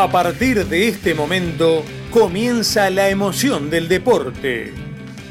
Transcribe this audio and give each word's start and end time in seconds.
A 0.00 0.10
partir 0.10 0.64
de 0.64 0.88
este 0.88 1.14
momento 1.14 1.84
comienza 2.10 2.88
la 2.88 3.10
emoción 3.10 3.68
del 3.68 3.86
deporte. 3.86 4.72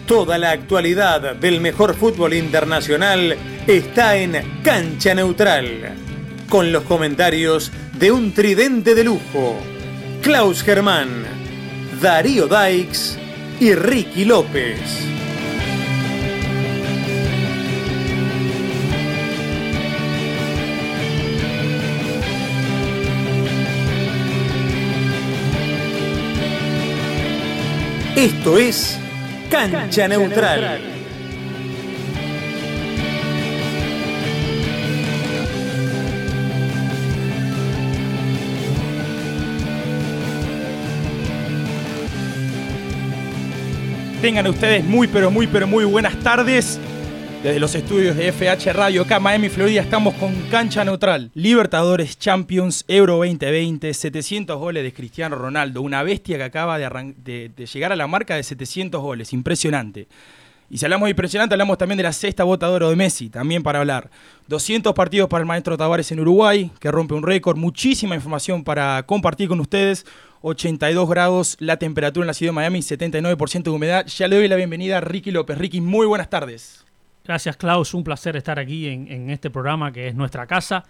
Toda 0.05 0.38
la 0.38 0.52
actualidad 0.52 1.36
del 1.38 1.60
mejor 1.60 1.96
fútbol 1.96 2.36
internacional 2.36 3.36
está 3.66 4.16
en 4.18 4.61
Cancha 4.61 5.16
Neutral, 5.16 5.96
con 6.50 6.71
los 6.71 6.84
comentarios 6.84 7.71
de 7.97 8.11
un 8.11 8.32
tridente 8.32 8.93
de 8.93 9.05
lujo, 9.05 9.60
Klaus 10.21 10.61
Germán, 10.61 11.25
Darío 12.00 12.46
Daix 12.46 13.18
y 13.60 13.74
Ricky 13.74 14.24
López. 14.24 15.18
Esto 28.19 28.57
es 28.57 29.00
Cancha, 29.50 30.05
Neutral. 30.09 30.82
Tengan 44.22 44.47
ustedes 44.47 44.83
muy, 44.83 45.08
pero 45.08 45.31
muy, 45.31 45.47
pero 45.47 45.66
muy 45.66 45.86
buenas 45.86 46.19
tardes. 46.19 46.77
Desde 47.43 47.61
los 47.61 47.73
estudios 47.73 48.17
de 48.17 48.33
FH 48.33 48.73
Radio 48.73 49.03
acá 49.03 49.17
Miami, 49.21 49.47
Florida, 49.47 49.81
estamos 49.81 50.13
con 50.15 50.35
Cancha 50.51 50.83
Neutral. 50.83 51.31
Libertadores, 51.33 52.19
Champions, 52.19 52.83
Euro 52.89 53.15
2020, 53.15 53.93
700 53.93 54.57
goles 54.57 54.83
de 54.83 54.91
Cristiano 54.91 55.37
Ronaldo, 55.37 55.81
una 55.81 56.03
bestia 56.03 56.35
que 56.35 56.43
acaba 56.43 56.77
de, 56.77 57.49
de 57.55 57.65
llegar 57.65 57.93
a 57.93 57.95
la 57.95 58.07
marca 58.07 58.35
de 58.35 58.43
700 58.43 59.01
goles, 59.01 59.31
impresionante. 59.31 60.09
Y 60.69 60.79
si 60.79 60.85
hablamos 60.85 61.07
de 61.07 61.11
impresionante, 61.11 61.55
hablamos 61.55 61.77
también 61.77 61.95
de 61.95 62.03
la 62.03 62.11
sexta 62.11 62.43
botadora 62.43 62.89
de 62.89 62.97
Messi, 62.97 63.29
también 63.29 63.63
para 63.63 63.79
hablar. 63.79 64.09
200 64.49 64.93
partidos 64.93 65.29
para 65.29 65.41
el 65.41 65.47
maestro 65.47 65.77
Tavares 65.77 66.11
en 66.11 66.19
Uruguay, 66.19 66.69
que 66.81 66.91
rompe 66.91 67.13
un 67.13 67.23
récord, 67.23 67.55
muchísima 67.55 68.15
información 68.15 68.65
para 68.65 69.01
compartir 69.03 69.47
con 69.47 69.61
ustedes. 69.61 70.05
82 70.41 71.09
grados 71.09 71.55
la 71.59 71.77
temperatura 71.77 72.25
en 72.25 72.27
la 72.27 72.33
ciudad 72.33 72.51
de 72.51 72.55
Miami, 72.55 72.79
79% 72.79 73.63
de 73.63 73.69
humedad. 73.69 74.05
Ya 74.07 74.27
le 74.27 74.35
doy 74.35 74.49
la 74.49 74.57
bienvenida 74.57 74.97
a 74.97 75.01
Ricky 75.01 75.31
López. 75.31 75.57
Ricky, 75.57 75.79
muy 75.79 76.05
buenas 76.05 76.29
tardes. 76.29 76.85
Gracias 77.23 77.58
Klaus, 77.58 77.94
un 77.94 78.03
placer 78.03 78.36
estar 78.36 78.59
aquí 78.59 78.88
en, 78.88 79.30
este 79.30 79.50
programa 79.50 79.92
que 79.92 80.08
es 80.08 80.16
nuestra 80.16 80.48
casa. 80.48 80.84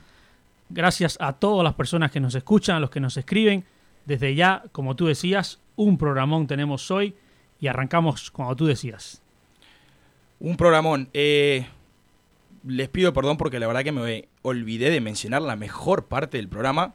Gracias 0.70 1.18
a 1.20 1.34
todas 1.34 1.64
las 1.64 1.74
personas 1.74 2.12
que 2.12 2.20
nos 2.20 2.36
escuchan, 2.36 2.78
a 2.78 2.80
los 2.80 2.90
que 2.90 3.00
nos 3.00 3.18
escriben. 3.18 3.66
Desde 4.06 4.36
ya, 4.36 4.64
como 4.72 4.96
tú 4.96 5.08
decías, 5.08 5.60
un 5.76 5.98
programón 5.98 6.48
tenemos 6.48 6.90
hoy 6.92 7.16
y 7.60 7.68
arrancamos 7.68 8.32
como 8.32 8.56
tú 8.56 8.66
decías. 8.66 9.22
Un 10.40 10.56
programón. 10.56 11.10
Eh, 11.14 11.66
les 12.66 12.90
pido 12.90 13.14
perdón 13.14 13.38
porque 13.38 13.60
la 13.60 13.68
verdad 13.68 13.84
que 13.84 13.92
me 13.92 14.28
olvidé 14.42 14.90
de 14.90 15.02
mencionar 15.02 15.42
la 15.42 15.56
mejor 15.56 16.06
parte 16.06 16.38
del 16.38 16.48
programa. 16.48 16.94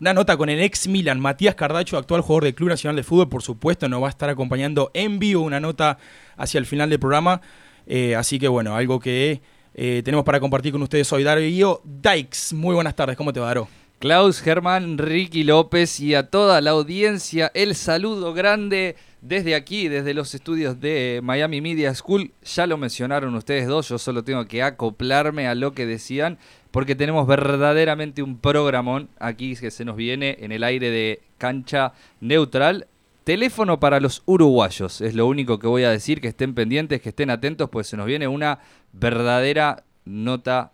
Una 0.00 0.14
nota 0.14 0.36
con 0.36 0.48
el 0.48 0.60
ex 0.60 0.88
Milan, 0.88 1.20
Matías 1.20 1.54
Cardacho, 1.54 1.96
actual 1.96 2.22
jugador 2.22 2.44
del 2.44 2.54
Club 2.56 2.70
Nacional 2.70 2.96
de 2.96 3.04
Fútbol, 3.04 3.28
por 3.28 3.42
supuesto, 3.42 3.88
nos 3.88 4.02
va 4.02 4.08
a 4.08 4.10
estar 4.10 4.28
acompañando 4.28 4.90
en 4.94 5.20
vivo 5.20 5.42
una 5.42 5.60
nota 5.60 5.98
hacia 6.36 6.58
el 6.58 6.66
final 6.66 6.90
del 6.90 6.98
programa. 6.98 7.40
Eh, 7.86 8.14
así 8.16 8.38
que 8.38 8.48
bueno, 8.48 8.74
algo 8.74 9.00
que 9.00 9.40
eh, 9.74 10.02
tenemos 10.04 10.24
para 10.24 10.40
compartir 10.40 10.72
con 10.72 10.82
ustedes 10.82 11.12
hoy. 11.12 11.22
Darío 11.22 11.80
Dykes, 11.84 12.54
muy 12.54 12.74
buenas 12.74 12.94
tardes, 12.94 13.16
¿cómo 13.16 13.32
te 13.32 13.40
va, 13.40 13.46
Daro? 13.46 13.68
Klaus 13.98 14.40
Germán, 14.40 14.98
Ricky 14.98 15.44
López 15.44 16.00
y 16.00 16.16
a 16.16 16.28
toda 16.28 16.60
la 16.60 16.72
audiencia, 16.72 17.52
el 17.54 17.76
saludo 17.76 18.34
grande 18.34 18.96
desde 19.20 19.54
aquí, 19.54 19.86
desde 19.86 20.12
los 20.12 20.34
estudios 20.34 20.80
de 20.80 21.20
Miami 21.22 21.60
Media 21.60 21.94
School. 21.94 22.32
Ya 22.42 22.66
lo 22.66 22.76
mencionaron 22.76 23.32
ustedes 23.36 23.68
dos, 23.68 23.88
yo 23.88 23.98
solo 23.98 24.24
tengo 24.24 24.44
que 24.46 24.64
acoplarme 24.64 25.46
a 25.46 25.54
lo 25.54 25.72
que 25.72 25.86
decían 25.86 26.38
porque 26.72 26.96
tenemos 26.96 27.28
verdaderamente 27.28 28.22
un 28.22 28.38
programón 28.38 29.08
aquí 29.20 29.54
que 29.54 29.70
se 29.70 29.84
nos 29.84 29.94
viene 29.94 30.38
en 30.40 30.50
el 30.50 30.64
aire 30.64 30.90
de 30.90 31.20
cancha 31.38 31.92
neutral. 32.20 32.88
Teléfono 33.24 33.78
para 33.78 34.00
los 34.00 34.22
uruguayos, 34.26 35.00
es 35.00 35.14
lo 35.14 35.26
único 35.26 35.58
que 35.58 35.68
voy 35.68 35.84
a 35.84 35.90
decir, 35.90 36.20
que 36.20 36.28
estén 36.28 36.54
pendientes, 36.54 37.00
que 37.00 37.10
estén 37.10 37.30
atentos, 37.30 37.70
pues 37.70 37.86
se 37.86 37.96
nos 37.96 38.06
viene 38.06 38.26
una 38.26 38.58
verdadera 38.92 39.84
nota 40.04 40.72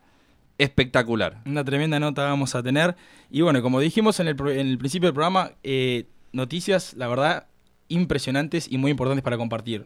espectacular. 0.57 1.43
Una 1.47 1.65
tremenda 1.65 2.01
nota 2.01 2.25
vamos 2.25 2.55
a 2.55 2.63
tener. 2.63 2.97
Y 3.31 3.43
bueno, 3.43 3.63
como 3.63 3.81
dijimos 3.81 4.19
en 4.21 4.29
el, 4.29 4.37
principio 4.37 5.09
del 5.09 5.15
programa, 5.15 5.53
eh, 5.63 6.07
noticias, 6.33 6.95
la 6.95 7.07
verdad, 7.07 7.47
impresionantes 7.89 8.71
y 8.71 8.79
muy 8.79 8.91
importantes 8.91 9.23
para 9.23 9.37
compartir. 9.37 9.85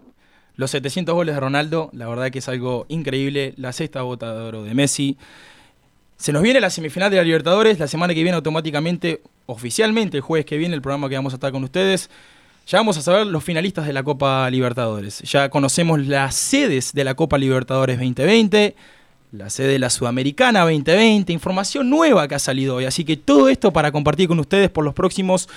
Los 0.55 0.71
700 0.71 1.15
goles 1.15 1.34
de 1.34 1.41
Ronaldo, 1.41 1.91
la 1.93 2.09
verdad 2.09 2.31
que 2.31 2.39
es 2.39 2.49
algo 2.49 2.87
increíble. 2.89 3.55
La 3.56 3.72
sexta 3.72 4.03
bota 4.03 4.34
de 4.34 4.41
oro 4.41 4.62
de 4.62 4.75
Messi. 4.75 5.17
Se 6.17 6.33
nos 6.33 6.43
viene 6.43 6.61
la 6.61 6.71
semifinal 6.71 7.11
de 7.11 7.17
la 7.17 7.25
Libertadores, 7.25 7.78
la 7.78 7.89
semana 7.89 8.15
que 8.15 8.22
viene 8.22 8.37
automáticamente, 8.37 9.22
oficialmente 9.47 10.19
el 10.19 10.22
jueves 10.22 10.47
que 10.47 10.56
viene, 10.56 10.75
el 10.75 10.83
programa 10.83 11.09
que 11.09 11.17
vamos 11.17 11.33
a 11.33 11.37
estar 11.37 11.51
con 11.53 11.65
ustedes. 11.65 12.11
Ya 12.67 12.78
vamos 12.78 12.97
a 12.97 13.03
saber 13.03 13.27
los 13.27 13.43
finalistas 13.43 13.87
de 13.87 13.93
la 13.93 14.03
Copa 14.03 14.49
Libertadores. 14.50 15.21
Ya 15.23 15.49
conocemos 15.50 16.06
las 16.06 16.34
sedes 16.34 16.93
de 16.93 17.05
la 17.05 17.15
Copa 17.15 17.37
Libertadores 17.37 17.97
2020, 17.99 18.77
la 19.33 19.50
sede 19.50 19.73
de 19.73 19.78
la 19.78 19.91
Sudamericana 19.91 20.61
2020, 20.61 21.33
información 21.33 21.91
nueva 21.91 22.28
que 22.28 22.37
ha 22.37 22.39
salido 22.39 22.77
hoy. 22.77 22.84
Así 22.84 23.05
que 23.05 23.17
todo 23.17 23.49
esto 23.49 23.72
para 23.72 23.91
compartir 23.91 24.28
con 24.28 24.39
ustedes 24.39 24.71
por 24.71 24.84
los 24.84 24.95
próximos 24.95 25.49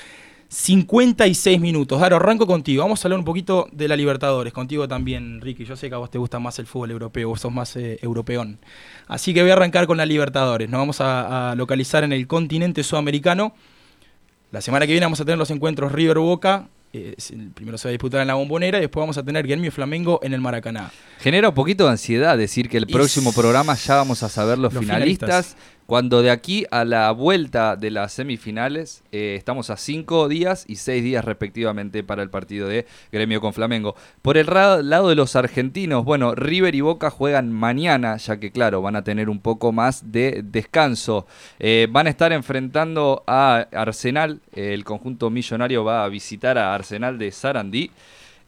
56 0.50 1.60
minutos. 1.60 2.02
Ahora 2.02 2.18
arranco 2.18 2.48
contigo. 2.48 2.84
Vamos 2.84 3.04
a 3.04 3.08
hablar 3.08 3.20
un 3.20 3.26
poquito 3.26 3.68
de 3.72 3.88
la 3.88 3.96
Libertadores. 3.96 4.54
Contigo 4.54 4.88
también, 4.88 5.42
Ricky. 5.42 5.66
Yo 5.66 5.76
sé 5.76 5.90
que 5.90 5.96
a 5.96 5.98
vos 5.98 6.10
te 6.10 6.18
gusta 6.18 6.40
más 6.40 6.60
el 6.60 6.66
fútbol 6.66 6.92
europeo, 6.92 7.30
vos 7.30 7.42
sos 7.42 7.52
más 7.52 7.76
eh, 7.76 8.00
europeón. 8.02 8.60
Así 9.08 9.34
que 9.34 9.42
voy 9.42 9.52
a 9.52 9.54
arrancar 9.54 9.88
con 9.88 9.98
la 9.98 10.06
Libertadores. 10.06 10.70
Nos 10.70 10.80
vamos 10.80 11.02
a, 11.02 11.54
localizar 11.56 12.04
en 12.04 12.14
el 12.14 12.28
continente 12.28 12.84
sudamericano. 12.84 13.54
La 14.52 14.62
semana 14.62 14.86
que 14.86 14.94
viene 14.94 15.06
vamos 15.06 15.20
a 15.20 15.26
tener 15.26 15.38
los 15.38 15.52
encuentros 15.52 15.92
River 15.92 16.20
Boca. 16.20 16.68
Eh, 16.94 17.16
primero 17.54 17.78
se 17.78 17.88
va 17.88 17.90
a 17.90 17.92
disputar 17.92 18.22
en 18.22 18.28
la 18.28 18.36
Bombonera 18.36 18.78
y 18.78 18.82
después 18.82 19.02
vamos 19.02 19.18
a 19.18 19.24
tener 19.24 19.46
Gremio 19.46 19.72
Flamengo 19.72 20.20
en 20.24 20.34
el 20.34 20.40
Maracaná. 20.40 20.92
Genera 21.20 21.50
un 21.50 21.56
poquito 21.56 21.86
de 21.86 21.92
ansiedad 21.92 22.38
decir 22.38 22.70
que 22.70 22.78
el 22.78 22.88
próximo 22.88 23.34
programa 23.34 23.76
ya 23.76 23.96
vamos 23.96 24.24
a 24.24 24.30
saber 24.30 24.58
los, 24.58 24.74
finalistas 24.74 25.58
cuando 25.86 26.22
de 26.22 26.32
aquí 26.32 26.66
a 26.72 26.84
la 26.84 27.12
vuelta 27.12 27.76
de 27.76 27.92
las 27.92 28.14
semifinales 28.14 29.04
eh, 29.12 29.36
estamos 29.38 29.70
a 29.70 29.78
cinco 29.78 30.28
días 30.28 30.66
y 30.68 30.78
seis 30.78 31.04
días 31.04 31.24
respectivamente 31.24 32.04
para 32.04 32.24
el 32.24 32.30
partido 32.30 32.68
de 32.68 32.86
Gremio 33.12 33.42
con 33.42 33.54
Flamengo. 33.54 33.96
Por 34.22 34.38
el 34.38 34.48
lado 34.48 35.10
de 35.10 35.16
los 35.16 35.36
argentinos, 35.36 36.04
bueno, 36.04 36.34
River 36.34 36.74
y 36.76 36.82
Boca 36.82 37.10
juegan 37.10 37.52
mañana, 37.52 38.18
ya 38.18 38.40
que 38.40 38.52
claro, 38.52 38.82
van 38.82 38.96
a 38.96 39.04
tener 39.04 39.30
un 39.30 39.40
poco 39.40 39.72
más 39.72 40.12
de 40.12 40.42
descanso. 40.44 41.28
Eh, 41.60 41.88
van 41.90 42.08
a 42.08 42.10
estar 42.10 42.34
enfrentando 42.34 43.24
a 43.28 43.68
Arsenal, 43.72 44.42
el 44.54 44.84
conjunto 44.84 45.30
millonario 45.30 45.84
va 45.84 46.04
a 46.04 46.10
visitar 46.10 46.58
a 46.58 46.74
Arsenal 46.74 47.18
de 47.18 47.32
Sarandí. 47.32 47.92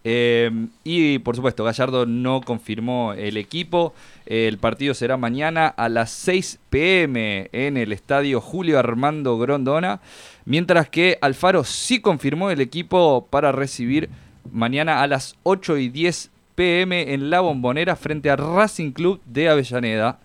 Eh, 0.09 0.50
y 0.85 1.19
por 1.19 1.35
supuesto, 1.35 1.66
Gallardo 1.66 2.06
no 2.06 2.40
confirmó 2.40 3.12
el 3.12 3.35
equipo. 3.35 3.94
El 4.25 4.57
partido 4.57 4.94
será 4.94 5.18
mañana 5.18 5.68
a 5.68 5.90
las 5.90 6.12
6 6.12 6.59
pm 6.69 7.50
en 7.51 7.75
el 7.75 7.91
estadio 7.91 8.40
Julio 8.40 8.79
Armando 8.79 9.38
Grondona. 9.38 10.00
Mientras 10.46 10.88
que 10.88 11.17
Alfaro 11.19 11.66
sí 11.66 12.00
confirmó 12.00 12.51
el 12.51 12.62
equipo 12.62 13.28
para 13.29 13.51
recibir 13.51 14.09
mañana 14.50 15.01
a 15.01 15.07
las 15.07 15.35
8 15.43 15.78
y 15.78 15.90
10 15.90 16.31
pm 16.55 17.14
en 17.14 17.29
la 17.29 17.41
Bombonera 17.41 17.97
frente 17.97 18.29
a 18.29 18.37
Racing 18.37 18.93
Club 18.93 19.20
de 19.26 19.49
Avellaneda. 19.49 20.20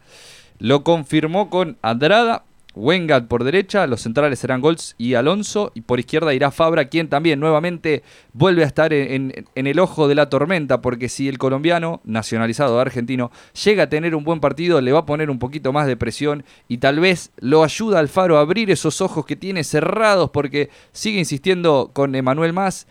Lo 0.61 0.85
confirmó 0.85 1.51
con 1.51 1.77
Andrada, 1.83 2.45
Wengat 2.75 3.27
por 3.27 3.45
derecha, 3.45 3.87
los 3.87 4.01
centrales 4.01 4.39
serán 4.39 4.61
Golds 4.61 4.95
y 4.97 5.15
Alonso, 5.15 5.73
y 5.75 5.83
por 5.83 6.01
izquierda 6.01 6.33
irá 6.33 6.51
Fabra, 6.51 6.87
quien 6.87 7.09
también 7.09 7.39
nuevamente 7.39 8.03
vuelve 8.33 8.65
a 8.65 8.67
estar 8.67 8.93
en, 8.93 9.47
el 9.55 9.79
ojo 9.79 10.09
de 10.09 10.15
la 10.15 10.31
tormenta, 10.31 10.81
porque 10.81 11.09
si 11.09 11.29
el 11.29 11.39
colombiano, 11.39 12.01
nacionalizado 12.05 12.81
argentino, 12.81 13.31
llega 13.65 13.85
a 13.85 13.89
tener 13.89 14.15
un 14.15 14.25
buen 14.25 14.41
partido, 14.41 14.81
le 14.81 14.93
va 14.93 15.01
a 15.01 15.07
poner 15.07 15.31
un 15.31 15.39
poquito 15.39 15.73
más 15.73 15.87
de 15.87 15.97
presión 15.97 16.45
y 16.69 16.79
tal 16.79 17.01
vez 17.01 17.31
lo 17.39 17.63
ayuda 17.63 17.99
al 17.99 18.09
Faro 18.09 18.39
a 18.39 18.41
abrir 18.41 18.71
esos 18.71 19.01
ojos 19.01 19.27
que 19.27 19.37
tiene 19.37 19.65
cerrados, 19.65 20.31
porque 20.31 20.71
sigue 20.93 21.19
insistiendo 21.19 21.91
con 21.93 22.15
Emanuel 22.15 22.53
Más, 22.53 22.87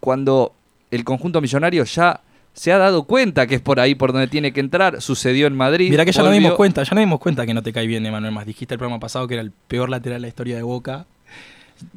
cuando 0.00 0.54
el 0.90 1.04
conjunto 1.04 1.40
millonario 1.40 1.84
ya 1.84 2.20
se 2.52 2.72
ha 2.72 2.78
dado 2.78 3.04
cuenta 3.04 3.46
que 3.46 3.54
es 3.54 3.60
por 3.60 3.80
ahí 3.80 3.94
por 3.94 4.12
donde 4.12 4.28
tiene 4.28 4.52
que 4.52 4.60
entrar. 4.60 5.00
Sucedió 5.00 5.46
en 5.46 5.56
Madrid. 5.56 5.90
Mira 5.90 6.04
que 6.04 6.12
ya 6.12 6.22
nos 6.22 6.32
dimos 6.32 6.54
cuenta, 6.54 6.82
ya 6.82 6.94
nos 6.94 7.02
dimos 7.02 7.20
cuenta 7.20 7.46
que 7.46 7.54
no 7.54 7.62
te 7.62 7.72
cae 7.72 7.86
bien 7.86 8.04
Emanuel 8.04 8.32
Más. 8.32 8.46
Dijiste 8.46 8.74
el 8.74 8.78
programa 8.78 9.00
pasado 9.00 9.26
que 9.28 9.34
era 9.34 9.42
el 9.42 9.52
peor 9.52 9.88
lateral 9.88 10.18
de 10.18 10.22
la 10.22 10.28
historia 10.28 10.56
de 10.56 10.62
Boca. 10.62 11.06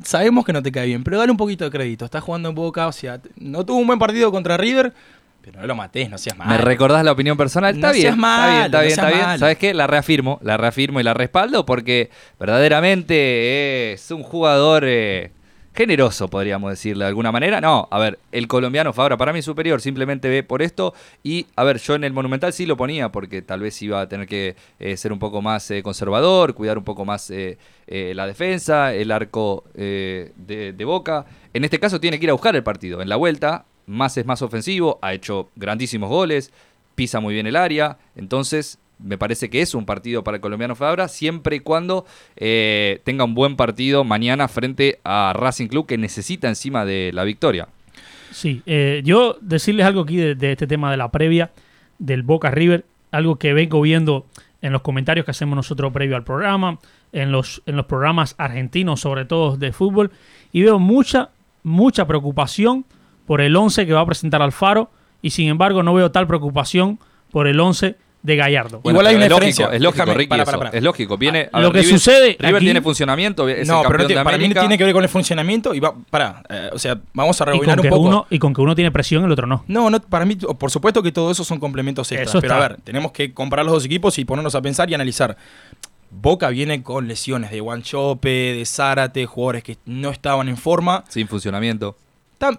Sabemos 0.04 0.46
que 0.46 0.54
no 0.54 0.64
te 0.64 0.72
cae 0.72 0.88
bien, 0.88 1.04
pero 1.04 1.18
dale 1.18 1.32
un 1.32 1.38
poquito 1.38 1.66
de 1.66 1.72
crédito. 1.72 2.06
Estás 2.06 2.24
jugando 2.24 2.50
en 2.50 2.56
Boca, 2.56 2.88
o 2.88 2.92
sea, 2.92 3.20
no 3.36 3.66
tuvo 3.66 3.80
un 3.80 3.88
buen 3.88 4.00
partido 4.00 4.32
contra 4.32 4.56
River, 4.56 4.94
pero 5.42 5.60
no 5.60 5.68
lo 5.68 5.76
matés, 5.76 6.10
no 6.10 6.18
seas 6.18 6.38
mal. 6.38 6.48
¿Me 6.48 6.58
recordás 6.58 7.04
la 7.04 7.12
opinión 7.12 7.36
personal? 7.36 7.76
Está 7.76 7.92
bien, 7.92 8.14
está 8.14 8.48
bien, 8.48 8.66
está 8.66 8.82
bien, 8.82 8.92
está 8.92 9.10
bien. 9.10 9.40
¿Sabes 9.40 9.58
qué? 9.58 9.74
La 9.74 9.88
reafirmo, 9.88 10.40
la 10.42 10.56
reafirmo 10.56 11.02
y 11.02 11.04
la 11.04 11.14
respaldo 11.14 11.66
porque 11.66 12.10
verdaderamente 12.40 13.94
es 13.94 14.12
un 14.12 14.24
jugador... 14.24 14.84
Eh, 14.86 15.32
generoso, 15.74 16.28
podríamos 16.28 16.70
decirle 16.70 17.06
de 17.06 17.10
alguna 17.10 17.32
manera. 17.32 17.60
No, 17.60 17.88
a 17.92 18.00
ver, 18.00 18.20
el 18.32 18.48
colombiano 18.48 18.94
Fabra 18.94 19.18
para 19.18 19.34
mí 19.34 19.40
es 19.40 19.46
superior, 19.46 19.82
simplemente 19.82 20.30
ve 20.30 20.44
por 20.44 20.62
esto. 20.62 20.94
Y, 21.24 21.48
a 21.56 21.64
ver, 21.64 21.80
yo 21.80 21.96
en 21.96 22.04
el 22.04 22.14
Monumental 22.14 22.54
sí 22.54 22.66
lo 22.66 22.78
ponía 22.78 23.12
porque 23.12 23.42
tal 23.42 23.62
vez 23.62 23.82
iba 23.82 24.02
a 24.02 24.08
tener 24.08 24.28
que 24.28 24.56
eh, 24.80 24.98
ser 24.98 25.12
un 25.12 25.20
poco 25.20 25.42
más 25.42 25.70
eh, 25.72 25.82
conservador, 25.84 26.54
cuidar 26.54 26.78
un 26.78 26.84
poco 26.84 27.06
más 27.06 27.32
eh, 27.32 27.58
la 27.88 28.28
defensa, 28.28 28.94
el 28.94 29.12
arco 29.12 29.64
de, 29.74 30.32
de 30.38 30.86
Boca. 30.86 31.26
En 31.54 31.64
este 31.64 31.80
caso 31.80 32.00
tiene 32.00 32.20
que 32.20 32.26
ir 32.26 32.30
a 32.30 32.34
buscar 32.34 32.56
el 32.56 32.64
partido. 32.64 33.02
En 33.02 33.10
la 33.10 33.16
vuelta, 33.16 33.66
más 33.86 34.18
es 34.18 34.26
más 34.26 34.42
ofensivo, 34.42 35.00
ha 35.02 35.14
hecho 35.14 35.50
grandísimos 35.56 36.10
goles, 36.10 36.52
pisa 36.96 37.20
muy 37.20 37.34
bien 37.34 37.48
el 37.48 37.56
área. 37.56 37.98
Entonces, 38.16 38.80
me 39.04 39.18
parece 39.18 39.50
que 39.50 39.62
es 39.62 39.76
un 39.76 39.86
partido 39.86 40.24
para 40.24 40.38
el 40.38 40.42
colombiano 40.42 40.76
Fabra, 40.76 41.08
siempre 41.08 41.58
y 41.58 41.60
cuando 41.60 42.06
eh, 42.36 43.02
tenga 43.04 43.26
un 43.26 43.36
buen 43.36 43.56
partido 43.56 44.04
mañana 44.04 44.48
frente 44.48 45.00
a 45.04 45.34
Racing 45.36 45.68
Club 45.68 45.86
que 45.86 45.98
necesita 45.98 46.48
encima 46.48 46.86
de 46.86 47.12
la 47.14 47.24
victoria. 47.24 47.68
Sí, 48.32 48.64
eh, 48.66 49.02
yo 49.06 49.38
decirles 49.42 49.86
algo 49.86 50.02
aquí 50.02 50.18
de, 50.18 50.52
este 50.52 50.66
tema 50.66 50.90
de 50.90 50.98
la 50.98 51.12
previa 51.12 51.52
del 52.00 52.24
Boca 52.24 52.50
River, 52.50 52.86
algo 53.12 53.36
que 53.36 53.54
vengo 53.54 53.82
viendo 53.82 54.26
en 54.62 54.72
los 54.72 54.82
comentarios 54.82 55.26
que 55.26 55.32
hacemos 55.32 55.56
nosotros 55.56 55.92
previo 55.92 56.16
al 56.16 56.24
programa, 56.24 56.80
en 57.12 57.32
los, 57.32 57.62
en 57.66 57.76
los 57.76 57.86
programas 57.86 58.34
argentinos, 58.38 59.02
sobre 59.02 59.26
todo 59.26 59.58
de 59.58 59.72
fútbol, 59.72 60.12
y 60.52 60.64
veo 60.64 60.80
mucha, 60.80 61.30
mucha 61.62 62.08
preocupación 62.08 62.86
por 63.28 63.42
el 63.42 63.56
11 63.56 63.86
que 63.86 63.94
va 63.94 64.02
a 64.02 64.06
presentar 64.06 64.42
Alfaro, 64.42 64.90
y 65.22 65.30
sin 65.30 65.50
embargo 65.50 65.84
no 65.84 65.94
veo 65.94 66.12
tal 66.12 66.26
preocupación 66.26 67.00
por 67.32 67.48
el 67.48 67.60
11 67.60 67.98
de 68.24 68.38
Gallardo. 68.38 68.82
Igual 68.84 69.06
hay 69.06 69.16
una 69.16 69.28
diferencia. 69.28 69.68
es 69.72 69.82
lógico, 69.82 70.14
Ricky, 70.14 70.36
Es 70.72 70.82
lógico. 70.82 71.18
Viene, 71.18 71.50
lo 71.54 71.72
que 71.72 71.84
sucede. 71.84 72.38
River 72.40 72.62
tiene 72.62 72.82
funcionamiento. 72.82 73.46
no, 73.66 73.84
pero 73.88 74.24
para 74.24 74.38
mí 74.38 74.50
tiene 74.50 74.78
que 74.78 74.84
ver 74.84 74.94
con 74.94 75.04
el 75.04 75.10
funcionamiento. 75.10 75.76
Y 75.76 75.80
va, 75.80 75.94
para, 76.10 76.42
eh, 76.50 76.70
o 76.72 76.80
sea, 76.80 77.00
vamos 77.14 77.40
a 77.42 77.46
rebobinar 77.46 77.80
un 77.80 77.90
poco. 77.90 78.02
Uno, 78.02 78.28
y 78.30 78.40
con 78.40 78.54
que 78.54 78.62
uno 78.62 78.76
tiene 78.76 78.92
presión, 78.92 79.24
el 79.26 79.32
otro 79.32 79.46
no. 79.46 79.64
No, 79.68 79.90
no, 79.90 80.00
para 80.02 80.26
mí, 80.26 80.36
por 80.36 80.72
supuesto 80.72 81.04
que 81.04 81.12
todo 81.12 81.32
eso 81.32 81.44
son 81.44 81.60
complementos 81.60 82.12
extras. 82.12 82.42
pero 82.42 82.56
a 82.56 82.60
ver, 82.60 82.78
tenemos 82.84 83.12
que 83.12 83.34
comparar 83.34 83.66
los 83.66 83.74
dos 83.74 83.86
equipos 83.86 84.18
y 84.18 84.26
ponernos 84.26 84.56
a 84.56 84.62
pensar 84.62 84.90
y 84.90 84.94
analizar. 84.94 85.38
Boca 86.10 86.50
viene 86.50 86.84
con 86.84 87.08
lesiones 87.08 87.52
de 87.52 87.60
Guanchope, 87.60 88.30
de 88.30 88.66
Zárate, 88.66 89.26
jugadores 89.26 89.64
que 89.64 89.78
no 89.86 90.12
estaban 90.12 90.48
en 90.48 90.58
forma. 90.58 91.04
Sin 91.10 91.28
funcionamiento. 91.28 91.98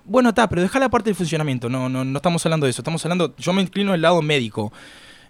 bueno, 0.05 0.31
está, 0.31 0.49
pero 0.49 0.61
deja 0.61 0.79
la 0.79 0.91
parte 0.91 1.11
del 1.11 1.15
funcionamiento. 1.15 1.71
No, 1.71 1.89
no, 1.89 2.05
no 2.05 2.17
estamos 2.17 2.45
hablando 2.45 2.67
de 2.67 2.71
eso. 2.71 2.83
Estamos 2.83 3.05
hablando. 3.05 3.35
Yo 3.39 3.53
me 3.53 3.63
inclino 3.63 3.93
del 3.93 4.03
lado 4.03 4.21
médico. 4.21 4.73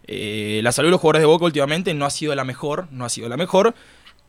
Eh, 0.06 0.60
la 0.62 0.72
salud 0.72 0.88
de 0.88 0.92
los 0.92 1.00
jugadores 1.00 1.22
de 1.22 1.26
Boca 1.26 1.44
últimamente 1.44 1.94
no 1.94 2.04
ha 2.04 2.10
sido 2.10 2.34
la 2.34 2.44
mejor, 2.44 2.88
no 2.90 3.04
ha 3.04 3.08
sido 3.08 3.28
la 3.28 3.36
mejor. 3.36 3.74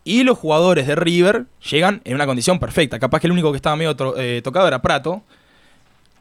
Y 0.04 0.24
los 0.24 0.38
jugadores 0.38 0.86
de 0.88 0.96
River 0.96 1.46
llegan 1.70 2.02
en 2.06 2.14
una 2.14 2.26
condición 2.28 2.60
perfecta. 2.60 3.00
Capaz 3.00 3.20
que 3.20 3.28
el 3.28 3.34
único 3.34 3.52
que 3.52 3.58
estaba 3.58 3.76
medio 3.76 3.96
eh, 4.18 4.42
tocado 4.44 4.68
era 4.68 4.82
Prato. 4.82 5.24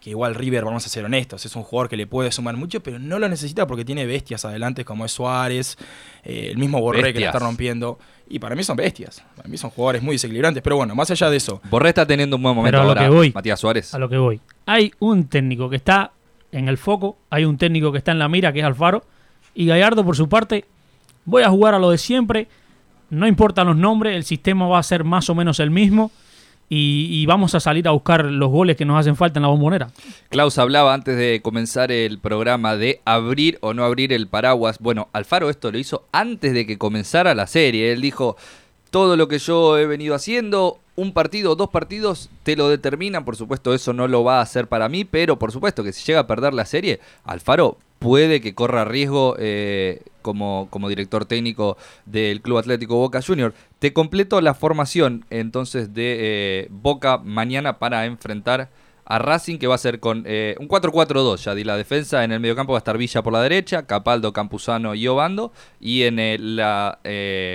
Que 0.02 0.10
igual 0.10 0.34
River, 0.34 0.64
vamos 0.64 0.84
a 0.84 0.88
ser 0.90 1.04
honestos, 1.04 1.46
es 1.46 1.56
un 1.56 1.62
jugador 1.62 1.88
que 1.88 1.96
le 1.96 2.06
puede 2.06 2.30
sumar 2.30 2.54
mucho, 2.58 2.82
pero 2.82 2.98
no 2.98 3.18
lo 3.18 3.26
necesita 3.26 3.66
porque 3.66 3.86
tiene 3.86 4.04
bestias 4.04 4.44
adelante 4.44 4.84
como 4.84 5.06
es 5.06 5.12
Suárez, 5.12 5.78
eh, 6.24 6.48
el 6.50 6.58
mismo 6.58 6.78
Borré 6.78 7.14
que 7.14 7.20
le 7.20 7.26
está 7.26 7.38
rompiendo. 7.38 7.98
Y 8.28 8.38
para 8.38 8.54
mí 8.54 8.64
son 8.64 8.76
bestias. 8.76 9.22
Para 9.36 9.48
mí 9.48 9.56
son 9.56 9.70
jugadores 9.70 10.02
muy 10.02 10.14
desequilibrantes. 10.14 10.62
Pero 10.62 10.76
bueno, 10.76 10.94
más 10.94 11.10
allá 11.10 11.30
de 11.30 11.36
eso. 11.36 11.60
Borré 11.70 11.90
está 11.90 12.06
teniendo 12.06 12.36
un 12.36 12.42
buen 12.42 12.54
momento 12.54 12.80
a 12.80 12.84
lo 12.84 12.94
que 12.94 13.08
voy, 13.08 13.32
Matías 13.32 13.60
Suárez. 13.60 13.94
A 13.94 13.98
lo 13.98 14.08
que 14.08 14.16
voy. 14.16 14.40
Hay 14.66 14.92
un 14.98 15.28
técnico 15.28 15.70
que 15.70 15.76
está 15.76 16.12
en 16.52 16.68
el 16.68 16.78
foco, 16.78 17.18
hay 17.30 17.44
un 17.44 17.58
técnico 17.58 17.92
que 17.92 17.98
está 17.98 18.12
en 18.12 18.18
la 18.18 18.28
mira, 18.28 18.52
que 18.52 18.60
es 18.60 18.64
Alfaro 18.64 19.04
y 19.54 19.66
Gallardo, 19.66 20.04
por 20.04 20.16
su 20.16 20.28
parte, 20.28 20.64
voy 21.24 21.42
a 21.42 21.50
jugar 21.50 21.74
a 21.74 21.78
lo 21.78 21.90
de 21.90 21.98
siempre. 21.98 22.48
No 23.10 23.26
importan 23.26 23.66
los 23.66 23.76
nombres, 23.76 24.16
el 24.16 24.24
sistema 24.24 24.66
va 24.66 24.78
a 24.78 24.82
ser 24.82 25.04
más 25.04 25.30
o 25.30 25.34
menos 25.34 25.60
el 25.60 25.70
mismo. 25.70 26.10
Y, 26.76 27.24
vamos 27.26 27.54
a 27.54 27.60
salir 27.60 27.86
a 27.86 27.92
buscar 27.92 28.24
los 28.24 28.50
goles 28.50 28.76
que 28.76 28.84
nos 28.84 28.98
hacen 28.98 29.14
falta 29.14 29.38
en 29.38 29.42
la 29.42 29.48
bombonera. 29.48 29.90
Klaus 30.28 30.58
hablaba 30.58 30.92
antes 30.92 31.16
de 31.16 31.40
comenzar 31.40 31.92
el 31.92 32.18
programa 32.18 32.74
de 32.74 33.00
abrir 33.04 33.58
o 33.60 33.74
no 33.74 33.84
abrir 33.84 34.12
el 34.12 34.26
paraguas. 34.26 34.78
Bueno, 34.80 35.08
Alfaro 35.12 35.50
esto 35.50 35.70
lo 35.70 35.78
hizo 35.78 36.04
antes 36.10 36.52
de 36.52 36.66
que 36.66 36.76
comenzara 36.76 37.34
la 37.36 37.46
serie. 37.46 37.92
Él 37.92 38.00
dijo, 38.00 38.36
todo 38.90 39.16
lo 39.16 39.28
que 39.28 39.38
yo 39.38 39.78
he 39.78 39.86
venido 39.86 40.16
haciendo, 40.16 40.80
un 40.96 41.12
partido, 41.12 41.54
dos 41.54 41.70
partidos, 41.70 42.28
te 42.42 42.56
lo 42.56 42.68
determinan. 42.68 43.24
Por 43.24 43.36
supuesto, 43.36 43.72
eso 43.72 43.92
no 43.92 44.08
lo 44.08 44.24
va 44.24 44.38
a 44.38 44.42
hacer 44.42 44.66
para 44.66 44.88
mí, 44.88 45.04
pero 45.04 45.38
por 45.38 45.52
supuesto 45.52 45.84
que 45.84 45.92
si 45.92 46.04
llega 46.04 46.20
a 46.20 46.26
perder 46.26 46.54
la 46.54 46.64
serie, 46.64 46.98
Alfaro 47.24 47.76
puede 48.04 48.42
que 48.42 48.54
corra 48.54 48.84
riesgo 48.84 49.34
eh, 49.38 50.02
como, 50.20 50.68
como 50.68 50.90
director 50.90 51.24
técnico 51.24 51.78
del 52.04 52.42
Club 52.42 52.58
Atlético 52.58 52.96
Boca 52.96 53.22
Junior. 53.22 53.54
Te 53.78 53.94
completo 53.94 54.42
la 54.42 54.52
formación 54.52 55.24
entonces 55.30 55.94
de 55.94 56.16
eh, 56.18 56.68
Boca 56.70 57.16
mañana 57.16 57.78
para 57.78 58.04
enfrentar 58.04 58.68
a 59.06 59.18
Racing, 59.18 59.56
que 59.56 59.66
va 59.68 59.76
a 59.76 59.78
ser 59.78 60.00
con 60.00 60.24
eh, 60.26 60.54
un 60.60 60.68
4-4-2. 60.68 61.38
Ya 61.38 61.54
di 61.54 61.64
la 61.64 61.78
defensa. 61.78 62.24
En 62.24 62.32
el 62.32 62.40
mediocampo 62.40 62.74
va 62.74 62.78
a 62.78 62.84
estar 62.84 62.98
Villa 62.98 63.22
por 63.22 63.32
la 63.32 63.40
derecha, 63.40 63.86
Capaldo, 63.86 64.34
Campuzano 64.34 64.94
y 64.94 65.08
Obando. 65.08 65.50
Y 65.80 66.02
en 66.02 66.18
el 66.18 66.56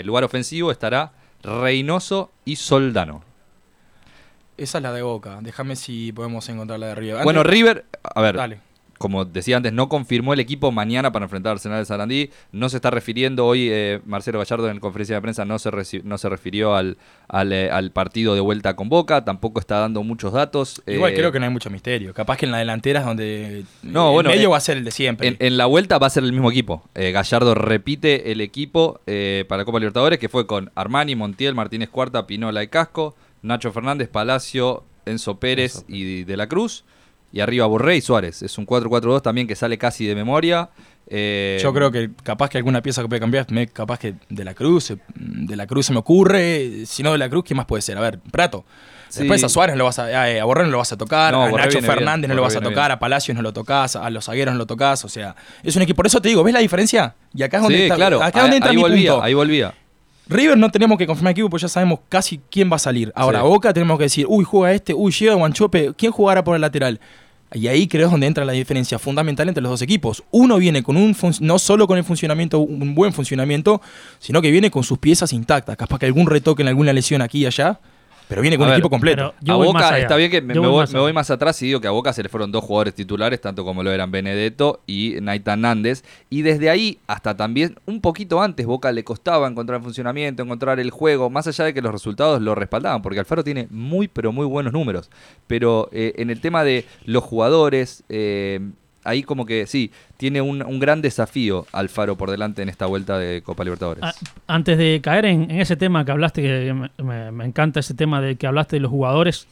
lugar 0.04 0.24
ofensivo 0.24 0.72
estará 0.72 1.12
Reynoso 1.44 2.32
y 2.44 2.56
Soldano. 2.56 3.22
Esa 4.58 4.80
es 4.80 4.82
la 4.82 4.94
de 4.94 5.04
Boca. 5.04 5.38
Déjame 5.44 5.76
si 5.76 6.12
podemos 6.12 6.50
encontrar 6.50 6.80
la 6.80 6.88
de 6.88 6.96
River. 6.96 7.24
bueno, 7.24 7.44
River, 7.44 7.86
a 8.02 8.22
ver. 8.22 8.36
Dale 8.36 8.69
como 9.00 9.24
decía 9.24 9.56
antes, 9.56 9.72
no 9.72 9.88
confirmó 9.88 10.34
el 10.34 10.42
equipo 10.42 10.74
mañana 10.74 11.14
para 11.14 11.26
enfrentar 11.26 11.52
a 11.52 11.54
Arsenal 11.54 11.80
de 11.80 11.86
Sarandí. 11.86 12.30
No 12.52 12.68
se 12.68 12.76
está 12.76 12.92
refiriendo 12.92 13.46
hoy, 13.46 13.70
eh, 13.72 14.02
Marcelo 14.06 14.40
Gallardo 14.40 14.70
en 14.70 14.82
conferencia 14.82 15.16
de 15.16 15.22
prensa 15.22 15.46
no 15.46 15.58
se, 15.58 15.72
no 16.04 16.18
se 16.18 16.30
refirió 16.30 16.76
al, 16.76 16.98
eh, 17.34 17.70
al, 17.72 17.92
partido 17.92 18.36
de 18.36 18.42
vuelta 18.42 18.76
con 18.76 18.90
Boca, 18.90 19.24
tampoco 19.24 19.62
está 19.62 19.80
dando 19.80 20.04
muchos 20.04 20.34
datos. 20.34 20.84
Igual 20.86 21.14
eh, 21.14 21.16
creo 21.16 21.32
que 21.32 21.40
no 21.40 21.46
hay 21.46 21.52
mucho 21.52 21.70
misterio. 21.70 22.14
Capaz 22.14 22.38
que 22.38 22.46
en 22.46 22.52
la 22.52 22.58
delantera 22.58 23.00
es 23.00 23.06
donde 23.06 23.64
no, 23.84 24.12
bueno, 24.12 24.32
medio 24.32 24.50
va 24.50 24.58
a 24.58 24.60
ser 24.62 24.76
el 24.76 24.84
de 24.84 24.92
siempre. 24.92 25.38
En, 25.40 25.58
la 25.58 25.66
vuelta 25.66 25.98
va 25.98 26.08
a 26.08 26.10
ser 26.10 26.26
el 26.26 26.34
mismo 26.34 26.52
equipo. 26.52 26.84
Gallardo 26.94 27.56
repite 27.56 28.34
el 28.34 28.42
equipo 28.42 29.00
para 29.06 29.60
la 29.60 29.66
Copa 29.66 29.80
Libertadores, 29.80 30.20
que 30.20 30.28
fue 30.28 30.46
con 30.46 30.72
Armani, 30.76 31.16
Montiel, 31.16 31.56
Martínez 31.56 31.88
Cuarta, 31.88 32.28
Pinola 32.28 32.64
y 32.64 32.68
Casco, 32.68 33.16
Nacho 33.42 33.72
Fernández, 33.72 34.10
Palacio, 34.10 34.84
Enzo 35.06 35.40
Pérez 35.40 35.86
y 35.88 36.26
De 36.26 36.36
la 36.36 36.48
Cruz. 36.48 36.84
Y 37.32 37.42
arriba 37.42 37.66
Borré 37.68 37.98
y 37.98 38.02
Suárez. 38.02 38.42
Es 38.42 38.58
un 38.58 38.66
4-4-2 38.66 39.22
también 39.22 39.48
que 39.48 39.56
sale 39.56 39.78
casi 39.78 40.06
de 40.06 40.16
memoria. 40.16 40.70
Eh, 41.08 41.60
Yo 41.62 41.74
creo 41.74 41.92
que 41.92 42.12
capaz 42.24 42.50
que 42.50 42.58
alguna 42.58 42.82
pieza 42.82 43.02
que 43.02 43.08
puede 43.08 43.20
cambiar, 43.20 43.46
capaz 43.74 44.00
que 44.00 44.16
de 44.30 44.44
la 44.44 44.54
Cruz, 44.54 44.94
de 45.16 45.56
la 45.56 45.66
Cruz 45.66 45.88
se 45.88 45.94
me 45.94 46.00
ocurre. 46.00 46.86
Si 46.86 47.02
no 47.04 47.12
de 47.12 47.18
la 47.18 47.30
Cruz, 47.30 47.44
¿qué 47.44 47.56
más 47.56 47.66
puede 47.66 47.82
ser? 47.82 47.98
A 47.98 48.02
ver, 48.02 48.20
Prato. 48.32 48.66
Después 49.16 49.44
a 49.44 49.50
Suárez 49.50 49.74
no 49.74 49.80
lo 49.80 49.86
vas 49.86 49.98
a, 49.98 50.30
eh, 50.30 50.40
a 50.40 50.46
Borré 50.46 50.66
no 50.66 50.70
lo 50.70 50.78
vas 50.78 50.92
a 50.92 50.98
tocar, 50.98 51.34
a 51.34 51.52
Nacho 51.52 51.82
Fernández 51.82 52.30
no 52.30 52.36
lo 52.36 52.44
vas 52.44 52.56
a 52.56 52.62
tocar, 52.62 52.92
a 52.92 53.00
Palacios 53.00 53.36
no 53.36 53.42
lo 53.42 53.54
tocas, 53.54 53.96
a 53.96 54.08
los 54.12 54.26
zagueros 54.26 54.54
no 54.54 54.60
lo 54.60 54.68
tocas, 54.68 55.04
o 55.04 55.10
sea, 55.10 55.36
es 55.64 55.76
un 55.76 55.82
equipo. 55.82 55.98
Por 55.98 56.06
eso 56.08 56.22
te 56.22 56.30
digo, 56.30 56.44
¿ves 56.44 56.54
la 56.54 56.60
diferencia? 56.60 57.16
Y 57.34 57.42
acá 57.42 57.58
es 57.58 57.64
donde, 57.64 57.84
está, 57.84 57.96
claro. 57.96 58.22
acá 58.22 58.40
es 58.40 58.44
donde 58.44 58.58
entra 58.58 58.70
ahí 58.70 58.76
mi 58.76 58.84
volvía, 58.84 59.12
punto. 59.12 59.26
Ahí 59.26 59.34
volvía. 59.34 59.74
River 60.30 60.58
no 60.58 60.70
tenemos 60.70 60.98
que 61.00 61.08
confirmar 61.08 61.32
equipo, 61.32 61.50
pues 61.50 61.64
ya 61.64 61.68
sabemos 61.68 62.02
casi 62.08 62.40
quién 62.52 62.72
va 62.72 62.76
a 62.76 62.80
salir. 62.80 63.12
Ahora, 63.16 63.42
Boca 63.42 63.74
tenemos 63.74 63.98
que 63.98 64.04
decir, 64.04 64.28
uy, 64.30 64.46
juega 64.46 64.74
este, 64.74 64.94
uy, 64.94 65.12
llega 65.12 65.34
Guanchope, 65.34 65.94
¿quién 65.98 66.12
jugará 66.12 66.44
por 66.44 66.54
el 66.54 66.62
lateral? 66.62 67.00
Y 67.52 67.66
ahí 67.66 67.88
creo 67.88 68.06
es 68.06 68.12
donde 68.12 68.28
entra 68.28 68.46
la 68.46 68.54
diferencia 68.54 69.00
fundamental 69.00 69.48
entre 69.48 69.64
los 69.64 69.72
dos 69.72 69.82
equipos. 69.82 70.24
Uno 70.30 70.58
viene 70.58 70.84
con 70.84 70.98
un 70.98 71.16
no 71.42 71.58
solo 71.58 71.88
con 71.88 71.98
el 71.98 72.04
funcionamiento, 72.04 72.60
un 72.60 72.94
buen 72.94 73.12
funcionamiento, 73.12 73.82
sino 74.20 74.40
que 74.40 74.52
viene 74.52 74.70
con 74.70 74.84
sus 74.84 75.00
piezas 75.00 75.34
intactas. 75.34 75.76
Capaz 75.76 75.98
que 75.98 76.06
algún 76.06 76.28
retoque 76.28 76.62
en 76.62 76.68
alguna 76.68 76.94
lesión 76.94 77.24
aquí 77.24 77.40
y 77.40 77.46
allá, 77.48 77.80
pero 78.30 78.44
viene 78.44 78.60
con 78.60 78.68
el 78.68 78.76
equipo 78.76 78.92
completo. 78.92 79.34
A 79.48 79.56
Boca, 79.56 79.98
está 79.98 80.16
bien 80.16 80.30
que 80.30 80.40
me, 80.40 80.54
voy, 80.60 81.14
más 81.14 81.32
atrás 81.32 81.60
y 81.64 81.66
digo 81.66 81.82
que 81.82 81.88
a 81.88 81.92
Boca 81.92 82.14
se 82.14 82.22
le 82.22 82.30
fueron 82.30 82.52
dos 82.52 82.64
jugadores 82.64 82.94
titulares, 82.94 83.42
tanto 83.42 83.66
como 83.66 83.82
lo 83.82 83.92
eran 83.92 84.12
Benedetto 84.12 84.82
y 84.86 85.16
Naitan 85.20 85.62
Nández. 85.62 86.04
Y 86.30 86.44
desde 86.44 86.70
ahí 86.70 87.00
hasta 87.08 87.36
también 87.36 87.80
un 87.88 88.02
poquito 88.02 88.40
antes, 88.40 88.68
Boca 88.68 88.92
le 88.92 89.04
costaba 89.04 89.48
encontrar 89.48 89.78
el 89.78 89.84
funcionamiento, 89.84 90.44
encontrar 90.44 90.80
el 90.80 90.92
juego, 90.92 91.32
más 91.32 91.48
allá 91.48 91.66
de 91.66 91.74
que 91.74 91.82
los 91.82 91.92
resultados 91.92 92.40
lo 92.40 92.54
respaldaban, 92.54 93.02
porque 93.02 93.18
Alfaro 93.18 93.44
tiene 93.44 93.68
muy, 93.72 94.08
pero 94.08 94.32
muy 94.32 94.46
buenos 94.46 94.74
números. 94.74 95.10
Pero 95.48 95.90
eh, 95.92 96.14
en 96.18 96.30
el 96.30 96.40
tema 96.40 96.64
de 96.64 96.86
los 97.06 97.24
jugadores, 97.24 98.04
eh, 98.10 98.60
ahí 99.10 99.24
como 99.24 99.46
que 99.46 99.68
sí, 99.68 99.92
tiene 100.18 100.42
un, 100.42 100.80
gran 100.80 101.02
desafío 101.02 101.66
Alfaro 101.72 102.16
por 102.16 102.32
delante 102.32 102.62
en 102.62 102.70
esta 102.70 102.86
vuelta 102.86 103.18
de 103.18 103.42
Copa 103.42 103.64
Libertadores. 103.64 104.04
Ah, 104.04 104.14
antes 104.48 104.78
de 104.78 105.00
caer 105.02 105.26
en, 105.26 105.52
ese 105.52 105.76
tema 105.76 106.06
que 106.06 106.12
hablaste, 106.12 106.42
que 106.42 107.04
me, 107.04 107.46
encanta 107.46 107.80
ese 107.80 107.94
tema 107.94 108.22
de 108.22 108.36
que 108.36 108.48
hablaste 108.48 108.78
de 108.78 108.82
los 108.82 108.92
jugadores, 108.92 109.48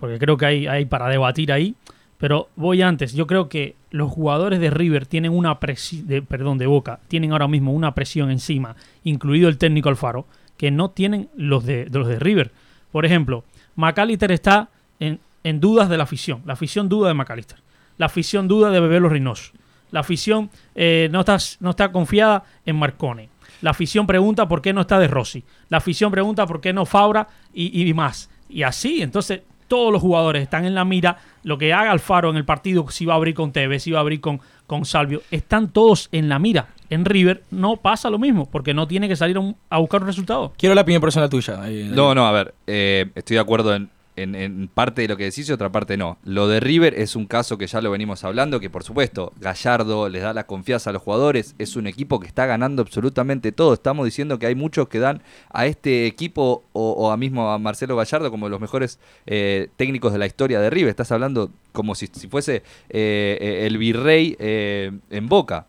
porque 0.00 0.18
creo 0.18 0.36
que 0.36 0.46
hay, 0.46 0.66
hay 0.66 0.84
para 0.86 1.08
debatir 1.08 1.52
ahí, 1.52 1.74
pero 2.18 2.48
voy 2.56 2.82
antes, 2.82 3.12
yo 3.12 3.26
creo 3.26 3.48
que 3.48 3.76
los 3.90 4.10
jugadores 4.10 4.60
de 4.60 4.70
River 4.70 5.06
tienen 5.06 5.32
una 5.32 5.60
presión, 5.60 6.06
perdón, 6.28 6.58
de 6.58 6.66
Boca, 6.66 7.00
tienen 7.08 7.32
ahora 7.32 7.48
mismo 7.48 7.72
una 7.72 7.94
presión 7.94 8.30
encima, 8.30 8.76
incluido 9.04 9.48
el 9.48 9.58
técnico 9.58 9.88
Alfaro, 9.88 10.26
que 10.56 10.70
no 10.70 10.90
tienen 10.90 11.28
los 11.36 11.64
de, 11.64 11.88
los 11.90 12.08
de 12.08 12.18
River. 12.18 12.52
Por 12.92 13.04
ejemplo, 13.04 13.44
McAllister 13.76 14.32
está 14.32 14.68
en, 15.00 15.18
en 15.44 15.60
dudas 15.60 15.88
de 15.88 15.96
la 15.96 16.04
afición, 16.04 16.42
la 16.46 16.52
afición 16.54 16.88
duda 16.88 17.08
de 17.08 17.14
McAllister 17.14 17.58
la 18.02 18.06
afición 18.06 18.48
duda 18.48 18.70
de 18.70 18.80
Bebé 18.80 18.98
los 18.98 19.12
Reynoso. 19.12 19.52
La 19.92 20.00
afición 20.00 20.50
eh, 20.74 21.08
no, 21.12 21.20
está, 21.20 21.38
no 21.60 21.70
está 21.70 21.92
confiada 21.92 22.42
en 22.66 22.74
Marcone. 22.74 23.28
La 23.60 23.70
afición 23.70 24.08
pregunta 24.08 24.48
por 24.48 24.60
qué 24.60 24.72
no 24.72 24.80
está 24.80 24.98
de 24.98 25.06
Rossi. 25.06 25.44
La 25.68 25.78
afición 25.78 26.10
pregunta 26.10 26.44
por 26.44 26.60
qué 26.60 26.72
no 26.72 26.84
Fabra 26.84 27.28
y, 27.54 27.88
y 27.88 27.94
más. 27.94 28.28
Y 28.48 28.64
así, 28.64 29.02
entonces 29.02 29.42
todos 29.68 29.92
los 29.92 30.02
jugadores 30.02 30.42
están 30.42 30.64
en 30.64 30.74
la 30.74 30.84
mira, 30.84 31.18
lo 31.44 31.58
que 31.58 31.72
haga 31.72 31.92
Alfaro 31.92 32.30
en 32.30 32.36
el 32.36 32.44
partido, 32.44 32.90
si 32.90 33.06
va 33.06 33.14
a 33.14 33.18
abrir 33.18 33.36
con 33.36 33.52
Tevez, 33.52 33.84
si 33.84 33.92
va 33.92 33.98
a 33.98 34.00
abrir 34.00 34.20
con, 34.20 34.40
con 34.66 34.84
Salvio, 34.84 35.22
están 35.30 35.70
todos 35.70 36.08
en 36.10 36.28
la 36.28 36.40
mira. 36.40 36.70
En 36.90 37.04
River 37.04 37.44
no 37.52 37.76
pasa 37.76 38.10
lo 38.10 38.18
mismo, 38.18 38.50
porque 38.50 38.74
no 38.74 38.88
tiene 38.88 39.06
que 39.06 39.14
salir 39.14 39.38
a, 39.70 39.78
buscar 39.78 40.00
un 40.00 40.08
resultado. 40.08 40.52
Quiero 40.58 40.74
la 40.74 40.84
primera 40.84 41.00
persona 41.00 41.28
tuya. 41.28 41.56
no, 41.94 42.16
no, 42.16 42.26
a 42.26 42.32
ver, 42.32 42.52
eh, 42.66 43.12
estoy 43.14 43.36
de 43.36 43.40
acuerdo 43.40 43.76
en, 43.76 43.88
en, 44.16 44.68
parte 44.68 45.02
de 45.02 45.08
lo 45.08 45.16
que 45.16 45.24
decís 45.24 45.48
y 45.48 45.52
otra 45.52 45.72
parte 45.72 45.96
no. 45.96 46.18
Lo 46.24 46.48
de 46.48 46.60
River 46.60 46.94
es 46.98 47.16
un 47.16 47.26
caso 47.26 47.56
que 47.56 47.66
ya 47.66 47.80
lo 47.80 47.90
venimos 47.90 48.24
hablando, 48.24 48.60
que 48.60 48.70
por 48.70 48.84
supuesto 48.84 49.32
Gallardo 49.40 50.08
les 50.08 50.22
da 50.22 50.34
la 50.34 50.46
confianza 50.46 50.90
a 50.90 50.92
los 50.92 51.02
jugadores, 51.02 51.54
es 51.58 51.76
un 51.76 51.86
equipo 51.86 52.20
que 52.20 52.26
está 52.26 52.46
ganando 52.46 52.82
absolutamente 52.82 53.52
todo. 53.52 53.72
Estamos 53.72 54.04
diciendo 54.04 54.38
que 54.38 54.46
hay 54.46 54.54
muchos 54.54 54.88
que 54.88 54.98
dan 54.98 55.22
a 55.50 55.66
este 55.66 56.06
equipo 56.06 56.64
o, 56.72 57.10
a 57.10 57.16
mismo 57.16 57.50
a 57.50 57.58
Marcelo 57.58 57.96
Gallardo 57.96 58.30
como 58.30 58.48
los 58.48 58.60
mejores 58.60 58.98
eh, 59.26 59.68
técnicos 59.76 60.12
de 60.12 60.18
la 60.18 60.26
historia 60.26 60.60
de 60.60 60.70
River. 60.70 60.90
Estás 60.90 61.12
hablando 61.12 61.50
como 61.72 61.94
si, 61.94 62.08
fuese 62.28 62.56
eh, 62.90 63.38
eh, 63.40 63.66
el 63.66 63.78
virrey 63.78 64.36
en 64.38 65.28
Boca, 65.28 65.66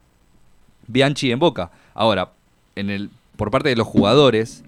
Bianchi 0.88 1.32
en 1.32 1.40
Boca. 1.40 1.72
Ahora, 1.94 2.32
en 2.76 2.90
el, 2.90 3.10
por 3.36 3.52
parte 3.52 3.70
de 3.70 3.76
los 3.76 3.88
jugadores... 3.88 4.64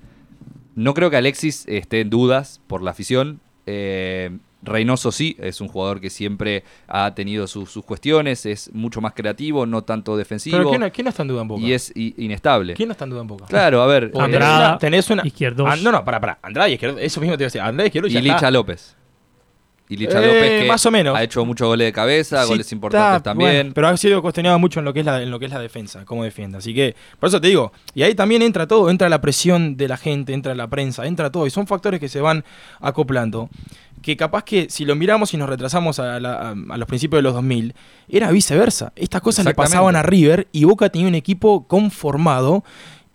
No 0.75 0.93
creo 0.93 1.09
que 1.09 1.15
Alexis 1.15 1.63
esté 1.69 2.01
en 2.01 2.09
dudas 2.09 2.59
por 2.67 2.81
la 2.81 2.91
afición. 2.91 3.39
Eh, 3.65 4.31
Reynoso 4.65 5.11
sí, 5.11 5.35
es 5.39 5.61
un 5.61 5.67
jugador 5.67 6.01
que 6.01 6.09
siempre 6.09 6.63
ha 6.87 7.13
tenido 7.13 7.47
sus 7.47 7.71
cuestiones, 7.85 8.45
es 8.45 8.73
mucho 8.73 8.99
más 8.99 9.13
creativo, 9.13 9.65
no 9.65 9.83
tanto 9.83 10.17
defensivo. 10.17 10.57
¿Pero 10.57 10.91
quién, 10.91 11.05
no 11.05 11.09
está 11.09 11.21
en 11.21 11.27
duda 11.27 11.41
en 11.41 11.47
Boca? 11.47 11.61
Y 11.61 11.73
es 11.73 11.91
inestable. 11.95 12.73
¿Quién 12.73 12.89
no 12.89 12.93
está 12.93 13.05
en 13.05 13.11
duda 13.11 13.21
en 13.21 13.27
Boca? 13.27 13.45
Claro, 13.45 13.81
a 13.81 13.87
ver. 13.87 14.11
Andrada, 14.17 14.77
tenés 14.77 15.09
una, 15.09 15.25
izquierdo. 15.25 15.67
Ah, 15.67 15.75
no, 15.77 15.91
no, 15.91 16.03
para, 16.03 16.19
para. 16.19 16.39
Andrada 16.41 16.69
izquierdo, 16.69 16.97
eso 16.97 17.21
mismo 17.21 17.37
te 17.37 17.43
iba 17.43 17.45
a 17.45 17.49
decir. 17.49 17.61
Andrada 17.61 17.87
izquierdo 17.87 18.07
y, 18.07 18.17
y 18.17 18.21
Licha 18.21 18.49
López. 18.49 18.95
Y 19.87 19.97
Licha 19.97 20.19
eh, 20.19 20.27
López 20.27 20.61
que 20.61 20.67
más 20.67 20.85
o 20.85 20.91
menos. 20.91 21.15
ha 21.15 21.23
hecho 21.23 21.45
muchos 21.45 21.67
goles 21.67 21.85
de 21.85 21.93
cabeza, 21.93 22.43
goles 22.45 22.71
importantes 22.71 23.23
también. 23.23 23.71
pero 23.73 23.87
ha 23.87 23.97
sido 23.97 24.21
cuestionado 24.21 24.57
mucho 24.57 24.79
en 24.79 24.85
lo 24.85 24.93
que 24.93 25.01
es 25.01 25.05
la, 25.05 25.21
en 25.21 25.29
lo 25.29 25.39
que 25.39 25.45
es 25.45 25.51
la 25.51 25.59
defensa, 25.59 26.05
cómo 26.05 26.23
defiende. 26.23 26.57
Así 26.57 26.73
que, 26.73 26.95
por 27.19 27.29
eso 27.29 27.39
te 27.39 27.47
digo, 27.47 27.71
y 27.93 28.01
ahí 28.03 28.15
también 28.15 28.41
entra 28.41 28.67
todo, 28.67 28.89
entra 28.89 29.09
la 29.09 29.21
presión 29.21 29.77
de 29.77 29.87
la 29.87 29.97
gente, 29.97 30.33
entra 30.33 30.55
la 30.55 30.67
prensa, 30.67 31.05
entra 31.05 31.31
todo, 31.31 31.45
y 31.45 31.51
son 31.51 31.67
factores 31.67 31.99
que 31.99 32.09
se 32.09 32.21
van 32.21 32.43
acoplando 32.79 33.49
que 34.05 34.15
capaz 34.15 34.43
que 34.43 34.67
si 34.69 34.85
lo 34.85 34.95
miramos 34.95 35.33
y 35.33 35.37
nos 35.37 35.49
retrasamos 35.49 35.97
a, 35.97 36.19
los 36.19 36.87
principios 36.87 37.17
de 37.17 37.23
los 37.23 37.33
2000, 37.33 37.73
era 38.07 38.29
viceversa. 38.29 38.93
Estas 38.95 39.19
cosas 39.19 39.45
le 39.45 39.55
pasaban 39.55 39.95
a 39.95 40.03
River 40.03 40.47
y 40.51 40.63
Boca 40.65 40.89
tenía 40.89 41.07
un 41.07 41.15
equipo 41.15 41.65
conformado 41.67 42.63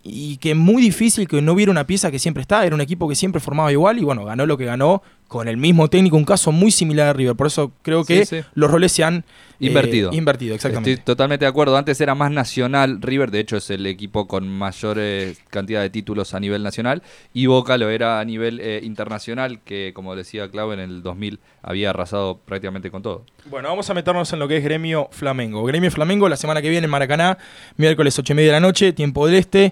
y 0.03 0.35
que 0.37 0.53
muy 0.53 0.81
difícil 0.81 1.29
que 1.29 1.41
no 1.41 1.53
hubiera 1.53 1.71
una 1.71 1.87
pieza 1.87 2.11
que 2.11 2.19
siempre 2.19 2.41
está, 2.41 2.65
era 2.65 2.75
un 2.75 2.81
equipo 2.81 3.07
que 3.07 3.15
siempre 3.15 3.39
formaba 3.39 3.71
igual 3.71 3.99
y 3.99 4.03
bueno, 4.03 4.25
ganó 4.25 4.45
lo 4.45 4.57
que 4.57 4.65
ganó 4.65 5.01
con 5.31 5.47
el 5.47 5.55
mismo 5.55 5.89
técnico, 5.89 6.17
un 6.17 6.25
caso 6.25 6.51
muy 6.51 6.71
similar 6.71 7.07
a 7.07 7.13
River. 7.13 7.37
Por 7.37 7.47
eso 7.47 7.71
creo 7.83 8.03
que 8.03 8.43
los 8.53 8.69
roles 8.69 8.91
se 8.91 9.05
han 9.05 9.23
eh, 9.61 9.67
invertido. 9.67 10.11
invertido, 10.11 10.55
exactamente. 10.55 10.91
Estoy 10.91 11.05
totalmente 11.05 11.45
de 11.45 11.49
acuerdo. 11.49 11.77
Antes 11.77 12.01
era 12.01 12.15
más 12.15 12.31
nacional 12.31 13.01
River, 13.01 13.31
de 13.31 13.39
hecho 13.39 13.55
es 13.55 13.69
el 13.69 13.85
equipo 13.85 14.27
con 14.27 14.49
mayor 14.49 14.97
eh, 14.99 15.37
cantidad 15.49 15.81
de 15.81 15.89
títulos 15.89 16.33
a 16.33 16.39
nivel 16.41 16.63
nacional, 16.63 17.01
y 17.33 17.45
Boca 17.45 17.77
lo 17.77 17.89
era 17.89 18.19
a 18.19 18.25
nivel 18.25 18.59
eh, 18.59 18.81
internacional, 18.83 19.61
que 19.63 19.93
como 19.95 20.17
decía 20.17 20.51
Clau, 20.51 20.73
en 20.73 20.81
el 20.81 21.01
2000 21.01 21.39
había 21.61 21.91
arrasado 21.91 22.39
prácticamente 22.43 22.91
con 22.91 23.01
todo. 23.01 23.23
Bueno, 23.45 23.69
vamos 23.69 23.89
a 23.89 23.93
meternos 23.93 24.33
en 24.33 24.39
lo 24.39 24.49
que 24.49 24.57
es 24.57 24.63
Gremio 24.65 25.07
Flamengo. 25.11 25.63
Gremio 25.63 25.91
Flamengo 25.91 26.27
la 26.27 26.35
semana 26.35 26.61
que 26.61 26.69
viene 26.69 26.85
en 26.85 26.91
Maracaná, 26.91 27.37
miércoles 27.77 28.19
8 28.19 28.33
y 28.33 28.35
media 28.35 28.49
de 28.49 28.59
la 28.59 28.67
noche, 28.67 28.91
tiempo 28.91 29.27
del 29.27 29.35
este. 29.35 29.71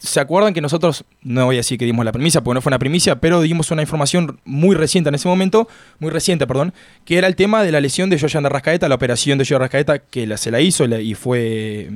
¿Se 0.00 0.20
acuerdan 0.20 0.52
que 0.52 0.60
nosotros, 0.60 1.04
no 1.22 1.46
voy 1.46 1.56
a 1.56 1.60
decir 1.60 1.78
que 1.78 1.86
dimos 1.86 2.04
la 2.04 2.12
premisa, 2.12 2.44
porque 2.44 2.56
no 2.56 2.60
fue 2.60 2.70
una 2.70 2.78
primicia, 2.78 3.20
pero 3.20 3.40
dimos 3.40 3.70
una 3.70 3.80
información 3.80 4.33
muy 4.44 4.76
reciente 4.76 5.08
en 5.08 5.14
ese 5.14 5.28
momento, 5.28 5.68
muy 5.98 6.10
reciente, 6.10 6.46
perdón, 6.46 6.72
que 7.04 7.18
era 7.18 7.26
el 7.26 7.36
tema 7.36 7.62
de 7.62 7.72
la 7.72 7.80
lesión 7.80 8.10
de 8.10 8.18
Joyan 8.18 8.42
de 8.42 8.48
Rascaeta, 8.48 8.88
la 8.88 8.94
operación 8.94 9.38
de 9.38 9.44
Joyan 9.44 9.60
de 9.60 9.64
Rascaeta, 9.64 9.98
que 9.98 10.26
la, 10.26 10.36
se 10.36 10.50
la 10.50 10.60
hizo 10.60 10.84
y 10.84 11.14
fue... 11.14 11.90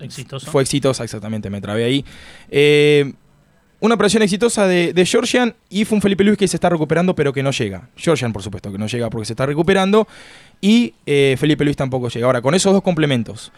Exitosa. 0.00 0.50
Fue 0.50 0.62
exitosa, 0.62 1.04
exactamente, 1.04 1.50
me 1.50 1.60
trabé 1.60 1.84
ahí. 1.84 2.04
Eh, 2.50 3.12
una 3.80 3.94
operación 3.94 4.22
exitosa 4.22 4.66
de, 4.66 4.92
de, 4.92 5.06
Georgian 5.06 5.54
y 5.70 5.84
fue 5.84 5.96
un 5.96 6.02
Felipe 6.02 6.24
Luis 6.24 6.36
que 6.36 6.48
se 6.48 6.56
está 6.56 6.68
recuperando, 6.68 7.14
pero 7.14 7.32
que 7.32 7.42
no 7.42 7.52
llega. 7.52 7.88
Georgian, 7.96 8.32
por 8.32 8.42
supuesto, 8.42 8.72
que 8.72 8.78
no 8.78 8.86
llega 8.86 9.08
porque 9.08 9.26
se 9.26 9.34
está 9.34 9.46
recuperando. 9.46 10.08
Y 10.60 10.94
eh, 11.06 11.36
Felipe 11.38 11.64
Luis 11.64 11.76
tampoco 11.76 12.08
llega. 12.08 12.26
Ahora, 12.26 12.42
con 12.42 12.54
esos 12.54 12.72
dos 12.72 12.82
complementos, 12.82 13.52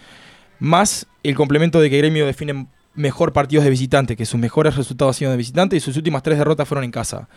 más 0.59 1.07
el 1.23 1.35
complemento 1.35 1.81
de 1.81 1.89
que 1.89 1.99
Gremio 1.99 2.27
define 2.27 2.67
mejor 2.95 3.33
partidos 3.33 3.65
de 3.65 3.71
visitante, 3.71 4.17
que 4.17 4.27
sus 4.27 4.41
mejores 4.41 4.77
resultados 4.77 5.17
han 5.17 5.19
sido 5.19 5.31
de 5.31 5.37
visitante 5.37 5.77
y 5.77 5.81
sus 5.81 5.97
últimas 5.97 6.23
tres 6.23 6.39
derrotas 6.39 6.67
fueron 6.67 6.85
en 6.85 6.91
casa. 6.91 7.29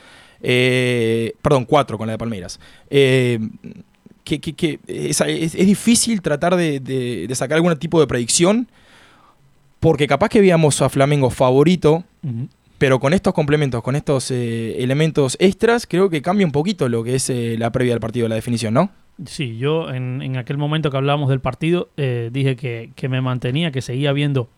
Eh, 0.41 1.33
perdón, 1.41 1.65
cuatro 1.65 1.98
con 1.98 2.07
la 2.07 2.13
de 2.13 2.17
Palmeiras. 2.17 2.60
Eh, 2.89 3.39
que, 4.24 4.79
es, 4.88 5.53
difícil 5.53 6.22
tratar 6.22 6.55
de, 6.55 7.27
sacar 7.33 7.55
algún 7.57 7.75
tipo 7.77 8.00
de 8.00 8.07
predicción, 8.07 8.67
porque 9.79 10.07
capaz 10.07 10.29
que 10.29 10.39
veíamos 10.39 10.81
a 10.81 10.89
Flamengo 10.89 11.29
favorito, 11.29 12.03
pero 12.77 13.00
con 13.00 13.13
estos 13.13 13.33
complementos, 13.33 13.83
con 13.83 13.95
estos 13.95 14.31
eh, 14.31 14.81
elementos 14.81 15.36
extras, 15.39 15.86
creo 15.86 16.10
que 16.10 16.22
cambia 16.22 16.45
un 16.45 16.53
poquito 16.53 16.88
lo 16.88 17.03
que 17.03 17.15
es 17.15 17.29
la 17.29 17.72
previa 17.72 17.93
del 17.93 18.00
partido, 18.00 18.27
la 18.27 18.36
definición, 18.36 18.74
¿no? 18.74 18.91
Sí, 19.25 19.57
yo 19.57 19.91
en, 19.91 20.38
aquel 20.38 20.57
momento 20.57 20.89
que 20.89 20.98
hablábamos 20.98 21.29
del 21.29 21.41
partido 21.41 21.89
dije 21.98 22.55
que, 22.55 22.91
que, 22.95 23.10
me 23.10 23.22
mantenía, 23.22 23.72
que 23.72 23.81
seguía 23.81 24.13
viendo 24.13 24.50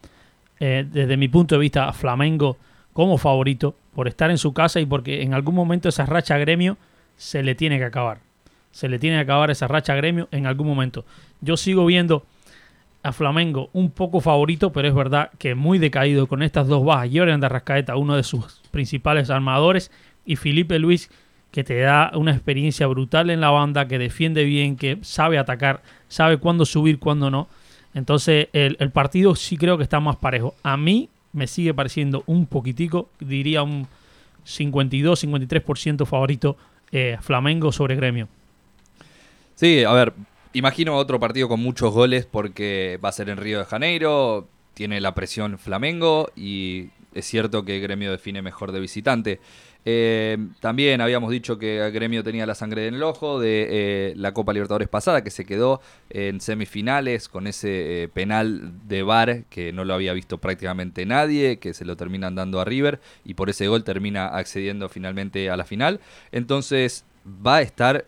desde 0.59 1.17
mi 1.17 1.27
punto 1.27 1.55
de 1.55 1.61
vista 1.61 1.91
Flamengo 1.93 2.57
como 2.93 3.17
favorito 3.17 3.75
por 3.93 4.07
estar 4.07 4.31
en 4.31 4.37
su 4.37 4.53
casa 4.53 4.79
y 4.79 4.85
porque 4.85 5.21
en 5.21 5.33
algún 5.33 5.55
momento 5.55 5.89
esa 5.89 6.05
racha 6.05 6.37
gremio 6.37 6.77
se 7.17 7.43
le 7.43 7.55
tiene 7.55 7.77
que 7.77 7.85
acabar. 7.85 8.19
Se 8.71 8.89
le 8.89 8.99
tiene 8.99 9.17
que 9.17 9.23
acabar 9.23 9.51
esa 9.51 9.67
racha 9.67 9.95
gremio 9.95 10.27
en 10.31 10.45
algún 10.45 10.67
momento. 10.67 11.05
Yo 11.41 11.57
sigo 11.57 11.85
viendo 11.85 12.25
a 13.03 13.11
Flamengo 13.11 13.69
un 13.73 13.91
poco 13.91 14.19
favorito, 14.19 14.71
pero 14.71 14.87
es 14.87 14.95
verdad 14.95 15.29
que 15.37 15.55
muy 15.55 15.77
decaído 15.77 16.25
con 16.27 16.41
estas 16.41 16.67
dos 16.67 16.83
bajas. 16.83 17.09
Jordan 17.13 17.39
de 17.39 17.47
Rascaeta, 17.47 17.95
uno 17.97 18.15
de 18.15 18.23
sus 18.23 18.61
principales 18.71 19.29
armadores, 19.29 19.91
y 20.25 20.37
Felipe 20.37 20.79
Luis, 20.79 21.11
que 21.51 21.63
te 21.63 21.79
da 21.79 22.11
una 22.15 22.31
experiencia 22.31 22.87
brutal 22.87 23.29
en 23.29 23.41
la 23.41 23.51
banda, 23.51 23.87
que 23.87 23.99
defiende 23.99 24.43
bien, 24.43 24.75
que 24.75 24.97
sabe 25.03 25.37
atacar, 25.37 25.83
sabe 26.07 26.37
cuándo 26.37 26.65
subir, 26.65 26.97
cuándo 26.97 27.29
no. 27.29 27.47
Entonces 27.95 28.49
el, 28.53 28.91
partido 28.91 29.35
sí 29.35 29.57
creo 29.57 29.77
que 29.77 29.83
está 29.83 29.99
más 29.99 30.17
parejo. 30.17 30.53
A 30.61 30.77
mí 30.77 31.09
me 31.33 31.47
sigue 31.47 31.73
pareciendo 31.73 32.23
un 32.27 32.45
poquitico, 32.45 33.09
diría 33.19 33.63
un 33.63 33.87
52-53% 34.45 36.05
favorito 36.05 36.57
eh, 36.91 37.17
Flamengo 37.21 37.71
sobre 37.71 37.95
Gremio. 37.95 38.27
Sí, 39.55 39.83
a 39.83 39.93
ver, 39.93 40.13
imagino 40.53 40.95
otro 40.97 41.19
partido 41.19 41.47
con 41.47 41.61
muchos 41.61 41.93
goles 41.93 42.25
porque 42.25 42.99
va 43.03 43.09
a 43.09 43.13
ser 43.13 43.29
en 43.29 43.37
Río 43.37 43.59
de 43.59 43.65
Janeiro, 43.65 44.47
tiene 44.73 44.99
la 44.99 45.15
presión 45.15 45.57
Flamengo 45.57 46.29
y 46.35 46.89
es 47.13 47.25
cierto 47.25 47.63
que 47.63 47.79
Gremio 47.79 48.11
define 48.11 48.41
mejor 48.41 48.73
de 48.73 48.81
visitante. 48.81 49.39
Eh, 49.87 50.37
también 50.59 50.99
habíamos 50.99 51.29
dicho 51.29 51.59
que 51.59 51.77
el 51.77 51.91
Gremio 51.91 52.23
tenía 52.23 52.47
la 52.47 52.55
sangre 52.55 52.87
en 52.87 52.95
el 52.95 53.03
ojo 53.03 53.39
de 53.39 53.67
eh, 53.69 54.13
la 54.17 54.33
Copa 54.33 54.51
Libertadores 54.51 54.89
pasada, 54.89 55.23
que 55.23 55.29
se 55.29 55.45
quedó 55.45 55.79
en 56.09 56.41
semifinales 56.41 57.29
con 57.29 57.45
ese 57.45 58.03
eh, 58.03 58.07
penal 58.07 58.73
de 58.87 59.03
VAR 59.03 59.43
que 59.45 59.71
no 59.71 59.85
lo 59.85 59.93
había 59.93 60.13
visto 60.13 60.39
prácticamente 60.39 61.05
nadie, 61.05 61.59
que 61.59 61.73
se 61.75 61.85
lo 61.85 61.95
terminan 61.95 62.33
dando 62.33 62.59
a 62.59 62.65
River 62.65 62.99
y 63.23 63.35
por 63.35 63.49
ese 63.49 63.67
gol 63.67 63.83
termina 63.83 64.27
accediendo 64.27 64.89
finalmente 64.89 65.49
a 65.51 65.57
la 65.57 65.65
final. 65.65 65.99
Entonces 66.31 67.05
va 67.25 67.57
a 67.57 67.61
estar 67.61 68.07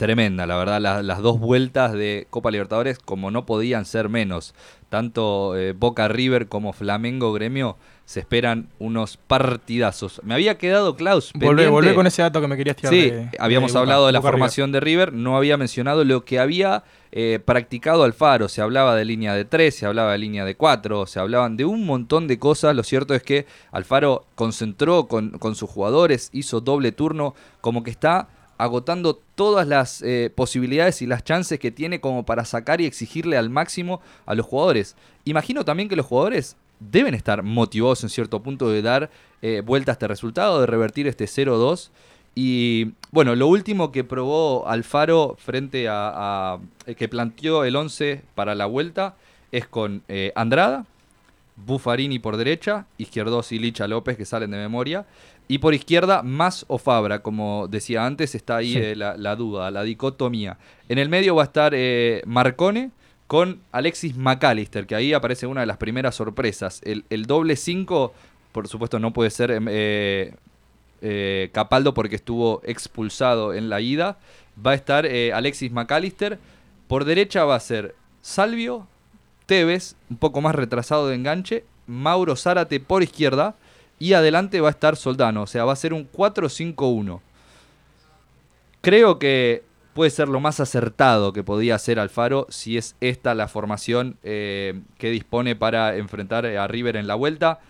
tremenda, 0.00 0.46
la 0.46 0.56
verdad, 0.56 0.80
las 1.02 1.18
dos 1.18 1.38
vueltas 1.38 1.92
de 1.92 2.26
Copa 2.30 2.50
Libertadores 2.50 2.98
como 2.98 3.30
no 3.30 3.44
podían 3.44 3.84
ser 3.84 4.08
menos. 4.08 4.54
Tanto 4.88 5.54
Boca 5.76 6.08
River 6.08 6.48
como 6.48 6.72
Flamengo 6.72 7.32
Gremio 7.32 7.76
se 8.10 8.18
esperan 8.18 8.66
unos 8.80 9.18
partidazos. 9.18 10.20
Me 10.24 10.34
había 10.34 10.58
quedado 10.58 10.96
Klaus. 10.96 11.30
Volvé, 11.32 11.94
con 11.94 12.08
ese 12.08 12.22
dato 12.22 12.40
que 12.40 12.48
me 12.48 12.56
querías 12.56 12.74
tirar. 12.74 12.92
Sí, 12.92 13.12
habíamos 13.38 13.76
hablado 13.76 14.06
de 14.06 14.12
la 14.12 14.20
formación 14.20 14.72
de 14.72 14.80
River, 14.80 15.12
no 15.12 15.36
había 15.36 15.56
mencionado 15.56 16.02
lo 16.02 16.24
que 16.24 16.40
había 16.40 16.82
eh, 17.12 17.38
practicado 17.44 18.02
Alfaro. 18.02 18.48
Se 18.48 18.62
hablaba 18.62 18.96
de 18.96 19.04
línea 19.04 19.34
de 19.34 19.44
3, 19.44 19.72
se 19.72 19.86
hablaba 19.86 20.10
de 20.10 20.18
línea 20.18 20.44
de 20.44 20.56
4, 20.56 21.06
se 21.06 21.20
hablaban 21.20 21.56
de 21.56 21.64
un 21.66 21.86
montón 21.86 22.26
de 22.26 22.40
cosas. 22.40 22.74
Lo 22.74 22.82
cierto 22.82 23.14
es 23.14 23.22
que 23.22 23.46
Alfaro 23.70 24.26
concentró 24.34 25.06
con, 25.06 25.38
sus 25.54 25.70
jugadores, 25.70 26.30
hizo 26.32 26.60
doble 26.60 26.90
turno, 26.90 27.36
como 27.60 27.84
que 27.84 27.92
está 27.92 28.26
agotando 28.60 29.18
todas 29.34 29.66
las 29.66 30.02
eh, 30.02 30.30
posibilidades 30.34 31.00
y 31.00 31.06
las 31.06 31.24
chances 31.24 31.58
que 31.58 31.70
tiene 31.70 32.00
como 32.00 32.26
para 32.26 32.44
sacar 32.44 32.82
y 32.82 32.86
exigirle 32.86 33.38
al 33.38 33.48
máximo 33.48 34.02
a 34.26 34.34
los 34.34 34.44
jugadores. 34.44 34.96
Imagino 35.24 35.64
también 35.64 35.88
que 35.88 35.96
los 35.96 36.04
jugadores 36.04 36.56
deben 36.78 37.14
estar 37.14 37.42
motivados 37.42 38.02
en 38.02 38.10
cierto 38.10 38.42
punto 38.42 38.68
de 38.68 38.82
dar 38.82 39.10
eh, 39.40 39.62
vuelta 39.64 39.92
a 39.92 39.94
este 39.94 40.08
resultado, 40.08 40.60
de 40.60 40.66
revertir 40.66 41.06
este 41.06 41.24
0-2. 41.24 41.88
Y 42.34 42.92
bueno, 43.10 43.34
lo 43.34 43.46
último 43.48 43.92
que 43.92 44.04
probó 44.04 44.68
Alfaro 44.68 45.36
frente 45.38 45.86
a, 45.88 46.58
eh, 46.86 46.94
que 46.94 47.08
planteó 47.08 47.64
el 47.64 47.74
11 47.74 48.22
para 48.34 48.54
la 48.54 48.66
vuelta 48.66 49.16
es 49.52 49.66
con 49.66 50.02
Andrada, 50.34 50.84
Buffarini 51.56 52.18
por 52.18 52.36
derecha, 52.36 52.86
Izquierdos 52.98 53.52
y 53.52 53.58
Licha 53.58 53.88
López 53.88 54.16
que 54.16 54.24
salen 54.24 54.50
de 54.50 54.58
memoria. 54.58 55.06
Y 55.50 55.58
por 55.58 55.74
izquierda, 55.74 56.22
más 56.22 56.64
o 56.68 56.78
Fabra, 56.78 57.22
como 57.22 57.66
decía 57.66 58.06
antes, 58.06 58.36
está 58.36 58.58
ahí 58.58 58.76
eh, 58.76 58.94
la, 58.94 59.34
duda, 59.34 59.72
la 59.72 59.82
dicotomía. 59.82 60.58
En 60.88 60.98
el 60.98 61.08
medio 61.08 61.34
va 61.34 61.42
a 61.42 61.46
estar 61.46 61.72
eh, 61.74 62.22
Marcone 62.24 62.92
con 63.26 63.60
Alexis 63.72 64.16
McAllister, 64.16 64.86
que 64.86 64.94
ahí 64.94 65.12
aparece 65.12 65.48
una 65.48 65.62
de 65.62 65.66
las 65.66 65.76
primeras 65.76 66.14
sorpresas. 66.14 66.80
El, 66.84 67.26
doble 67.26 67.56
5, 67.56 68.14
por 68.52 68.68
supuesto, 68.68 69.00
no 69.00 69.12
puede 69.12 69.30
ser 69.30 69.50
em, 69.50 69.66
eh, 69.68 71.50
Capaldo 71.52 71.94
porque 71.94 72.14
estuvo 72.14 72.62
expulsado 72.62 73.52
en 73.52 73.68
la 73.70 73.80
ida. 73.80 74.18
Va 74.64 74.70
a 74.70 74.74
estar 74.74 75.04
Alexis 75.34 75.72
McAllister. 75.72 76.38
Por 76.86 77.04
derecha 77.04 77.44
va 77.44 77.56
a 77.56 77.60
ser 77.60 77.96
Salvio, 78.20 78.86
Tevez, 79.46 79.96
un 80.10 80.16
poco 80.16 80.42
más 80.42 80.54
retrasado 80.54 81.08
de 81.08 81.16
enganche, 81.16 81.64
Mauro 81.88 82.36
Zárate 82.36 82.78
por 82.78 83.02
izquierda 83.02 83.56
y 84.00 84.14
adelante 84.14 84.60
va 84.60 84.68
a 84.68 84.72
estar 84.72 84.96
Soldano, 84.96 85.42
o 85.42 85.46
sea, 85.46 85.64
va 85.64 85.74
a 85.74 85.76
ser 85.76 85.92
un 85.92 86.10
4-5-1. 86.10 87.20
Creo 88.80 89.18
que 89.18 89.62
puede 89.92 90.10
ser 90.10 90.28
lo 90.28 90.40
más 90.40 90.58
acertado 90.58 91.34
que 91.34 91.44
podía 91.44 91.74
hacer 91.74 92.00
Alfaro 92.00 92.46
si 92.48 92.78
es 92.78 92.96
esta 93.02 93.34
la 93.34 93.46
formación 93.46 94.16
eh, 94.22 94.80
que 94.96 95.10
dispone 95.10 95.54
para 95.54 95.96
enfrentar 95.96 96.46
a 96.46 96.66
River 96.66 96.96
en 96.96 97.06
la 97.06 97.14
vuelta. 97.14 97.60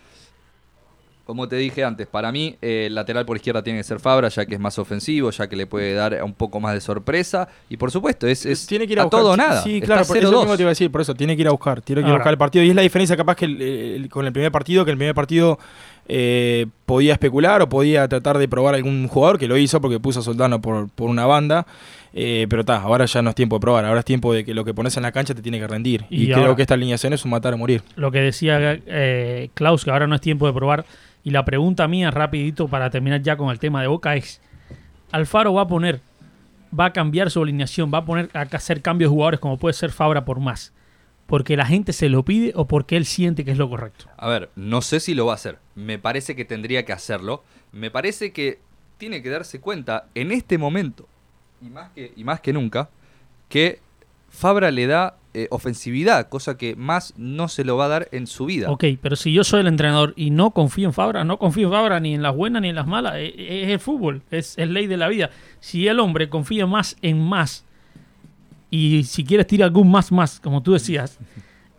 Como 1.30 1.46
te 1.46 1.54
dije 1.54 1.84
antes, 1.84 2.08
para 2.08 2.32
mí 2.32 2.56
eh, 2.60 2.86
el 2.88 2.94
lateral 2.96 3.24
por 3.24 3.36
izquierda 3.36 3.62
tiene 3.62 3.78
que 3.78 3.84
ser 3.84 4.00
Fabra, 4.00 4.28
ya 4.30 4.44
que 4.46 4.54
es 4.54 4.60
más 4.60 4.80
ofensivo, 4.80 5.30
ya 5.30 5.48
que 5.48 5.54
le 5.54 5.64
puede 5.64 5.94
dar 5.94 6.20
un 6.24 6.34
poco 6.34 6.58
más 6.58 6.74
de 6.74 6.80
sorpresa. 6.80 7.46
Y 7.68 7.76
por 7.76 7.92
supuesto, 7.92 8.26
es, 8.26 8.66
tiene 8.66 8.84
que 8.84 8.94
ir 8.94 9.00
a, 9.00 9.08
todo 9.08 9.30
o 9.30 9.36
nada. 9.36 9.62
Sí, 9.62 9.80
claro, 9.80 10.04
por 10.04 10.16
eso 10.16 10.40
mismo 10.40 10.56
te 10.56 10.62
iba 10.64 10.70
a 10.70 10.72
decir, 10.72 10.90
por 10.90 11.02
eso, 11.02 11.14
tiene 11.14 11.36
que 11.36 11.42
ir 11.42 11.46
a 11.46 11.52
buscar, 11.52 11.82
tiene 11.82 12.02
que 12.02 12.08
ir 12.08 12.14
a 12.14 12.16
buscar 12.16 12.32
el 12.32 12.38
partido. 12.38 12.64
Y 12.64 12.70
es 12.70 12.74
la 12.74 12.82
diferencia 12.82 13.16
capaz 13.16 13.36
que 13.36 14.08
con 14.10 14.26
el 14.26 14.32
primer 14.32 14.50
partido, 14.50 14.84
que 14.84 14.90
el 14.90 14.96
primer 14.96 15.14
partido 15.14 15.56
eh, 16.08 16.66
podía 16.90 17.12
especular 17.12 17.62
o 17.62 17.68
podía 17.68 18.08
tratar 18.08 18.36
de 18.36 18.48
probar 18.48 18.74
algún 18.74 19.06
jugador, 19.06 19.38
que 19.38 19.46
lo 19.46 19.56
hizo 19.56 19.80
porque 19.80 20.00
puso 20.00 20.18
a 20.18 20.22
Soldano 20.24 20.60
por, 20.60 20.90
por 20.90 21.08
una 21.08 21.24
banda. 21.24 21.64
Eh, 22.12 22.48
pero 22.50 22.62
está, 22.62 22.82
ahora 22.82 23.04
ya 23.04 23.22
no 23.22 23.30
es 23.30 23.36
tiempo 23.36 23.54
de 23.54 23.60
probar, 23.60 23.84
ahora 23.84 24.00
es 24.00 24.04
tiempo 24.04 24.32
de 24.32 24.44
que 24.44 24.54
lo 24.54 24.64
que 24.64 24.74
pones 24.74 24.96
en 24.96 25.04
la 25.04 25.12
cancha 25.12 25.32
te 25.32 25.40
tiene 25.40 25.60
que 25.60 25.68
rendir. 25.68 26.04
Y, 26.10 26.32
creo 26.32 26.56
que 26.56 26.62
esta 26.62 26.74
alineación 26.74 27.12
es 27.12 27.24
un 27.24 27.30
matar 27.30 27.54
o 27.54 27.58
morir. 27.58 27.82
Lo 27.94 28.10
que 28.10 28.18
decía 28.18 28.80
Klaus, 29.54 29.84
que 29.84 29.92
ahora 29.92 30.08
no 30.08 30.16
es 30.16 30.20
tiempo 30.20 30.48
de 30.48 30.52
probar 30.52 30.84
y 31.22 31.30
la 31.30 31.44
pregunta 31.44 31.86
mía, 31.86 32.10
rapidito, 32.10 32.66
para 32.66 32.90
terminar 32.90 33.22
ya 33.22 33.36
con 33.36 33.50
el 33.50 33.60
tema 33.60 33.82
de 33.82 33.86
Boca, 33.86 34.16
es, 34.16 34.40
Alfaro 35.12 35.54
va 35.54 35.62
a 35.62 35.68
poner, 35.68 36.00
va 36.78 36.86
a 36.86 36.92
cambiar 36.92 37.30
su 37.30 37.40
alineación, 37.40 37.92
va 37.92 37.98
a 37.98 38.04
poner 38.04 38.30
a 38.32 38.40
hacer 38.40 38.82
cambios 38.82 39.10
de 39.10 39.14
jugadores 39.14 39.40
como 39.40 39.58
puede 39.58 39.74
ser 39.74 39.90
Fabra 39.90 40.24
por 40.24 40.40
más. 40.40 40.72
¿Porque 41.30 41.56
la 41.56 41.64
gente 41.64 41.92
se 41.92 42.08
lo 42.08 42.24
pide 42.24 42.52
o 42.56 42.66
porque 42.66 42.96
él 42.96 43.06
siente 43.06 43.44
que 43.44 43.52
es 43.52 43.56
lo 43.56 43.70
correcto? 43.70 44.06
A 44.16 44.28
ver, 44.28 44.50
no 44.56 44.82
sé 44.82 44.98
si 44.98 45.14
lo 45.14 45.26
va 45.26 45.32
a 45.32 45.34
hacer. 45.36 45.58
Me 45.76 45.96
parece 45.96 46.34
que 46.34 46.44
tendría 46.44 46.84
que 46.84 46.92
hacerlo. 46.92 47.44
Me 47.70 47.88
parece 47.88 48.32
que 48.32 48.58
tiene 48.98 49.22
que 49.22 49.30
darse 49.30 49.60
cuenta 49.60 50.08
en 50.16 50.32
este 50.32 50.58
momento, 50.58 51.06
y 51.62 51.70
más 51.70 51.90
que, 51.92 52.12
y 52.16 52.24
más 52.24 52.40
que 52.40 52.52
nunca, 52.52 52.90
que 53.48 53.78
Fabra 54.28 54.72
le 54.72 54.88
da 54.88 55.18
eh, 55.32 55.46
ofensividad, 55.52 56.28
cosa 56.28 56.58
que 56.58 56.74
más 56.74 57.14
no 57.16 57.46
se 57.46 57.62
lo 57.62 57.76
va 57.76 57.84
a 57.84 57.88
dar 57.88 58.08
en 58.10 58.26
su 58.26 58.46
vida. 58.46 58.68
Ok, 58.68 58.84
pero 59.00 59.14
si 59.14 59.32
yo 59.32 59.44
soy 59.44 59.60
el 59.60 59.68
entrenador 59.68 60.14
y 60.16 60.30
no 60.30 60.50
confío 60.50 60.88
en 60.88 60.92
Fabra, 60.92 61.22
no 61.22 61.38
confío 61.38 61.68
en 61.68 61.72
Fabra 61.72 62.00
ni 62.00 62.12
en 62.12 62.22
las 62.22 62.34
buenas 62.34 62.60
ni 62.62 62.70
en 62.70 62.74
las 62.74 62.88
malas, 62.88 63.14
es, 63.18 63.34
es 63.36 63.68
el 63.68 63.78
fútbol, 63.78 64.22
es, 64.32 64.58
es, 64.58 64.68
ley 64.68 64.88
de 64.88 64.96
la 64.96 65.06
vida. 65.06 65.30
Si 65.60 65.86
el 65.86 66.00
hombre 66.00 66.28
confía 66.28 66.66
más 66.66 66.96
en 67.02 67.20
más 67.20 67.64
y 68.70 69.04
si 69.04 69.24
quieres 69.24 69.46
tirar 69.46 69.66
algún 69.66 69.90
más 69.90 70.12
más, 70.12 70.40
como 70.40 70.62
tú 70.62 70.72
decías, 70.72 71.18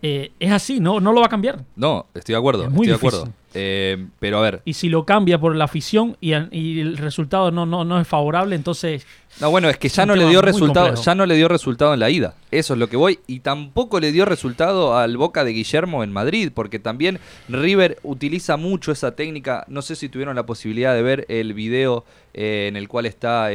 eh, 0.04 0.32
es 0.40 0.52
así, 0.52 0.80
no, 0.80 1.00
no 1.00 1.14
lo 1.14 1.20
va 1.20 1.28
a 1.28 1.30
cambiar. 1.30 1.64
No, 1.76 2.08
estoy 2.14 2.34
de 2.34 2.40
acuerdo, 2.40 2.68
estoy 2.68 2.88
de 2.88 2.94
acuerdo. 2.94 3.28
Eh, 3.54 4.08
pero 4.20 4.40
a 4.40 4.42
ver. 4.42 4.62
Y 4.66 4.74
si 4.74 4.90
lo 4.90 5.06
cambia 5.06 5.38
por 5.38 5.56
la 5.56 5.66
afición 5.66 6.18
y, 6.22 6.32
el 6.32 6.98
resultado 6.98 7.52
no, 7.52 7.66
no, 7.66 7.84
no 7.84 8.00
es 8.00 8.08
favorable, 8.08 8.56
entonces. 8.56 9.06
No, 9.40 9.52
bueno, 9.52 9.70
es 9.70 9.78
que 9.78 9.90
ya 9.90 10.06
no 10.06 10.16
le 10.16 10.26
dio 10.28 10.42
resultado, 10.42 10.96
ya 10.96 11.14
no 11.14 11.26
le 11.26 11.36
dio 11.36 11.48
resultado 11.48 11.94
en 11.94 12.00
la 12.00 12.10
ida. 12.10 12.34
Eso 12.50 12.74
es 12.74 12.80
lo 12.80 12.88
que 12.88 12.98
voy. 12.98 13.20
Y 13.28 13.42
tampoco 13.42 14.00
le 14.00 14.12
dio 14.12 14.26
resultado 14.26 14.98
al 14.98 15.18
Boca 15.18 15.44
de 15.44 15.52
Guillermo 15.52 16.04
en 16.04 16.12
Madrid, 16.12 16.52
porque 16.54 16.80
también 16.80 17.20
River 17.48 18.00
utiliza 18.04 18.58
mucho 18.58 18.92
esa 18.92 19.16
técnica. 19.16 19.66
No 19.68 19.82
sé 19.82 19.96
si 19.96 20.10
tuvieron 20.10 20.36
la 20.36 20.46
posibilidad 20.46 20.96
de 20.96 21.02
ver 21.04 21.26
el 21.30 21.54
video 21.54 22.06
eh, 22.34 22.68
en 22.70 22.76
el 22.76 22.88
cual 22.88 23.06
está 23.06 23.50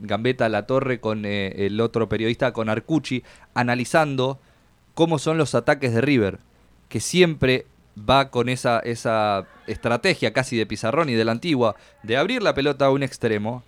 Gambetta 0.00 0.48
La 0.48 0.66
Torre 0.66 1.00
con 1.00 1.24
el 1.26 1.80
otro 1.80 2.08
periodista, 2.08 2.52
con 2.52 2.68
Arcucci, 2.70 3.22
analizando 3.52 4.38
cómo 5.00 5.18
son 5.18 5.38
los 5.38 5.54
ataques 5.54 5.94
de 5.94 6.02
River, 6.02 6.40
que 6.90 7.00
siempre 7.00 7.64
va 7.98 8.28
con 8.28 8.50
esa, 8.50 8.80
esa 8.80 9.46
estrategia 9.66 10.34
casi 10.34 10.58
de 10.58 10.66
pizarrón 10.66 11.08
y 11.08 11.14
de 11.14 11.24
la 11.24 11.32
antigua, 11.32 11.74
de 12.02 12.18
abrir 12.18 12.42
la 12.42 12.52
pelota 12.52 12.84
a 12.84 12.90
un 12.90 13.02
extremo, 13.02 13.62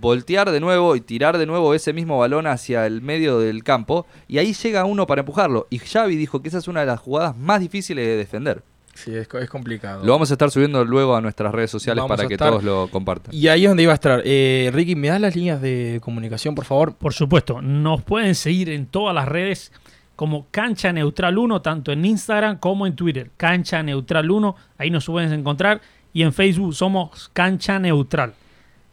voltear 0.00 0.52
de 0.52 0.60
nuevo 0.60 0.94
y 0.94 1.00
tirar 1.00 1.38
de 1.38 1.46
nuevo 1.46 1.74
ese 1.74 1.92
mismo 1.92 2.20
balón 2.20 2.46
hacia 2.46 2.86
el 2.86 3.02
medio 3.02 3.40
del 3.40 3.64
campo, 3.64 4.06
y 4.28 4.38
ahí 4.38 4.52
llega 4.52 4.84
uno 4.84 5.08
para 5.08 5.22
empujarlo. 5.22 5.66
Y 5.70 5.80
Xavi 5.80 6.14
dijo 6.14 6.40
que 6.40 6.50
esa 6.50 6.58
es 6.58 6.68
una 6.68 6.78
de 6.78 6.86
las 6.86 7.00
jugadas 7.00 7.36
más 7.36 7.58
difíciles 7.58 8.06
de 8.06 8.16
defender. 8.16 8.62
Sí, 8.94 9.12
es, 9.12 9.26
complicado. 9.26 10.04
Lo 10.04 10.12
vamos 10.12 10.30
a 10.30 10.34
estar 10.34 10.52
subiendo 10.52 10.84
luego 10.84 11.16
a 11.16 11.20
nuestras 11.20 11.52
redes 11.52 11.72
sociales 11.72 12.04
para 12.06 12.28
que 12.28 12.36
todos 12.36 12.62
lo 12.62 12.86
compartan. 12.92 13.34
Y 13.34 13.48
ahí 13.48 13.64
es 13.64 13.70
donde 13.70 13.82
iba 13.82 13.92
a 13.92 13.94
estar. 13.94 14.22
Eh, 14.24 14.70
Ricky, 14.72 14.94
¿me 14.94 15.08
das 15.08 15.20
las 15.20 15.34
líneas 15.34 15.60
de 15.60 15.98
comunicación, 16.00 16.54
por 16.54 16.64
favor? 16.64 16.94
Por 16.94 17.12
supuesto. 17.12 17.60
Nos 17.60 18.02
pueden 18.02 18.36
seguir 18.36 18.70
en 18.70 18.86
todas 18.86 19.16
las 19.16 19.26
redes 19.26 19.72
como 20.20 20.48
Cancha 20.50 20.92
Neutral 20.92 21.38
1, 21.38 21.62
tanto 21.62 21.92
en 21.92 22.04
Instagram 22.04 22.58
como 22.58 22.86
en 22.86 22.94
Twitter. 22.94 23.30
Cancha 23.38 23.82
Neutral 23.82 24.30
1, 24.30 24.54
ahí 24.76 24.90
nos 24.90 25.06
pueden 25.06 25.32
encontrar. 25.32 25.80
Y 26.12 26.20
en 26.20 26.34
Facebook 26.34 26.74
somos 26.74 27.30
Cancha 27.32 27.78
Neutral. 27.78 28.34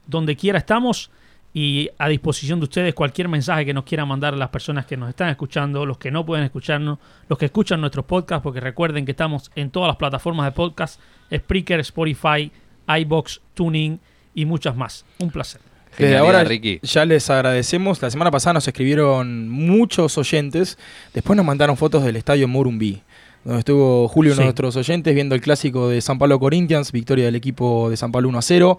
Donde 0.05 0.37
quiera 0.37 0.59
estamos 0.59 1.11
y 1.53 1.89
a 1.97 2.07
disposición 2.07 2.61
de 2.61 2.63
ustedes 2.63 2.93
cualquier 2.93 3.27
mensaje 3.27 3.65
que 3.65 3.73
nos 3.73 3.83
quieran 3.83 4.07
mandar 4.07 4.35
a 4.35 4.37
las 4.37 4.47
personas 4.47 4.85
que 4.85 4.95
nos 4.95 5.09
están 5.09 5.27
escuchando, 5.27 5.85
los 5.85 5.97
que 5.97 6.11
no 6.11 6.25
pueden 6.25 6.45
escucharnos, 6.45 6.97
los 7.27 7.37
que 7.37 7.47
escuchan 7.47 7.81
nuestros 7.81 8.05
podcasts, 8.05 8.41
porque 8.41 8.61
recuerden 8.61 9.03
que 9.03 9.11
estamos 9.11 9.51
en 9.53 9.69
todas 9.69 9.87
las 9.87 9.97
plataformas 9.97 10.45
de 10.45 10.53
podcast, 10.53 10.97
Spreaker, 11.29 11.81
Spotify, 11.81 12.49
iBox, 12.87 13.41
Tuning 13.53 13.99
y 14.33 14.45
muchas 14.45 14.77
más. 14.77 15.05
Un 15.19 15.29
placer. 15.29 15.76
Desde 15.97 16.17
ahora 16.17 16.45
ya 16.83 17.05
les 17.05 17.29
agradecemos. 17.29 18.01
La 18.01 18.11
semana 18.11 18.29
pasada 18.29 18.53
nos 18.53 18.67
escribieron 18.67 19.49
muchos 19.49 20.17
oyentes. 20.17 20.77
Después 21.13 21.35
nos 21.35 21.45
mandaron 21.45 21.75
fotos 21.75 22.03
del 22.03 22.15
estadio 22.15 22.47
Morumbí, 22.47 23.01
donde 23.43 23.59
estuvo 23.59 24.07
Julio, 24.07 24.33
uno 24.33 24.41
de 24.41 24.45
nuestros 24.45 24.75
oyentes, 24.75 25.15
viendo 25.15 25.33
el 25.33 25.41
clásico 25.41 25.89
de 25.89 26.01
San 26.01 26.19
Pablo 26.19 26.39
Corinthians, 26.39 26.91
victoria 26.91 27.25
del 27.25 27.35
equipo 27.35 27.89
de 27.89 27.97
San 27.97 28.11
Pablo 28.11 28.29
1 28.29 28.37
a 28.37 28.41
0. 28.41 28.77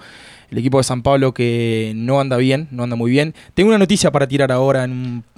El 0.51 0.59
equipo 0.59 0.79
de 0.79 0.85
San 0.85 1.03
Pablo 1.03 1.35
que 1.35 1.93
no 1.97 2.21
anda 2.21 2.37
bien, 2.37 2.69
no 2.71 2.85
anda 2.85 2.95
muy 2.95 3.11
bien. 3.11 3.35
Tengo 3.55 3.69
una 3.69 3.79
noticia 3.79 4.13
para 4.13 4.29
tirar 4.29 4.53
ahora 4.53 4.85
en 4.85 4.93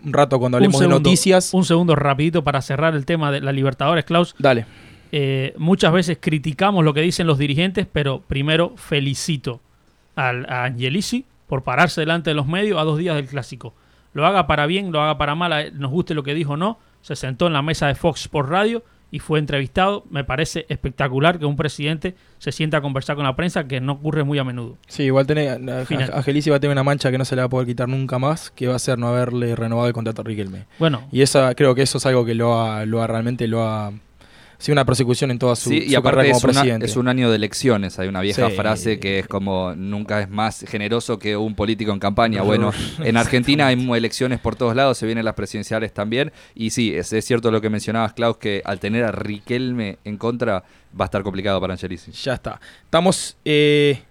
un 0.04 0.12
rato 0.12 0.38
cuando 0.38 0.58
hablemos 0.58 0.80
de 0.80 0.88
noticias. 0.88 1.54
Un 1.54 1.64
segundo 1.64 1.96
rapidito 1.96 2.44
para 2.44 2.60
cerrar 2.60 2.94
el 2.94 3.06
tema 3.06 3.32
de 3.32 3.40
la 3.40 3.52
Libertadores, 3.52 4.04
Klaus. 4.04 4.34
Dale. 4.38 4.66
Eh, 5.12 5.54
muchas 5.56 5.92
veces 5.92 6.18
criticamos 6.20 6.84
lo 6.84 6.94
que 6.94 7.00
dicen 7.00 7.26
los 7.26 7.38
dirigentes, 7.38 7.86
pero 7.90 8.20
primero 8.20 8.74
felicito 8.76 9.60
al, 10.14 10.46
a 10.48 10.64
Angelisi 10.64 11.24
por 11.50 11.64
pararse 11.64 12.00
delante 12.00 12.30
de 12.30 12.34
los 12.34 12.46
medios 12.46 12.80
a 12.80 12.84
dos 12.84 12.96
días 12.96 13.16
del 13.16 13.26
clásico. 13.26 13.74
Lo 14.12 14.24
haga 14.24 14.46
para 14.46 14.66
bien, 14.66 14.92
lo 14.92 15.02
haga 15.02 15.18
para 15.18 15.34
mal, 15.34 15.76
nos 15.76 15.90
guste 15.90 16.14
lo 16.14 16.22
que 16.22 16.32
dijo 16.32 16.52
o 16.52 16.56
no, 16.56 16.78
se 17.00 17.16
sentó 17.16 17.48
en 17.48 17.52
la 17.52 17.60
mesa 17.60 17.88
de 17.88 17.96
Fox 17.96 18.28
por 18.28 18.48
radio 18.48 18.84
y 19.10 19.18
fue 19.18 19.40
entrevistado. 19.40 20.04
Me 20.10 20.22
parece 20.22 20.64
espectacular 20.68 21.40
que 21.40 21.46
un 21.46 21.56
presidente 21.56 22.14
se 22.38 22.52
sienta 22.52 22.76
a 22.76 22.80
conversar 22.80 23.16
con 23.16 23.24
la 23.24 23.34
prensa, 23.34 23.66
que 23.66 23.80
no 23.80 23.94
ocurre 23.94 24.22
muy 24.22 24.38
a 24.38 24.44
menudo. 24.44 24.78
Sí, 24.86 25.02
igual 25.02 25.26
tiene, 25.26 25.48
a, 25.48 26.22
Gelici 26.22 26.50
va 26.50 26.56
a 26.58 26.60
tener 26.60 26.72
una 26.72 26.84
mancha 26.84 27.10
que 27.10 27.18
no 27.18 27.24
se 27.24 27.34
le 27.34 27.42
va 27.42 27.46
a 27.46 27.48
poder 27.48 27.66
quitar 27.66 27.88
nunca 27.88 28.20
más, 28.20 28.52
que 28.52 28.68
va 28.68 28.76
a 28.76 28.78
ser 28.78 28.96
no 28.96 29.08
haberle 29.08 29.56
renovado 29.56 29.88
el 29.88 29.92
contrato 29.92 30.22
a 30.22 30.24
Riquelme. 30.24 30.66
Bueno. 30.78 31.08
Y 31.10 31.22
esa, 31.22 31.56
creo 31.56 31.74
que 31.74 31.82
eso 31.82 31.98
es 31.98 32.06
algo 32.06 32.24
que 32.24 32.36
lo 32.36 32.62
ha, 32.62 32.86
lo 32.86 33.02
ha 33.02 33.08
realmente 33.08 33.48
lo 33.48 33.64
ha 33.64 33.92
sí, 34.60 34.70
una 34.70 34.84
persecución 34.84 35.32
en 35.32 35.38
toda 35.38 35.56
su, 35.56 35.70
sí, 35.70 35.84
y 35.88 35.94
aparte 35.96 36.30
es 36.30 36.40
presidente. 36.40 36.86
es 36.86 36.96
un 36.96 37.08
año 37.08 37.28
de 37.30 37.36
elecciones. 37.36 37.98
Hay 37.98 38.06
una 38.06 38.20
vieja 38.20 38.48
frase 38.50 39.00
que 39.00 39.18
es 39.18 39.26
como 39.26 39.74
nunca 39.74 40.20
es 40.20 40.30
más 40.30 40.64
generoso 40.68 41.18
que 41.18 41.36
un 41.36 41.56
político 41.56 41.92
en 41.92 41.98
campaña. 41.98 42.42
Bueno, 42.42 42.70
en 43.02 43.16
Argentina 43.16 43.66
hay 43.66 43.90
elecciones 43.96 44.38
por 44.38 44.54
todos 44.54 44.76
lados, 44.76 44.98
se 44.98 45.06
vienen 45.06 45.24
las 45.24 45.34
presidenciales 45.34 45.92
también. 45.92 46.32
Y 46.54 46.70
sí, 46.70 46.94
es, 46.94 47.08
cierto 47.24 47.50
lo 47.50 47.60
que 47.60 47.70
mencionabas, 47.70 48.12
Klaus, 48.12 48.36
que 48.36 48.62
al 48.64 48.78
tener 48.78 49.04
a 49.04 49.10
Riquelme 49.10 49.98
en 50.04 50.16
contra 50.16 50.62
va 50.98 51.04
a 51.04 51.06
estar 51.06 51.22
complicado 51.22 51.60
para 51.60 51.74
Angelici. 51.74 52.12
Ya 52.12 52.34
está. 52.34 52.60
Estamos 52.84 53.36
eh, 53.44 54.02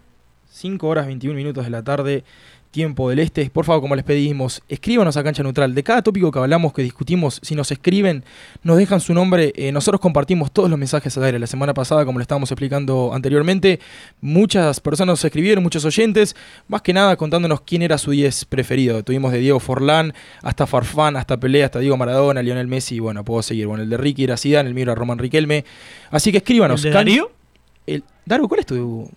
5 0.49 0.88
horas 0.88 1.05
21 1.07 1.35
minutos 1.35 1.63
de 1.63 1.69
la 1.69 1.83
tarde 1.83 2.23
tiempo 2.71 3.10
del 3.10 3.19
este. 3.19 3.49
Por 3.49 3.65
favor, 3.65 3.82
como 3.82 3.95
les 3.95 4.05
pedimos, 4.05 4.62
escríbanos 4.69 5.17
a 5.17 5.23
Cancha 5.23 5.43
Neutral. 5.43 5.73
De 5.73 5.84
cada 5.84 6.01
tópico 6.01 6.32
que 6.32 6.39
hablamos, 6.39 6.73
que 6.73 6.82
discutimos, 6.82 7.39
si 7.43 7.55
nos 7.55 7.71
escriben, 7.71 8.23
nos 8.63 8.77
dejan 8.77 8.99
su 8.99 9.13
nombre. 9.13 9.53
Eh, 9.55 9.71
nosotros 9.71 9.99
compartimos 9.99 10.51
todos 10.51 10.69
los 10.69 10.77
mensajes 10.77 11.17
al 11.17 11.23
aire. 11.23 11.39
La 11.39 11.47
semana 11.47 11.73
pasada, 11.73 12.05
como 12.05 12.19
le 12.19 12.23
estábamos 12.23 12.51
explicando 12.51 13.12
anteriormente, 13.13 13.79
muchas 14.21 14.79
personas 14.79 15.13
nos 15.13 15.25
escribieron, 15.25 15.63
muchos 15.63 15.84
oyentes, 15.86 16.36
más 16.67 16.82
que 16.82 16.93
nada 16.93 17.15
contándonos 17.15 17.62
quién 17.62 17.82
era 17.82 17.97
su 17.97 18.12
10 18.12 18.45
preferido. 18.45 19.03
Tuvimos 19.03 19.32
de 19.32 19.39
Diego 19.39 19.60
Forlán 19.60 20.13
hasta 20.41 20.67
Farfán, 20.67 21.15
hasta 21.15 21.38
Pelé, 21.38 21.63
hasta 21.63 21.79
Diego 21.79 21.97
Maradona, 21.97 22.41
Lionel 22.41 22.67
Messi. 22.67 22.95
Y 22.95 22.99
bueno, 22.99 23.23
puedo 23.25 23.41
seguir. 23.41 23.67
Bueno, 23.67 23.84
el 23.84 23.89
de 23.89 23.97
Ricky 23.97 24.23
era 24.25 24.38
Zidane, 24.38 24.69
el 24.69 24.75
mío 24.75 24.84
era 24.84 24.95
Román 24.95 25.17
Riquelme. 25.17 25.65
Así 26.12 26.32
que 26.32 26.38
escríbanos. 26.38 26.84
¿El 26.86 26.91
de 26.91 26.95
Darío? 26.95 27.32
Daru, 28.25 28.47
¿cuál 28.47 28.60
es 28.60 28.67
tu, 28.67 29.10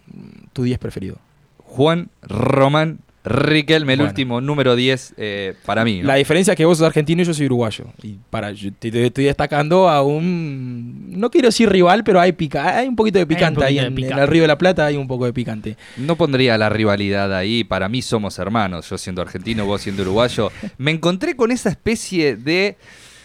tu 0.55 0.62
10 0.62 0.79
preferido? 0.79 1.19
Juan 1.59 2.09
Román 2.23 2.99
Riquelme, 3.25 3.93
el 3.93 4.03
último 4.03 4.41
número 4.41 4.75
10 4.75 5.15
eh, 5.17 5.55
para 5.65 5.85
mí. 5.85 6.03
La 6.03 6.17
diferencia 6.17 6.53
es 6.53 6.57
que 6.57 6.65
vos 6.65 6.79
sos 6.79 6.87
argentino 6.87 7.23
y 7.23 7.25
yo 7.25 7.33
soy 7.33 7.47
uruguayo. 7.47 7.85
Y 8.03 8.17
para, 8.31 8.53
te, 8.53 9.07
estoy 9.07 9.25
destacando 9.25 9.89
a 9.89 10.03
un. 10.03 11.11
No 11.19 11.31
quiero 11.31 11.47
decir 11.49 11.71
rival, 11.71 12.03
pero 12.03 12.21
hay, 12.21 12.33
pica, 12.33 12.77
hay 12.77 12.89
un 12.89 12.97
poquito 12.97 13.21
de 13.21 13.27
picante 13.27 13.65
ahí. 13.65 13.79
En, 13.79 13.97
el 13.97 14.27
Río 14.27 14.43
de 14.43 14.49
la 14.49 14.59
Plata 14.59 14.87
hay 14.87 14.97
un 14.97 15.07
poco 15.07 15.25
de 15.25 15.33
picante. 15.33 15.77
No 15.97 16.17
pondría 16.17 16.59
la 16.59 16.69
rivalidad 16.69 17.33
ahí. 17.33 17.63
Para 17.63 17.89
mí 17.89 18.03
somos 18.03 18.39
hermanos. 18.41 18.91
Yo 18.91 18.99
siendo 18.99 19.23
argentino, 19.23 19.67
vos 19.67 19.83
siendo 19.83 20.03
uruguayo. 20.03 20.51
Me 20.79 20.91
encontré 20.91 21.37
con 21.37 21.53
esa 21.53 21.69
especie 21.69 22.35
de 22.35 22.77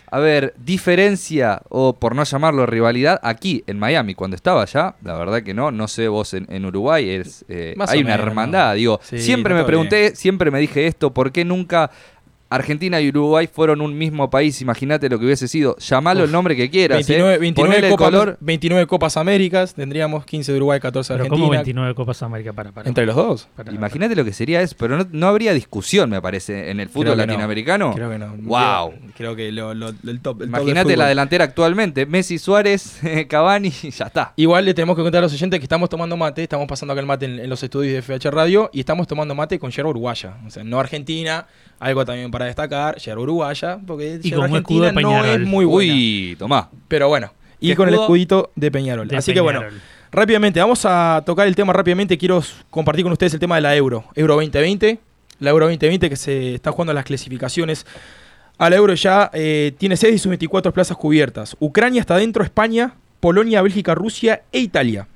a 0.09 0.19
ver, 0.19 0.53
diferencia 0.57 1.61
o 1.69 1.93
por 1.93 2.15
no 2.15 2.23
llamarlo 2.23 2.65
rivalidad 2.65 3.19
aquí 3.23 3.63
en 3.67 3.77
Miami 3.77 4.15
cuando 4.15 4.35
estaba 4.35 4.61
allá, 4.61 4.95
la 5.03 5.17
verdad 5.17 5.43
que 5.43 5.53
no, 5.53 5.71
no 5.71 5.87
sé 5.87 6.07
vos 6.07 6.33
en, 6.33 6.65
Uruguay, 6.65 7.09
es 7.09 7.45
eh, 7.49 7.75
hay 7.87 8.01
una 8.01 8.13
hermandad, 8.13 8.75
digo, 8.75 8.99
siempre 9.03 9.53
me 9.53 9.63
pregunté, 9.63 10.15
siempre 10.15 10.49
me 10.49 10.59
dije 10.59 10.87
esto, 10.87 11.13
¿por 11.13 11.31
qué 11.31 11.43
nunca 11.43 11.91
Argentina 12.49 13.01
y 13.01 13.09
Uruguay 13.09 13.47
fueron 13.51 13.81
un 13.81 13.97
mismo 13.97 14.29
país, 14.29 14.61
imagínate 14.61 15.09
lo 15.09 15.19
que 15.19 15.25
hubiese 15.25 15.47
sido. 15.47 15.75
Llamalo 15.77 16.23
el 16.23 16.31
nombre 16.31 16.55
que 16.55 16.69
quieras. 16.69 17.05
29, 17.05 17.87
¿eh? 17.87 17.89
copas, 17.89 18.37
29 18.39 18.87
Copas 18.87 19.17
Américas, 19.17 19.73
tendríamos 19.73 20.25
15 20.25 20.51
de 20.51 20.57
Uruguay, 20.57 20.79
14 20.79 21.13
de 21.13 21.19
Argentina. 21.19 21.41
¿Cómo 21.41 21.51
29 21.51 21.95
Copas 21.95 22.23
Américas 22.23 22.53
para, 22.55 22.71
para 22.71 22.87
Entre 22.87 23.05
los 23.05 23.15
dos. 23.15 23.47
Imagínate 23.71 24.15
lo 24.15 24.23
que 24.23 24.33
sería 24.33 24.61
eso, 24.61 24.75
pero 24.79 25.05
no, 25.11 25.27
habría 25.27 25.53
discusón, 25.53 26.09
me 26.09 26.21
parece, 26.21 26.71
en 26.71 26.79
el 26.79 26.89
fútbol 26.89 27.17
latinoamericano. 27.17 27.93
Creo 27.93 28.09
que 28.09 28.17
no. 28.17 28.33
Wow. 28.37 28.93
Creo 29.15 29.35
que 29.35 29.51
lo, 29.51 29.71
el 29.71 30.19
top. 30.21 30.43
Imagínate 30.43 30.95
la 30.95 31.07
delantera 31.07 31.45
actualmente, 31.45 32.05
Messi, 32.05 32.37
Suárez, 32.37 32.99
Cavani, 33.27 33.69
ya 33.69 34.05
está. 34.05 34.33
Igual 34.35 34.65
le 34.65 34.73
tenemos 34.73 34.95
que 34.95 35.01
contar 35.01 35.19
a 35.19 35.23
los 35.23 35.33
oyentes 35.33 35.59
que 35.59 35.65
estamos 35.65 35.89
tomando 35.89 36.15
mate, 36.15 36.43
estamos 36.43 36.67
pasando 36.67 36.93
acá 36.93 37.01
el 37.01 37.07
mate 37.07 37.25
en, 37.25 37.49
los 37.49 37.61
estudios 37.61 37.93
de 37.93 38.01
FH 38.01 38.31
Radio 38.31 38.69
y 38.73 38.79
estamos 38.79 39.07
tomando 39.07 39.35
mate 39.35 39.59
con 39.59 39.71
yerba 39.71 39.89
uruguaya. 39.89 40.37
O 40.45 40.49
sea, 40.49 40.63
no 40.63 40.79
Argentina, 40.79 41.47
algo 41.79 42.05
también 42.05 42.31
para 42.31 42.36
destacar, 42.45 42.97
yerba 42.97 43.21
uruguaya, 43.21 43.79
porque 43.85 44.19
y 44.21 44.33
Argentina 44.33 44.91
no 44.91 45.25
es 45.25 45.39
muy 45.41 45.65
buena. 45.65 45.93
Uy, 45.93 46.35
tomá. 46.37 46.69
Pero 46.87 47.07
bueno, 47.07 47.31
y 47.59 47.75
con 47.75 47.87
el 47.89 47.95
escudito 47.95 48.51
de 48.55 48.71
Peñarol. 48.71 49.13
Así 49.15 49.33
que 49.33 49.39
bueno, 49.39 49.61
rápidamente, 50.11 50.59
vamos 50.59 50.85
a 50.85 51.23
tocar 51.25 51.47
el 51.47 51.55
tema 51.55 51.73
rápidamente. 51.73 52.17
Quiero 52.17 52.43
compartir 52.69 53.03
con 53.03 53.11
ustedes 53.11 53.33
el 53.33 53.39
tema 53.39 53.55
de 53.55 53.61
la 53.61 53.75
Euro. 53.75 54.05
Euro 54.15 54.35
2020. 54.35 54.99
La 55.39 55.51
Euro 55.51 55.65
2020 55.65 56.09
que 56.09 56.15
se 56.15 56.55
está 56.55 56.71
jugando 56.71 56.93
las 56.93 57.05
clasificaciones. 57.05 57.85
A 58.57 58.69
la 58.69 58.75
Euro 58.75 58.93
ya 58.95 59.29
eh, 59.33 59.73
tiene 59.77 59.97
6 59.97 60.13
de 60.13 60.19
sus 60.19 60.29
24 60.29 60.73
plazas 60.73 60.97
cubiertas. 60.97 61.55
Ucrania 61.59 62.01
está 62.01 62.17
dentro, 62.17 62.43
España, 62.43 62.95
Polonia, 63.19 63.61
Bélgica, 63.61 63.93
Rusia 63.93 64.41
e 64.51 64.59
Italia. 64.59 65.07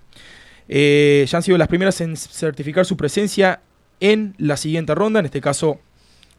Eh, 0.67 1.25
ya 1.27 1.37
han 1.37 1.43
sido 1.43 1.57
las 1.57 1.67
primeras 1.67 1.99
en 2.01 2.15
certificar 2.15 2.85
su 2.85 2.95
presencia 2.95 3.61
en 3.99 4.35
la 4.37 4.57
siguiente 4.57 4.95
ronda, 4.95 5.19
en 5.19 5.25
este 5.25 5.41
caso 5.41 5.79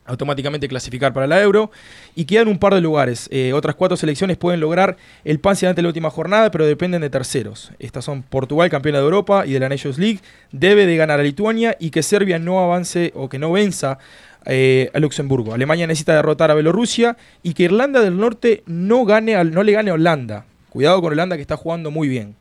automáticamente 0.05 0.69
clasificar 0.69 1.13
para 1.13 1.27
la 1.27 1.41
Euro 1.41 1.71
y 2.15 2.25
quedan 2.25 2.49
un 2.49 2.59
par 2.59 2.75
de 2.75 2.81
lugares. 2.81 3.29
Eh, 3.31 3.53
otras 3.53 3.77
cuatro 3.77 3.97
selecciones 3.97 4.37
pueden 4.37 4.61
lograr 4.61 4.97
el 5.25 5.39
pase 5.39 5.67
ante 5.67 5.83
la 5.83 5.89
última 5.89 6.11
jornada, 6.11 6.51
pero 6.51 6.67
dependen 6.67 7.03
de 7.03 7.11
terceros. 7.11 7.73
Estas 7.79 8.05
son 8.05 8.23
Portugal, 8.23 8.69
campeona 8.71 8.99
de 8.99 9.05
Europa 9.05 9.47
y 9.47 9.53
de 9.53 9.61
la 9.61 9.69
Nations 9.69 9.99
League, 9.99 10.21
debe 10.51 10.87
de 10.87 10.97
ganar 10.97 11.21
a 11.21 11.23
Lituania 11.23 11.77
y 11.79 11.91
que 11.91 12.03
Serbia 12.03 12.39
no 12.39 12.61
avance 12.61 13.13
o 13.15 13.29
que 13.29 13.39
no 13.39 13.53
venza 13.53 13.99
eh, 14.45 14.91
a 14.93 14.99
Luxemburgo. 14.99 15.55
Alemania 15.55 15.87
necesita 15.87 16.15
derrotar 16.15 16.51
a 16.51 16.55
Bielorrusia 16.55 17.17
y 17.43 17.55
que 17.55 17.65
Irlanda 17.65 18.01
del 18.01 18.17
Norte 18.17 18.65
no, 18.67 19.05
gane, 19.05 19.43
no 19.45 19.63
le 19.63 19.73
gane 19.73 19.91
a 19.91 19.95
Holanda. 19.95 20.47
Cuidado 20.69 21.01
con 21.01 21.13
Holanda 21.13 21.37
que 21.37 21.43
está 21.43 21.57
jugando 21.57 21.91
muy 21.91 22.09
bien. 22.09 22.35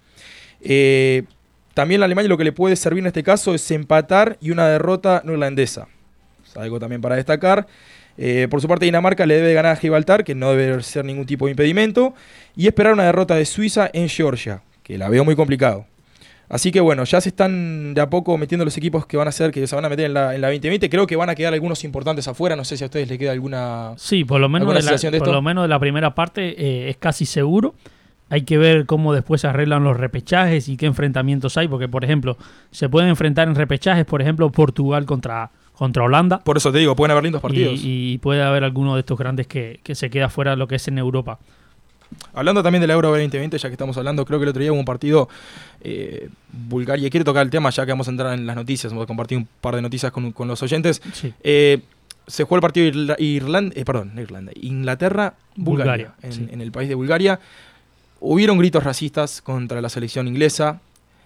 Eh, 0.61 1.23
también 1.73 2.01
a 2.01 2.05
Alemania 2.05 2.29
lo 2.29 2.37
que 2.37 2.43
le 2.43 2.51
puede 2.51 2.75
servir 2.75 3.01
en 3.01 3.07
este 3.07 3.23
caso 3.23 3.53
es 3.53 3.69
empatar 3.71 4.37
y 4.41 4.51
una 4.51 4.67
derrota 4.67 5.21
no 5.23 5.33
irlandesa 5.33 5.87
algo 6.55 6.79
también 6.79 7.01
para 7.01 7.15
destacar. 7.15 7.67
Eh, 8.17 8.47
por 8.49 8.61
su 8.61 8.67
parte, 8.67 8.85
Dinamarca 8.85 9.25
le 9.25 9.35
debe 9.35 9.53
ganar 9.53 9.73
a 9.73 9.75
Gibraltar, 9.75 10.23
que 10.23 10.35
no 10.35 10.51
debe 10.53 10.83
ser 10.83 11.05
ningún 11.05 11.25
tipo 11.25 11.45
de 11.45 11.51
impedimento, 11.51 12.13
y 12.55 12.67
esperar 12.67 12.93
una 12.93 13.03
derrota 13.03 13.35
de 13.35 13.45
Suiza 13.45 13.89
en 13.93 14.09
Georgia, 14.09 14.61
que 14.83 14.97
la 14.97 15.09
veo 15.09 15.23
muy 15.23 15.35
complicado. 15.35 15.85
Así 16.51 16.73
que 16.73 16.81
bueno, 16.81 17.05
ya 17.05 17.21
se 17.21 17.29
están 17.29 17.93
de 17.93 18.01
a 18.01 18.09
poco 18.09 18.37
metiendo 18.37 18.65
los 18.65 18.75
equipos 18.75 19.05
que 19.05 19.15
van 19.15 19.25
a 19.25 19.31
ser, 19.31 19.51
que 19.51 19.65
se 19.65 19.73
van 19.73 19.85
a 19.85 19.89
meter 19.89 20.07
en 20.07 20.13
la, 20.13 20.35
en 20.35 20.41
la 20.41 20.49
2020. 20.49 20.89
Creo 20.89 21.07
que 21.07 21.15
van 21.15 21.29
a 21.29 21.35
quedar 21.35 21.53
algunos 21.53 21.85
importantes 21.85 22.27
afuera. 22.27 22.57
No 22.57 22.65
sé 22.65 22.75
si 22.75 22.83
a 22.83 22.87
ustedes 22.87 23.07
les 23.07 23.17
queda 23.17 23.31
alguna. 23.31 23.93
Sí, 23.95 24.25
por 24.25 24.41
lo 24.41 24.49
menos, 24.49 24.67
de 24.73 25.11
la, 25.11 25.19
por 25.19 25.29
lo 25.29 25.41
menos 25.41 25.63
de 25.63 25.69
la 25.69 25.79
primera 25.79 26.13
parte 26.13 26.61
eh, 26.61 26.89
es 26.89 26.97
casi 26.97 27.25
seguro. 27.25 27.73
Hay 28.29 28.41
que 28.41 28.57
ver 28.57 28.85
cómo 28.85 29.13
después 29.13 29.39
se 29.39 29.47
arreglan 29.47 29.85
los 29.85 29.95
repechajes 29.95 30.67
y 30.67 30.75
qué 30.75 30.87
enfrentamientos 30.87 31.55
hay, 31.55 31.69
porque 31.69 31.87
por 31.87 32.03
ejemplo, 32.03 32.37
se 32.71 32.89
pueden 32.89 33.09
enfrentar 33.09 33.47
en 33.47 33.55
repechajes, 33.55 34.03
por 34.03 34.21
ejemplo, 34.21 34.51
Portugal 34.51 35.05
contra 35.05 35.51
contra 35.81 36.03
Holanda. 36.03 36.41
Por 36.41 36.57
eso 36.57 36.71
te 36.71 36.77
digo, 36.77 36.95
pueden 36.95 37.09
haber 37.09 37.23
lindos 37.23 37.41
partidos. 37.41 37.79
Y, 37.81 38.19
puede 38.19 38.43
haber 38.43 38.63
alguno 38.63 38.93
de 38.93 38.99
estos 38.99 39.17
grandes 39.17 39.47
que, 39.47 39.79
se 39.95 40.11
queda 40.11 40.29
fuera 40.29 40.51
de 40.51 40.57
lo 40.57 40.67
que 40.67 40.75
es 40.75 40.87
en 40.87 40.99
Europa. 40.99 41.39
Hablando 42.35 42.61
también 42.61 42.81
del 42.81 42.91
Euro 42.91 43.07
2020, 43.07 43.57
ya 43.57 43.67
que 43.67 43.73
estamos 43.73 43.97
hablando, 43.97 44.23
creo 44.23 44.37
que 44.37 44.43
el 44.43 44.49
otro 44.49 44.61
día 44.61 44.71
hubo 44.71 44.77
un 44.77 44.85
partido 44.85 45.27
eh, 45.83 46.29
Bulgaria. 46.51 47.09
Quiero 47.09 47.23
tocar 47.23 47.41
el 47.41 47.49
tema 47.49 47.71
ya 47.71 47.83
que 47.83 47.93
vamos 47.93 48.07
a 48.07 48.11
entrar 48.11 48.37
en 48.37 48.45
las 48.45 48.55
noticias, 48.55 48.93
vamos 48.93 49.05
a 49.05 49.07
compartir 49.07 49.39
un 49.39 49.47
par 49.59 49.75
de 49.75 49.81
noticias 49.81 50.11
con, 50.11 50.31
los 50.37 50.61
oyentes. 50.61 51.01
Eh, 51.41 51.79
se 52.27 52.43
jugó 52.43 52.57
el 52.57 52.61
partido 52.61 53.15
Irlanda, 53.17 53.73
eh, 53.75 53.83
perdón, 53.83 54.13
Irlanda, 54.19 54.51
Inglaterra, 54.61 55.33
Bulgaria, 55.55 56.13
en, 56.21 56.61
el 56.61 56.71
país 56.71 56.89
de 56.89 56.95
Bulgaria. 56.95 57.39
Hubieron 58.19 58.59
gritos 58.59 58.83
racistas 58.83 59.41
contra 59.41 59.81
la 59.81 59.89
selección 59.89 60.27
inglesa. 60.27 60.79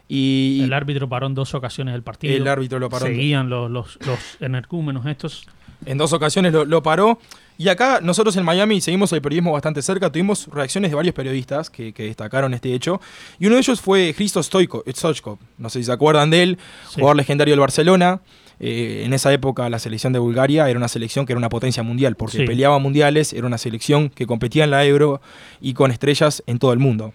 Y 0.08 0.62
el 0.64 0.74
árbitro 0.74 1.10
paró 1.10 1.28
en 1.28 1.34
dos 1.34 1.54
ocasiones 1.56 1.96
el 1.96 2.04
partido. 2.04 2.36
El 2.36 2.48
árbitro 2.48 2.80
lo 2.80 2.90
paró. 2.90 3.06
Seguían 3.06 3.50
los, 3.50 3.72
los, 3.72 3.98
los 4.06 4.20
energúmenos 4.40 5.06
estos. 5.06 5.48
En 5.86 5.98
dos 5.98 6.14
ocasiones 6.14 6.54
lo, 6.54 6.84
paró. 6.84 7.20
Y 7.58 7.70
acá 7.70 8.00
nosotros 8.02 8.36
en 8.36 8.44
Miami 8.44 8.82
seguimos 8.82 9.12
el 9.14 9.22
periodismo 9.22 9.54
bastante 9.54 9.82
cerca. 9.82 10.12
Tuvimos 10.12 10.48
reacciones 10.48 10.92
de 10.92 10.96
varios 10.96 11.16
periodistas 11.16 11.70
que, 11.70 11.92
destacaron 11.92 12.54
este 12.54 12.74
hecho. 12.74 13.00
Y 13.40 13.48
uno 13.48 13.56
de 13.56 13.62
ellos 13.62 13.82
fue 13.82 14.14
Christo 14.16 14.44
Stoichkov. 14.44 15.38
No 15.58 15.70
sé 15.70 15.80
si 15.80 15.86
se 15.86 15.92
acuerdan 15.92 16.30
de 16.30 16.44
él. 16.44 16.58
Jugador 16.94 17.16
legendario 17.16 17.54
del 17.54 17.60
Barcelona. 17.60 18.22
Eh, 18.60 19.04
en 19.06 19.14
esa 19.14 19.34
época 19.34 19.70
la 19.70 19.80
selección 19.80 20.14
de 20.14 20.20
Bulgaria 20.20 20.70
era 20.70 20.78
una 20.78 20.88
selección 20.88 21.26
que 21.26 21.34
era 21.34 21.38
una 21.38 21.50
potencia 21.50 21.84
mundial. 21.84 22.16
Porque 22.16 22.44
peleaba 22.46 22.78
mundiales. 22.80 23.34
Era 23.34 23.48
una 23.48 23.58
selección 23.58 24.10
que 24.10 24.28
competía 24.28 24.66
en 24.66 24.72
la 24.72 24.86
Euro 24.86 25.22
y 25.62 25.74
con 25.74 25.92
estrellas 25.92 26.44
en 26.48 26.60
todo 26.60 26.74
el 26.74 26.80
mundo. 26.80 27.14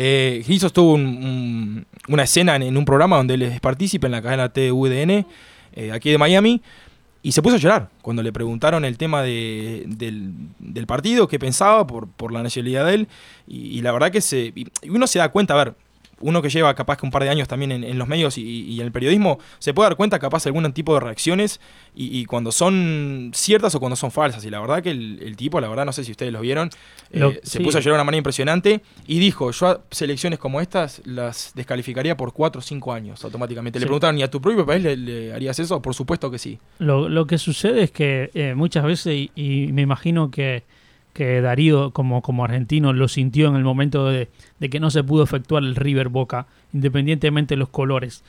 Eh, 0.00 0.44
tuvo 0.72 0.94
una 0.94 2.22
escena 2.22 2.54
en, 2.54 2.76
un 2.76 2.84
programa 2.84 3.16
donde 3.16 3.34
él 3.34 3.42
es 3.42 3.60
partícipe 3.60 4.06
en 4.06 4.12
la 4.12 4.22
cadena 4.22 4.48
TVDN, 4.48 5.26
eh, 5.72 5.90
aquí 5.92 6.12
de 6.12 6.18
Miami, 6.18 6.62
y 7.20 7.32
se 7.32 7.42
puso 7.42 7.56
a 7.56 7.58
llorar 7.58 7.90
cuando 8.00 8.22
le 8.22 8.32
preguntaron 8.32 8.84
el 8.84 8.96
tema 8.96 9.22
del, 9.24 10.36
partido, 10.86 11.26
qué 11.26 11.40
pensaba 11.40 11.84
por, 11.84 12.32
la 12.32 12.44
nacionalidad 12.44 12.86
de 12.86 12.94
él, 12.94 13.08
y, 13.48 13.82
la 13.82 13.90
verdad 13.90 14.12
que 14.12 14.20
se, 14.20 14.54
uno 14.88 15.08
se 15.08 15.18
da 15.18 15.30
cuenta, 15.30 15.54
a 15.54 15.64
ver, 15.64 15.74
uno 16.20 16.42
que 16.42 16.50
lleva 16.50 16.74
capaz 16.74 16.96
que 16.96 17.06
un 17.06 17.10
par 17.10 17.22
de 17.22 17.30
años 17.30 17.48
también 17.48 17.72
en, 17.72 17.98
los 17.98 18.08
medios 18.08 18.38
y, 18.38 18.78
en 18.80 18.86
el 18.86 18.92
periodismo, 18.92 19.38
se 19.58 19.74
puede 19.74 19.88
dar 19.88 19.96
cuenta 19.96 20.18
capaz 20.18 20.44
de 20.44 20.48
algún 20.48 20.72
tipo 20.72 20.94
de 20.94 21.00
reacciones 21.00 21.60
y, 21.94 22.24
cuando 22.26 22.52
son 22.52 23.30
ciertas 23.34 23.74
o 23.74 23.80
cuando 23.80 23.96
son 23.96 24.10
falsas. 24.10 24.44
Y 24.44 24.50
la 24.50 24.60
verdad 24.60 24.82
que 24.82 24.90
el, 24.90 25.36
tipo, 25.36 25.60
la 25.60 25.68
verdad 25.68 25.84
no 25.84 25.92
sé 25.92 26.04
si 26.04 26.12
ustedes 26.12 26.32
lo 26.32 26.40
vieron, 26.40 26.70
eh, 27.10 27.40
se 27.42 27.60
puso 27.60 27.78
a 27.78 27.80
llorar 27.80 27.94
de 27.94 28.00
una 28.00 28.04
manera 28.04 28.18
impresionante 28.18 28.82
y 29.06 29.18
dijo, 29.18 29.50
yo 29.50 29.66
a 29.66 29.80
selecciones 29.90 30.38
como 30.38 30.60
estas 30.60 31.02
las 31.04 31.52
descalificaría 31.54 32.16
por 32.16 32.32
4 32.32 32.58
o 32.58 32.62
5 32.62 32.92
años 32.92 33.24
automáticamente. 33.24 33.78
Le 33.78 33.86
preguntaron, 33.86 34.18
¿y 34.18 34.22
a 34.22 34.30
tu 34.30 34.40
propio 34.40 34.66
país 34.66 34.82
le, 34.82 35.32
harías 35.32 35.58
eso? 35.58 35.80
Por 35.82 35.94
supuesto 35.94 36.30
que 36.30 36.38
sí. 36.38 36.58
Lo, 36.78 37.26
que 37.26 37.38
sucede 37.38 37.82
es 37.82 37.90
que 37.90 38.30
eh, 38.34 38.54
muchas 38.54 38.84
veces, 38.84 39.30
y 39.34 39.68
me 39.72 39.82
imagino 39.82 40.30
que 40.30 40.64
que 41.18 41.40
Darío 41.40 41.90
como, 41.90 42.22
como 42.22 42.44
argentino 42.44 42.92
lo 42.92 43.08
sintió 43.08 43.48
en 43.48 43.56
el 43.56 43.64
momento 43.64 44.06
de, 44.06 44.28
que 44.70 44.78
no 44.78 44.88
se 44.88 45.02
pudo 45.02 45.24
efectuar 45.24 45.64
el 45.64 45.74
River 45.74 46.10
Boca, 46.10 46.46
independientemente 46.72 47.56
de 47.56 47.58
los 47.58 47.70
colores. 47.70 48.22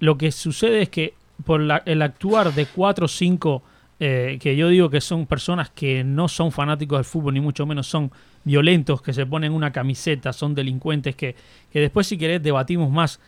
Lo 0.00 0.18
que 0.18 0.32
sucede 0.32 0.82
es 0.82 0.88
que 0.88 1.14
por 1.46 1.60
el 1.60 2.02
actuar 2.02 2.52
de 2.52 2.66
cuatro 2.66 3.04
o 3.04 3.08
cinco, 3.08 3.62
eh, 4.00 4.38
que 4.40 4.56
yo 4.56 4.66
digo 4.66 4.90
que 4.90 5.00
son 5.00 5.26
personas 5.26 5.70
que 5.70 6.02
no 6.02 6.26
son 6.26 6.50
fanáticos 6.50 6.98
del 6.98 7.04
fútbol, 7.04 7.34
ni 7.34 7.40
mucho 7.40 7.66
menos 7.66 7.86
son 7.86 8.10
violentos, 8.42 9.00
que 9.00 9.12
se 9.12 9.26
ponen 9.26 9.52
una 9.52 9.70
camiseta, 9.70 10.32
son 10.32 10.56
delincuentes, 10.56 11.14
que, 11.14 11.36
que 11.72 11.78
después 11.78 12.08
si 12.08 12.18
querés 12.18 12.42
debatimos 12.42 12.90
más 12.90 13.20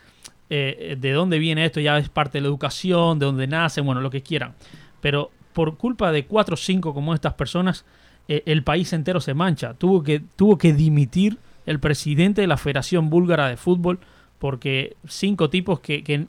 eh, 0.49 0.97
de 0.99 1.11
dónde 1.13 1.39
viene 1.39 1.63
esto, 1.63 1.79
ya 1.79 1.97
es 1.97 2.09
parte 2.09 2.39
de 2.39 2.41
la 2.41 2.49
educación, 2.49 3.19
de 3.19 3.25
dónde 3.25 3.47
nacen, 3.47 3.85
bueno, 3.85 4.01
lo 4.01 4.09
que 4.09 4.21
quieran. 4.21 4.53
Pero 4.99 5.31
por 5.53 5.77
culpa 5.77 6.11
de 6.11 6.25
cuatro 6.25 6.55
o 6.55 6.57
cinco 6.57 6.93
como 6.93 7.13
estas 7.13 7.35
personas, 7.35 7.85
eh, 8.27 8.43
el 8.45 8.63
país 8.63 8.91
entero 8.93 9.19
se 9.19 9.33
mancha. 9.33 9.73
Tuvo 9.73 10.03
que, 10.03 10.21
tuvo 10.35 10.57
que 10.57 10.73
dimitir 10.73 11.37
el 11.65 11.79
presidente 11.79 12.41
de 12.41 12.47
la 12.47 12.57
Federación 12.57 13.09
Búlgara 13.09 13.47
de 13.47 13.57
Fútbol 13.57 13.99
porque 14.39 14.95
cinco 15.07 15.49
tipos 15.49 15.79
que, 15.79 16.03
que 16.03 16.27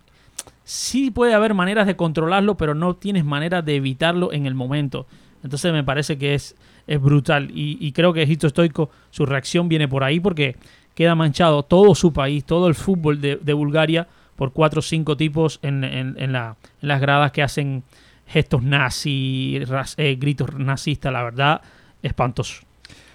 sí 0.65 1.11
puede 1.11 1.35
haber 1.35 1.55
maneras 1.55 1.87
de 1.87 1.97
controlarlo, 1.97 2.57
pero 2.57 2.75
no 2.75 2.97
tienes 2.97 3.25
manera 3.25 3.63
de 3.63 3.77
evitarlo 3.77 4.33
en 4.33 4.47
el 4.47 4.55
momento. 4.55 5.07
Entonces 5.43 5.73
me 5.73 5.85
parece 5.85 6.19
que 6.19 6.35
es, 6.35 6.57
es 6.87 7.01
brutal. 7.01 7.51
Y, 7.55 7.93
creo 7.93 8.13
que 8.13 8.23
Egipto 8.23 8.49
Stoico, 8.49 8.91
su 9.11 9.25
reacción 9.25 9.69
viene 9.69 9.89
por 9.89 10.05
ahí 10.05 10.21
porque 10.21 10.57
queda 10.95 11.15
manchado 11.15 11.63
todo 11.63 11.95
su 11.95 12.13
país, 12.13 12.45
todo 12.45 12.69
el 12.69 12.75
fútbol 12.75 13.21
de, 13.21 13.53
Bulgaria 13.53 14.09
por 14.37 14.53
cuatro 14.53 14.81
o 14.81 14.83
cinco 14.83 15.17
tipos 15.17 15.59
en, 15.63 15.85
en, 15.85 16.33
las 16.33 17.01
gradas 17.01 17.33
que 17.33 17.43
hacen 17.43 17.83
gestos 18.27 18.63
nazis, 18.63 19.69
eh, 19.97 20.17
gritos 20.21 20.55
nazistas, 20.59 21.13
la 21.13 21.23
verdad, 21.23 21.63
espantoso. 22.03 22.63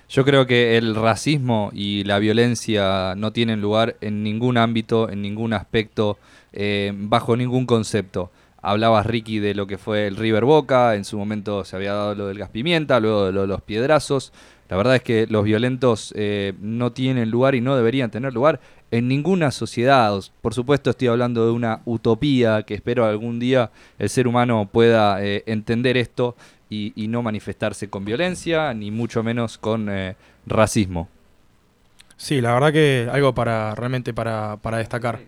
Yo 0.10 0.26
creo 0.26 0.46
que 0.46 0.78
el 0.78 0.96
racismo 0.96 1.72
y 1.74 2.04
la 2.04 2.20
violencia 2.20 3.16
no 3.18 3.32
tienen 3.32 3.62
lugar 3.62 3.96
en 4.02 4.24
ningún 4.24 4.58
ámbito, 4.58 5.10
en 5.10 5.22
ningún 5.22 5.54
aspecto, 5.54 6.20
eh, 6.52 6.94
bajo 6.96 7.36
ningún 7.36 7.66
concepto. 7.66 8.30
Hablabas, 8.62 9.06
Ricky, 9.06 9.40
de 9.40 9.56
lo 9.56 9.66
que 9.66 9.78
fue 9.78 10.08
el 10.08 10.16
River 10.16 10.46
Boca, 10.46 10.96
en 10.96 11.04
su 11.04 11.18
momento 11.18 11.66
se 11.66 11.76
había 11.76 11.94
dado 11.94 12.16
lo 12.16 12.28
del 12.28 12.38
gas 12.38 12.50
pimienta, 12.50 13.00
luego 13.00 13.32
de 13.32 13.48
los 13.48 13.62
piedrazos. 13.62 14.32
La 14.70 14.78
verdad 14.78 14.96
es 14.96 15.04
que 15.04 15.28
los 15.28 15.44
violentos 15.44 16.14
eh, 16.16 16.54
no 16.62 16.92
tienen 16.92 17.30
lugar 17.30 17.56
y 17.56 17.62
no 17.62 17.76
deberían 17.76 18.10
tener 18.10 18.34
lugar 18.34 18.60
en 18.92 19.08
ninguna 19.08 19.52
sociedad. 19.52 20.14
Por 20.42 20.54
supuesto 20.54 20.92
estoy 20.92 21.08
hablando 21.08 21.46
de 21.46 21.52
una 21.52 21.82
utopía 21.86 22.64
que 22.64 22.76
espero 22.76 23.06
algún 23.06 23.40
día 23.40 23.72
el 24.00 24.10
ser 24.10 24.28
humano 24.28 24.70
pueda 24.72 25.24
eh, 25.24 25.44
entender 25.48 25.98
esto 25.98 26.36
y, 26.96 27.08
no 27.08 27.22
manifestarse 27.22 27.90
con 27.90 28.06
violencia, 28.06 28.74
ni 28.74 28.92
mucho 28.92 29.24
menos 29.24 29.58
con 29.58 29.90
eh, 29.90 30.16
racismo. 30.46 31.10
Sí, 32.18 32.42
la 32.42 32.54
verdad 32.54 32.72
que 32.72 33.10
algo 33.12 33.34
para 33.34 33.76
realmente 33.76 34.14
para, 34.14 34.58
destacar. 34.78 35.20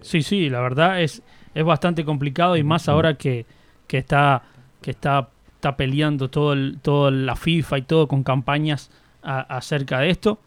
Sí, 0.00 0.22
sí, 0.22 0.48
la 0.48 0.60
verdad 0.60 1.02
es, 1.02 1.22
es 1.54 1.64
bastante 1.64 2.04
complicado 2.04 2.56
y 2.56 2.62
más 2.62 2.88
ahora 2.88 3.14
que, 3.14 3.44
que 3.86 3.98
está 3.98 4.42
que 4.80 4.92
está 4.92 5.28
está 5.56 5.76
peleando 5.76 6.28
todo 6.28 6.52
el, 6.52 6.78
toda 6.80 7.10
la 7.10 7.34
FIFA 7.34 7.78
y 7.78 7.82
todo 7.82 8.06
con 8.06 8.22
campañas 8.22 8.90
acerca 9.22 10.00
de 10.00 10.10
esto. 10.10 10.38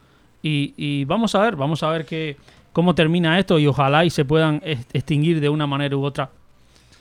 Y, 0.42 1.04
vamos 1.06 1.36
a 1.36 1.42
ver, 1.42 1.58
vamos 1.58 1.84
a 1.84 1.90
ver 1.90 2.06
que, 2.06 2.38
cómo 2.72 2.96
termina 2.96 3.38
esto 3.38 3.60
y 3.60 3.68
ojalá 3.68 4.06
y 4.06 4.10
se 4.10 4.24
puedan 4.24 4.62
extinguir 4.64 5.42
de 5.42 5.50
una 5.50 5.68
manera 5.68 5.98
u 5.98 6.04
otra 6.04 6.30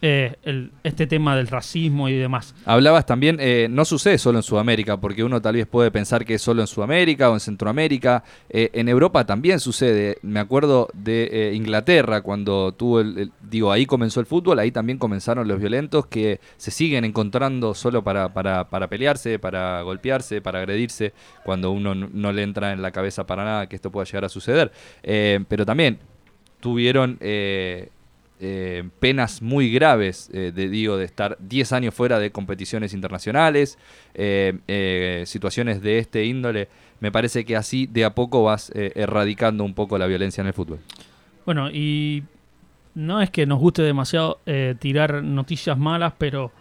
eh, 0.00 0.36
este 0.84 1.08
tema 1.08 1.36
del 1.36 1.48
racismo 1.48 2.08
y 2.08 2.14
demás. 2.14 2.54
Hablabas 2.64 3.04
también, 3.04 3.38
eh, 3.40 3.66
no 3.68 3.84
sucede 3.84 4.18
solo 4.18 4.38
en 4.38 4.44
Sudamérica, 4.44 4.96
porque 4.96 5.24
uno 5.24 5.42
tal 5.42 5.56
vez 5.56 5.66
puede 5.66 5.90
pensar 5.90 6.24
que 6.24 6.34
es 6.34 6.42
solo 6.42 6.60
en 6.60 6.68
Sudamérica 6.68 7.30
o 7.30 7.34
en 7.34 7.40
Centroamérica. 7.40 8.22
Eh, 8.48 8.70
en 8.74 8.88
Europa 8.88 9.26
también 9.26 9.58
sucede. 9.58 10.18
Me 10.22 10.38
acuerdo 10.38 10.88
de 10.94 11.52
Inglaterra, 11.54 12.20
cuando 12.20 12.72
tuvo 12.72 13.00
el, 13.00 13.32
Digo, 13.42 13.72
ahí 13.72 13.86
comenzó 13.86 14.20
el 14.20 14.26
fútbol, 14.26 14.58
ahí 14.58 14.70
también 14.70 14.98
comenzaron 14.98 15.48
los 15.48 15.58
violentos 15.58 16.06
que 16.06 16.38
se 16.58 16.70
siguen 16.70 17.04
encontrando 17.04 17.74
solo 17.74 18.04
para, 18.04 18.32
para, 18.32 18.68
para 18.68 18.88
pelearse, 18.88 19.38
para 19.38 19.82
golpearse, 19.82 20.40
para 20.40 20.60
agredirse, 20.60 21.12
cuando 21.44 21.70
uno 21.70 21.94
no, 21.94 22.32
le 22.32 22.42
entra 22.42 22.72
en 22.72 22.82
la 22.82 22.90
cabeza 22.90 23.26
para 23.26 23.44
nada 23.44 23.68
que 23.68 23.76
esto 23.76 23.90
pueda 23.90 24.04
llegar 24.04 24.26
a 24.26 24.28
suceder. 24.28 24.70
pero 25.02 25.64
también 25.64 25.98
tuvieron 26.60 27.18
penas 29.00 29.42
muy 29.42 29.70
graves, 29.70 30.30
eh, 30.32 30.52
de, 30.54 30.68
digo, 30.68 30.96
de 30.96 31.04
estar 31.04 31.36
10 31.40 31.72
años 31.72 31.94
fuera 31.94 32.18
de 32.18 32.30
competiciones 32.30 32.94
internacionales, 32.94 33.78
eh, 34.14 35.22
situaciones 35.26 35.82
de 35.82 35.98
este 35.98 36.24
índole. 36.24 36.68
Me 37.00 37.10
parece 37.10 37.44
que 37.44 37.56
así 37.56 37.86
de 37.86 38.04
a 38.04 38.14
poco 38.14 38.44
vas 38.44 38.72
erradicando 38.74 39.64
un 39.64 39.74
poco 39.74 39.98
la 39.98 40.06
violencia 40.06 40.40
en 40.40 40.48
el 40.48 40.52
fútbol. 40.52 40.78
Bueno, 41.46 41.70
y 41.70 42.22
no 42.94 43.20
es 43.20 43.30
que 43.30 43.46
nos 43.46 43.58
guste 43.58 43.82
demasiado 43.82 44.40
tirar 44.78 45.22
noticias 45.22 45.78
malas, 45.78 46.12
pero 46.18 46.52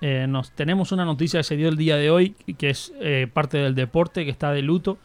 nos 0.00 0.52
tenemos 0.52 0.92
una 0.92 1.04
noticia 1.04 1.40
que 1.40 1.44
se 1.44 1.56
dio 1.56 1.68
el 1.68 1.76
día 1.76 1.96
de 1.96 2.10
hoy, 2.10 2.30
que 2.58 2.70
es 2.70 2.92
parte 3.32 3.58
del 3.58 3.74
deporte, 3.74 4.24
que 4.24 4.30
está 4.30 4.52
de 4.52 4.62
luto, 4.62 4.98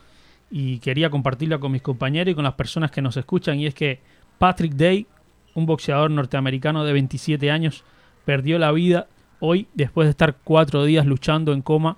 y 0.49 0.80
quería 0.80 1.10
compartirla 1.10 1.58
con 1.60 1.71
mis 1.71 1.82
compañeros 1.82 2.32
y 2.32 2.36
con 2.36 2.43
las 2.43 2.53
personas 2.53 2.91
que 2.91 3.01
nos 3.01 3.17
escuchan, 3.17 3.60
y 3.60 3.65
es 3.65 3.73
que 3.73 3.99
Patrick 4.38 4.73
Day, 4.73 5.08
un 5.58 5.65
boxeador 5.65 6.12
norteamericano 6.12 6.86
de 6.86 6.93
27 6.93 7.50
años, 7.50 7.84
perdió 8.26 8.60
la 8.60 8.72
vida 8.72 9.08
hoy 9.39 9.67
después 9.74 10.06
de 10.06 10.12
estar 10.12 10.36
cuatro 10.43 10.86
días 10.86 11.08
luchando 11.08 11.52
en 11.52 11.63
coma 11.63 11.98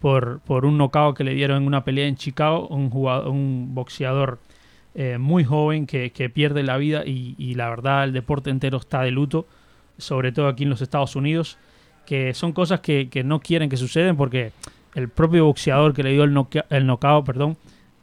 por, 0.00 0.40
por 0.40 0.64
un 0.64 0.78
knockout 0.78 1.14
que 1.14 1.22
le 1.22 1.34
dieron 1.34 1.58
en 1.58 1.66
una 1.66 1.84
pelea 1.84 2.06
en 2.06 2.16
Chicago, 2.16 2.66
un, 2.68 2.88
jugador, 2.88 3.28
un 3.28 3.74
boxeador 3.74 4.38
eh, 4.94 5.18
muy 5.18 5.44
joven 5.44 5.86
que, 5.86 6.10
pierde 6.32 6.62
la 6.62 6.78
vida 6.78 7.04
y, 7.04 7.54
la 7.56 7.68
verdad 7.68 8.04
el 8.04 8.14
deporte 8.14 8.48
entero 8.48 8.78
está 8.78 9.02
de 9.02 9.10
luto, 9.10 9.46
sobre 9.98 10.32
todo 10.32 10.48
aquí 10.48 10.62
en 10.62 10.70
los 10.70 10.80
Estados 10.80 11.14
Unidos, 11.14 11.58
que 12.06 12.32
son 12.32 12.52
cosas 12.52 12.80
que, 12.80 13.22
no 13.22 13.40
quieren 13.40 13.68
que 13.68 13.76
suceden 13.76 14.16
porque 14.16 14.52
el 14.94 15.10
propio 15.10 15.44
boxeador 15.44 15.92
que 15.92 16.02
le 16.02 16.12
dio 16.12 16.24
el, 16.24 16.32
knockout, 16.32 17.26
perdón, 17.26 17.58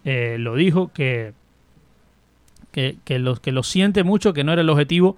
eh, 0.05 0.35
lo 0.37 0.53
dijo 0.53 0.91
que 0.93 1.33
que, 2.71 2.97
que, 3.03 3.19
lo, 3.19 3.35
que 3.35 3.51
lo 3.51 3.63
siente 3.63 4.03
mucho, 4.03 4.33
que 4.33 4.43
no 4.43 4.53
era 4.53 4.61
el 4.61 4.69
objetivo, 4.69 5.17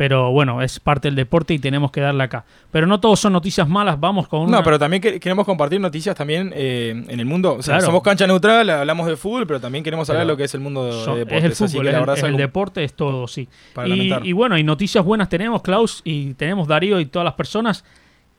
pero 0.00 0.30
bueno, 0.32 0.62
es 0.62 0.80
parte 0.80 1.08
del 1.08 1.14
deporte 1.14 1.52
y 1.52 1.58
tenemos 1.58 1.90
que 1.90 2.00
darle 2.00 2.24
acá. 2.24 2.46
Pero 2.70 2.86
no 2.86 3.00
todos 3.00 3.20
son 3.20 3.34
noticias 3.34 3.68
malas, 3.68 4.00
vamos 4.00 4.28
con 4.28 4.40
una... 4.40 4.56
No, 4.56 4.64
pero 4.64 4.78
también 4.78 5.02
queremos 5.02 5.44
compartir 5.44 5.78
noticias 5.78 6.16
también 6.16 6.52
eh, 6.54 7.04
en 7.06 7.20
el 7.20 7.26
mundo. 7.26 7.56
O 7.58 7.62
sea, 7.62 7.82
somos 7.82 8.02
cancha 8.02 8.26
neutral, 8.26 8.70
hablamos 8.70 9.06
de 9.08 9.18
fútbol, 9.18 9.46
pero 9.46 9.60
también 9.60 9.84
queremos 9.84 10.08
hablar 10.08 10.24
de 10.24 10.32
lo 10.32 10.38
que 10.38 10.44
es 10.44 10.54
el 10.54 10.60
mundo 10.60 10.86
de, 10.86 11.18
deportes. 11.18 11.36
Es 11.36 11.60
el 11.60 11.68
fútbol, 11.68 11.86
el, 11.88 12.36
deporte 12.38 12.82
es 12.82 12.94
todo, 12.94 13.28
sí. 13.28 13.46
Y, 13.84 14.14
y, 14.26 14.32
bueno, 14.32 14.56
y 14.56 14.64
noticias 14.64 15.04
buenas 15.04 15.28
tenemos, 15.28 15.60
Klaus, 15.60 16.00
y 16.02 16.32
tenemos 16.32 16.66
Darío 16.66 16.98
y 16.98 17.04
todas 17.04 17.24
las 17.24 17.34
personas. 17.34 17.84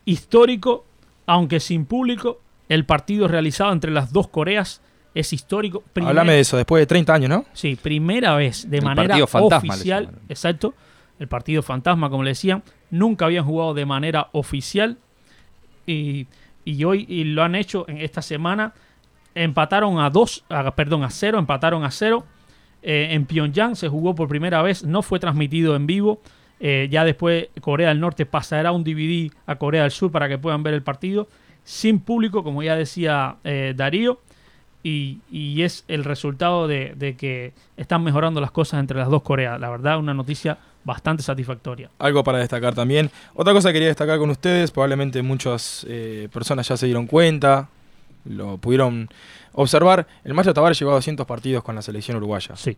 Histórico, 0.06 0.86
aunque 1.28 1.60
sin 1.60 1.86
público, 1.86 2.40
el 2.70 2.86
partido 2.86 3.28
realizado 3.28 3.72
entre 3.72 3.92
las 3.92 4.12
dos 4.12 4.30
Coreas 4.30 4.82
es 5.14 5.34
histórico. 5.34 5.84
Háblame 5.96 6.34
de 6.34 6.40
eso, 6.40 6.58
después 6.58 6.82
de 6.82 6.86
30 6.86 7.14
años, 7.14 7.30
¿no? 7.30 7.46
Sí, 7.54 7.76
primera 7.76 8.36
vez 8.36 8.70
de 8.70 8.82
manera 8.82 9.18
oficial. 9.24 10.10
Exacto. 10.30 10.74
El 11.20 11.28
partido 11.28 11.62
fantasma, 11.62 12.10
como 12.10 12.24
le 12.24 12.32
decían. 12.32 12.64
Nunca 12.90 13.26
habían 13.26 13.46
jugado 13.46 13.74
de 13.74 13.86
manera 13.86 14.30
oficial. 14.32 14.98
Y, 15.86 16.28
hoy 16.86 17.06
y 17.10 17.26
lo 17.26 17.44
han 17.44 17.56
hecho 17.56 17.86
en 17.88 17.98
esta 17.98 18.22
semana. 18.22 18.74
Empataron 19.36 20.00
a 20.00 20.10
dos, 20.10 20.44
perdón, 20.76 21.04
a 21.04 21.10
cero, 21.10 21.40
empataron 21.40 21.84
a 21.84 21.92
cero. 21.92 22.26
Eh, 22.82 23.10
en 23.12 23.26
Pyongyang 23.26 23.76
se 23.76 23.88
jugó 23.88 24.16
por 24.16 24.28
primera 24.28 24.62
vez, 24.62 24.84
no 24.84 25.02
fue 25.02 25.20
transmitido 25.20 25.76
en 25.76 25.88
vivo. 25.88 26.22
Eh, 26.60 26.88
ya 26.92 27.04
después 27.04 27.48
Corea 27.60 27.90
del 27.90 28.00
Norte 28.00 28.26
pasará 28.26 28.72
un 28.72 28.84
DVD 28.84 29.32
a 29.46 29.56
Corea 29.56 29.84
del 29.84 29.92
Sur 29.92 30.12
para 30.12 30.30
que 30.30 30.38
puedan 30.38 30.64
ver 30.64 30.74
el 30.74 30.84
partido. 30.84 31.28
Sin 31.64 32.00
público, 32.00 32.44
como 32.44 32.64
ya 32.64 32.76
decía 32.76 33.38
eh, 33.44 33.74
Darío 33.76 34.20
y, 34.84 35.62
es 35.62 35.84
el 35.88 36.04
resultado 36.04 36.68
de, 36.68 37.16
que 37.18 37.54
están 37.78 38.04
mejorando 38.04 38.42
las 38.42 38.52
cosas 38.52 38.80
entre 38.80 38.98
las 38.98 39.10
dos 39.10 39.22
Coreas. 39.22 39.60
La 39.60 39.70
verdad, 39.70 40.00
una 40.00 40.14
noticia 40.14 40.58
bastante 40.84 41.24
satisfactoria. 41.24 41.90
Algo 42.00 42.24
para 42.24 42.40
destacar 42.40 42.74
también. 42.74 43.12
Otra 43.36 43.54
cosa 43.54 43.70
que 43.70 43.74
quería 43.74 43.90
destacar 43.90 44.18
con 44.18 44.30
ustedes, 44.30 44.72
probablemente 44.72 45.22
muchas 45.22 45.86
eh, 45.88 46.28
personas 46.34 46.68
ya 46.68 46.78
se 46.78 46.88
dieron 46.88 47.06
cuenta, 47.06 47.70
lo 48.26 48.58
pudieron 48.58 49.10
observar. 49.54 50.08
El 50.24 50.34
Macho 50.34 50.54
Tavares 50.54 50.80
llegó 50.80 50.92
a 50.92 50.96
200 50.96 51.26
partidos 51.26 51.64
con 51.64 51.76
la 51.76 51.82
selección 51.82 52.18
uruguaya. 52.18 52.56
Sí. 52.56 52.78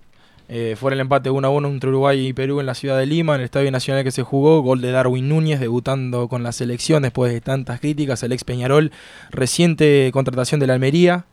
Eh, 0.49 0.75
fue 0.77 0.91
el 0.91 0.99
empate 0.99 1.29
1 1.29 1.47
a 1.47 1.49
1 1.49 1.67
entre 1.69 1.89
Uruguay 1.89 2.27
y 2.27 2.33
Perú 2.33 2.59
en 2.59 2.65
la 2.65 2.73
ciudad 2.73 2.97
de 2.97 3.05
Lima, 3.05 3.35
en 3.35 3.41
el 3.41 3.45
Estadio 3.45 3.71
Nacional 3.71 4.03
que 4.03 4.11
se 4.11 4.23
jugó. 4.23 4.61
Gol 4.61 4.81
de 4.81 4.91
Darwin 4.91 5.29
Núñez, 5.29 5.59
debutando 5.59 6.27
con 6.27 6.43
la 6.43 6.51
selección 6.51 7.03
después 7.03 7.31
de 7.31 7.39
tantas 7.39 7.79
críticas. 7.79 8.23
El 8.23 8.33
ex 8.33 8.43
Peñarol, 8.43 8.91
reciente 9.31 10.09
contratación 10.11 10.59
de 10.59 10.67
la 10.67 10.73
Almería, 10.73 11.25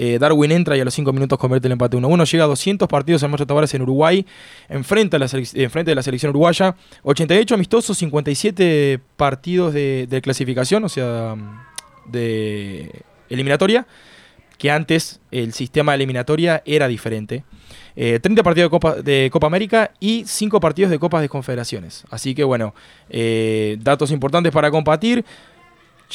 eh, 0.00 0.16
Darwin 0.20 0.52
entra 0.52 0.76
y 0.76 0.80
a 0.80 0.84
los 0.84 0.94
5 0.94 1.12
minutos 1.12 1.38
convierte 1.40 1.66
el 1.66 1.72
empate 1.72 1.96
1-1. 1.96 2.30
Llega 2.30 2.44
a 2.44 2.46
200 2.46 2.88
partidos 2.88 3.20
en 3.24 3.32
Macho 3.32 3.46
Tavares 3.46 3.74
en 3.74 3.82
Uruguay, 3.82 4.24
enfrente, 4.68 5.18
la 5.18 5.26
enfrente 5.26 5.90
de 5.90 5.94
la 5.96 6.02
selección 6.04 6.30
uruguaya. 6.30 6.76
88 7.02 7.56
amistosos, 7.56 7.98
57 7.98 9.00
partidos 9.16 9.74
de, 9.74 10.20
clasificación, 10.22 10.84
o 10.84 10.88
sea, 10.88 11.34
de 12.06 13.02
eliminatoria, 13.28 13.88
que 14.56 14.70
antes 14.70 15.18
el 15.32 15.52
sistema 15.52 15.92
de 15.92 15.96
eliminatoria 15.96 16.62
era 16.64 16.86
diferente. 16.86 17.42
30 17.96 18.28
eh, 18.28 18.44
partidos 18.44 18.66
de 18.66 18.70
Copa, 18.70 18.94
de 18.94 19.28
Copa 19.32 19.48
América 19.48 19.90
y 19.98 20.22
5 20.24 20.60
partidos 20.60 20.92
de 20.92 21.00
Copas 21.00 21.22
de 21.22 21.28
Confederaciones. 21.28 22.04
Así 22.08 22.36
que 22.36 22.44
bueno, 22.44 22.72
eh, 23.10 23.76
datos 23.80 24.12
importantes 24.12 24.52
para 24.52 24.70
compartir. 24.70 25.24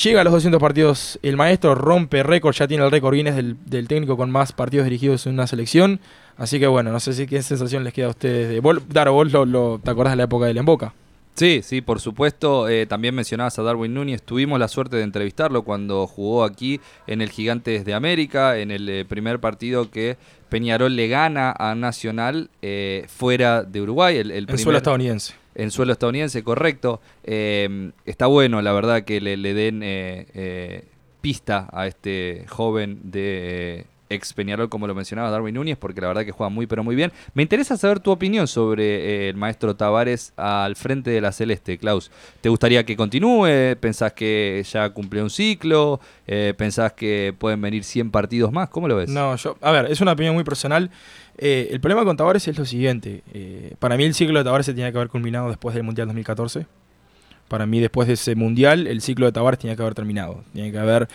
Llega 0.02 0.22
a 0.22 0.24
los 0.24 0.34
200 0.34 0.60
partidos 0.60 1.20
el 1.22 1.38
maestro, 1.38 1.76
rompe 1.76 2.24
récord, 2.24 2.56
ya 2.56 2.68
tiene 2.68 2.84
el 2.84 2.90
récord 2.90 3.14
Guinness 3.14 3.36
del, 3.36 3.58
del, 3.66 3.88
técnico 3.88 4.18
con 4.18 4.32
más 4.32 4.52
partidos 4.52 4.86
dirigidos 4.86 5.28
en 5.28 5.34
una 5.34 5.46
selección. 5.46 6.00
Así 6.36 6.60
que 6.60 6.66
bueno, 6.66 6.92
no 6.92 7.00
sé 7.00 7.14
si 7.14 7.28
qué 7.28 7.44
sensación 7.44 7.84
les 7.84 7.94
queda 7.94 8.08
a 8.08 8.10
ustedes. 8.10 8.50
De, 8.50 8.60
vos, 8.60 8.80
Daro, 8.90 9.14
vos 9.14 9.32
lo, 9.32 9.80
te 9.84 9.92
acordás 9.92 10.14
de 10.14 10.18
la 10.18 10.24
época 10.24 10.48
del 10.48 10.58
Emboca. 10.58 10.94
Sí, 11.36 11.62
sí, 11.64 11.82
por 11.82 12.00
supuesto. 12.00 12.70
Eh, 12.70 12.88
también 12.88 13.14
mencionabas 13.14 13.58
a 13.60 13.64
Darwin 13.64 13.94
Núñez. 13.94 14.24
Tuvimos 14.24 14.60
la 14.60 14.68
suerte 14.68 14.98
de 14.98 15.04
entrevistarlo 15.04 15.62
cuando 15.62 16.08
jugó 16.08 16.44
aquí 16.44 16.80
en 17.06 17.22
el 17.22 17.30
Gigantes 17.30 17.86
de 17.86 17.94
América, 17.94 18.58
en 18.58 18.72
el 18.72 18.90
eh, 18.90 19.06
primer 19.06 19.40
partido 19.40 19.92
que 19.92 20.18
Peñarol 20.50 20.96
le 20.96 21.08
gana 21.08 21.54
a 21.58 21.76
Nacional 21.76 22.50
eh, 22.64 23.06
fuera 23.08 23.62
de 23.62 23.82
Uruguay. 23.82 24.18
El, 24.18 24.32
el, 24.32 24.60
suelo 24.60 24.78
estadounidense 24.78 25.36
en 25.56 25.72
suelo 25.72 25.94
estadounidense, 25.94 26.44
correcto. 26.44 27.02
Eh, 27.24 27.92
está 28.06 28.28
bueno, 28.28 28.62
la 28.62 28.74
verdad, 28.74 29.04
que 29.04 29.22
le, 29.22 29.38
den 29.54 29.82
eh, 29.84 30.28
eh, 30.34 30.86
pista 31.22 31.70
a 31.72 31.88
este 31.88 32.46
joven 32.50 33.00
de 33.04 33.86
ex 34.14 34.34
Peñarol, 34.34 34.70
como 34.70 34.88
lo 34.88 34.96
mencionaba 34.96 35.30
Darwin 35.30 35.56
Núñez, 35.56 35.78
porque 35.78 36.02
la 36.02 36.08
verdad 36.08 36.26
que 36.26 36.32
juega 36.32 36.50
muy, 36.50 36.68
pero 36.68 36.84
muy 36.84 36.96
bien. 36.96 37.12
Me 37.34 37.44
interesa 37.44 37.78
saber 37.78 38.00
tu 38.00 38.12
opinión 38.12 38.48
sobre 38.48 38.84
eh, 38.84 39.30
el 39.30 39.36
maestro 39.36 39.76
Tavares 39.76 40.34
al 40.38 40.76
frente 40.76 41.12
de 41.12 41.22
la 41.22 41.32
Celeste, 41.32 41.78
Klaus. 41.78 42.12
¿Te 42.42 42.50
gustaría 42.50 42.86
que 42.86 42.96
continúe? 42.96 43.76
¿Pensás 43.80 44.14
que 44.14 44.64
ya 44.72 44.90
cumplió 44.92 45.24
un 45.24 45.30
ciclo? 45.30 46.00
Eh, 46.28 46.54
¿Pensás 46.58 46.94
que 46.94 47.34
pueden 47.38 47.62
venir 47.62 47.84
100 47.84 48.12
partidos 48.12 48.52
más? 48.52 48.70
¿Cómo 48.70 48.88
lo 48.88 48.96
ves? 48.96 49.10
No, 49.10 49.36
yo, 49.36 49.58
a 49.62 49.72
ver, 49.72 49.92
es 49.92 50.02
una 50.02 50.14
opinión 50.14 50.36
muy 50.36 50.44
personal. 50.44 50.90
Eh, 51.38 51.70
el 51.72 51.82
problema 51.82 52.06
con 52.06 52.16
Tavares 52.16 52.48
es 52.48 52.58
lo 52.58 52.66
siguiente. 52.66 53.24
para 53.80 53.98
mí 53.98 54.04
el 54.04 54.14
ciclo 54.14 54.38
de 54.38 54.46
Tavares 54.46 54.66
se 54.66 54.74
tenía 54.74 54.92
que 54.92 54.98
haber 54.98 55.10
culminado 55.10 55.50
después 55.50 55.76
del 55.76 55.84
Mundial 55.84 56.08
2014. 56.08 56.66
Para 57.48 57.66
mí 57.66 57.80
después 57.80 58.08
de 58.08 58.16
ese 58.16 58.36
Mundial 58.36 58.88
el 58.88 59.02
ciclo 59.02 59.26
de 59.26 59.32
Tavares 59.32 59.60
tenía 59.60 59.76
que 59.76 59.82
haber 59.82 59.94
terminado. 59.94 60.44
Tenía 60.54 60.72
que 60.72 60.80
haber 60.80 61.08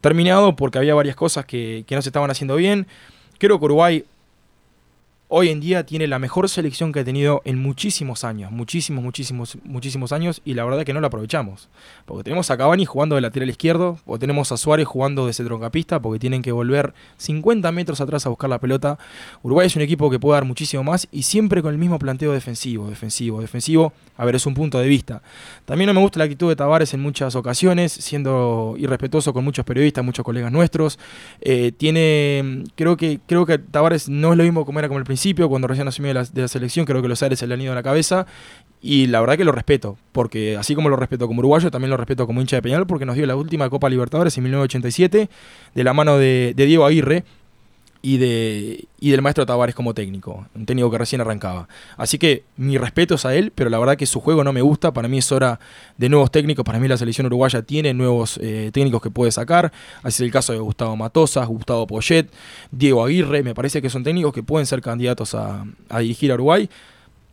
terminado 0.00 0.56
porque 0.56 0.78
había 0.78 0.94
varias 0.94 1.16
cosas 1.16 1.44
que, 1.44 1.84
que 1.86 1.94
no 1.94 2.02
se 2.02 2.08
estaban 2.08 2.30
haciendo 2.30 2.56
bien. 2.56 2.86
Creo 3.38 3.58
que 3.58 3.64
Uruguay 3.64 4.04
hoy 5.32 5.48
en 5.48 5.60
día 5.60 5.86
tiene 5.86 6.08
la 6.08 6.18
mejor 6.18 6.48
selección 6.48 6.92
que 6.92 7.00
ha 7.00 7.04
tenido 7.04 7.40
en 7.44 7.56
muchísimos 7.62 8.24
años, 8.24 8.50
muchísimos, 8.50 9.02
muchísimos, 9.02 9.58
muchísimos 9.62 10.10
años, 10.10 10.42
y 10.44 10.54
la 10.54 10.64
verdad 10.64 10.84
que 10.84 10.92
no 10.92 11.00
la 11.00 11.06
aprovechamos. 11.06 11.68
Porque 12.04 12.24
tenemos 12.24 12.50
a 12.50 12.56
Cavani 12.56 12.84
jugando 12.84 13.14
de 13.14 13.20
lateral 13.20 13.48
izquierdo, 13.48 13.98
o 14.06 14.18
tenemos 14.18 14.50
a 14.50 14.56
Suárez 14.56 14.88
jugando 14.88 15.26
de 15.26 15.32
centrocampista, 15.32 16.02
porque 16.02 16.18
tienen 16.18 16.42
que 16.42 16.50
volver 16.50 16.94
50 17.18 17.70
metros 17.70 18.00
atrás 18.00 18.26
a 18.26 18.28
buscar 18.28 18.50
la 18.50 18.58
pelota. 18.58 18.98
Uruguay 19.42 19.68
es 19.68 19.76
un 19.76 19.82
equipo 19.82 20.10
que 20.10 20.18
puede 20.18 20.34
dar 20.34 20.44
muchísimo 20.44 20.82
más, 20.82 21.06
y 21.12 21.22
siempre 21.22 21.62
con 21.62 21.72
el 21.72 21.78
mismo 21.78 22.00
planteo 22.00 22.32
defensivo, 22.32 22.88
defensivo, 22.90 23.40
defensivo. 23.40 23.92
A 24.16 24.24
ver, 24.24 24.34
es 24.34 24.46
un 24.46 24.54
punto 24.54 24.80
de 24.80 24.88
vista. 24.88 25.22
También 25.64 25.86
no 25.86 25.94
me 25.94 26.00
gusta 26.00 26.18
la 26.18 26.24
actitud 26.24 26.48
de 26.48 26.56
Tavares 26.56 26.92
en 26.92 27.00
muchas 27.00 27.36
ocasiones, 27.36 27.92
siendo 27.92 28.74
irrespetuoso 28.78 29.32
con 29.32 29.44
muchos 29.44 29.64
periodistas, 29.64 30.04
muchos 30.04 30.24
colegas 30.24 30.50
nuestros. 30.50 30.98
Eh, 31.40 31.70
tiene, 31.70 32.64
creo 32.74 32.96
que, 32.96 33.20
creo 33.26 33.46
que 33.46 33.58
Tavares 33.58 34.08
no 34.08 34.32
es 34.32 34.36
lo 34.36 34.42
mismo 34.42 34.66
como 34.66 34.80
era 34.80 34.88
como 34.88 34.98
el 34.98 35.04
principio 35.04 35.19
cuando 35.48 35.68
recién 35.68 35.86
asumió 35.88 36.14
de 36.14 36.40
la, 36.42 36.48
selección, 36.48 36.86
creo 36.86 37.02
que 37.02 37.08
los 37.08 37.22
aires 37.22 37.38
se 37.38 37.46
le 37.46 37.54
han 37.54 37.60
ido 37.60 37.72
a 37.72 37.74
la 37.74 37.82
cabeza. 37.82 38.26
Y 38.82 39.06
la 39.08 39.20
verdad 39.20 39.36
que 39.36 39.44
lo 39.44 39.52
respeto, 39.52 39.98
porque 40.12 40.56
así 40.56 40.74
como 40.74 40.88
lo 40.88 40.96
respeto 40.96 41.26
como 41.26 41.40
uruguayo, 41.40 41.70
también 41.70 41.90
lo 41.90 41.96
respeto 41.96 42.26
como 42.26 42.40
hincha 42.40 42.56
de 42.56 42.62
Peñal, 42.62 42.86
porque 42.86 43.04
nos 43.04 43.16
dio 43.16 43.26
la 43.26 43.36
última 43.36 43.68
Copa 43.68 43.90
Libertadores 43.90 44.36
en 44.38 44.44
1987, 44.44 45.28
de 45.74 45.84
la 45.84 45.92
mano 45.92 46.16
de 46.16 46.54
Diego 46.56 46.86
Aguirre, 46.86 47.24
y, 48.02 48.16
de, 48.16 48.84
y 48.98 49.10
del 49.10 49.22
maestro 49.22 49.44
Tavares 49.44 49.74
como 49.74 49.94
técnico, 49.94 50.46
un 50.54 50.64
técnico 50.64 50.90
que 50.90 50.98
recién 50.98 51.20
arrancaba. 51.20 51.68
Así 51.96 52.18
que 52.18 52.44
mi 52.56 52.78
respeto 52.78 53.14
es 53.14 53.26
a 53.26 53.34
él, 53.34 53.52
pero 53.54 53.68
la 53.68 53.78
verdad 53.78 53.96
que 53.96 54.06
su 54.06 54.20
juego 54.20 54.42
no 54.44 54.52
me 54.52 54.62
gusta, 54.62 54.92
para 54.92 55.08
mí 55.08 55.18
es 55.18 55.30
hora 55.32 55.60
de 55.98 56.08
nuevos 56.08 56.30
técnicos, 56.30 56.64
para 56.64 56.78
mí 56.78 56.88
la 56.88 56.96
selección 56.96 57.26
uruguaya 57.26 57.62
tiene 57.62 57.92
nuevos 57.92 58.38
eh, 58.42 58.70
técnicos 58.72 59.02
que 59.02 59.10
puede 59.10 59.32
sacar, 59.32 59.72
así 60.02 60.22
es 60.22 60.26
el 60.26 60.32
caso 60.32 60.52
de 60.52 60.58
Gustavo 60.58 60.96
Matosas, 60.96 61.46
Gustavo 61.46 61.86
Poyet, 61.86 62.28
Diego 62.70 63.04
Aguirre, 63.04 63.42
me 63.42 63.54
parece 63.54 63.82
que 63.82 63.90
son 63.90 64.02
técnicos 64.02 64.32
que 64.32 64.42
pueden 64.42 64.66
ser 64.66 64.80
candidatos 64.80 65.34
a, 65.34 65.64
dirigir 65.98 66.32
a 66.32 66.34
Uruguay. 66.34 66.68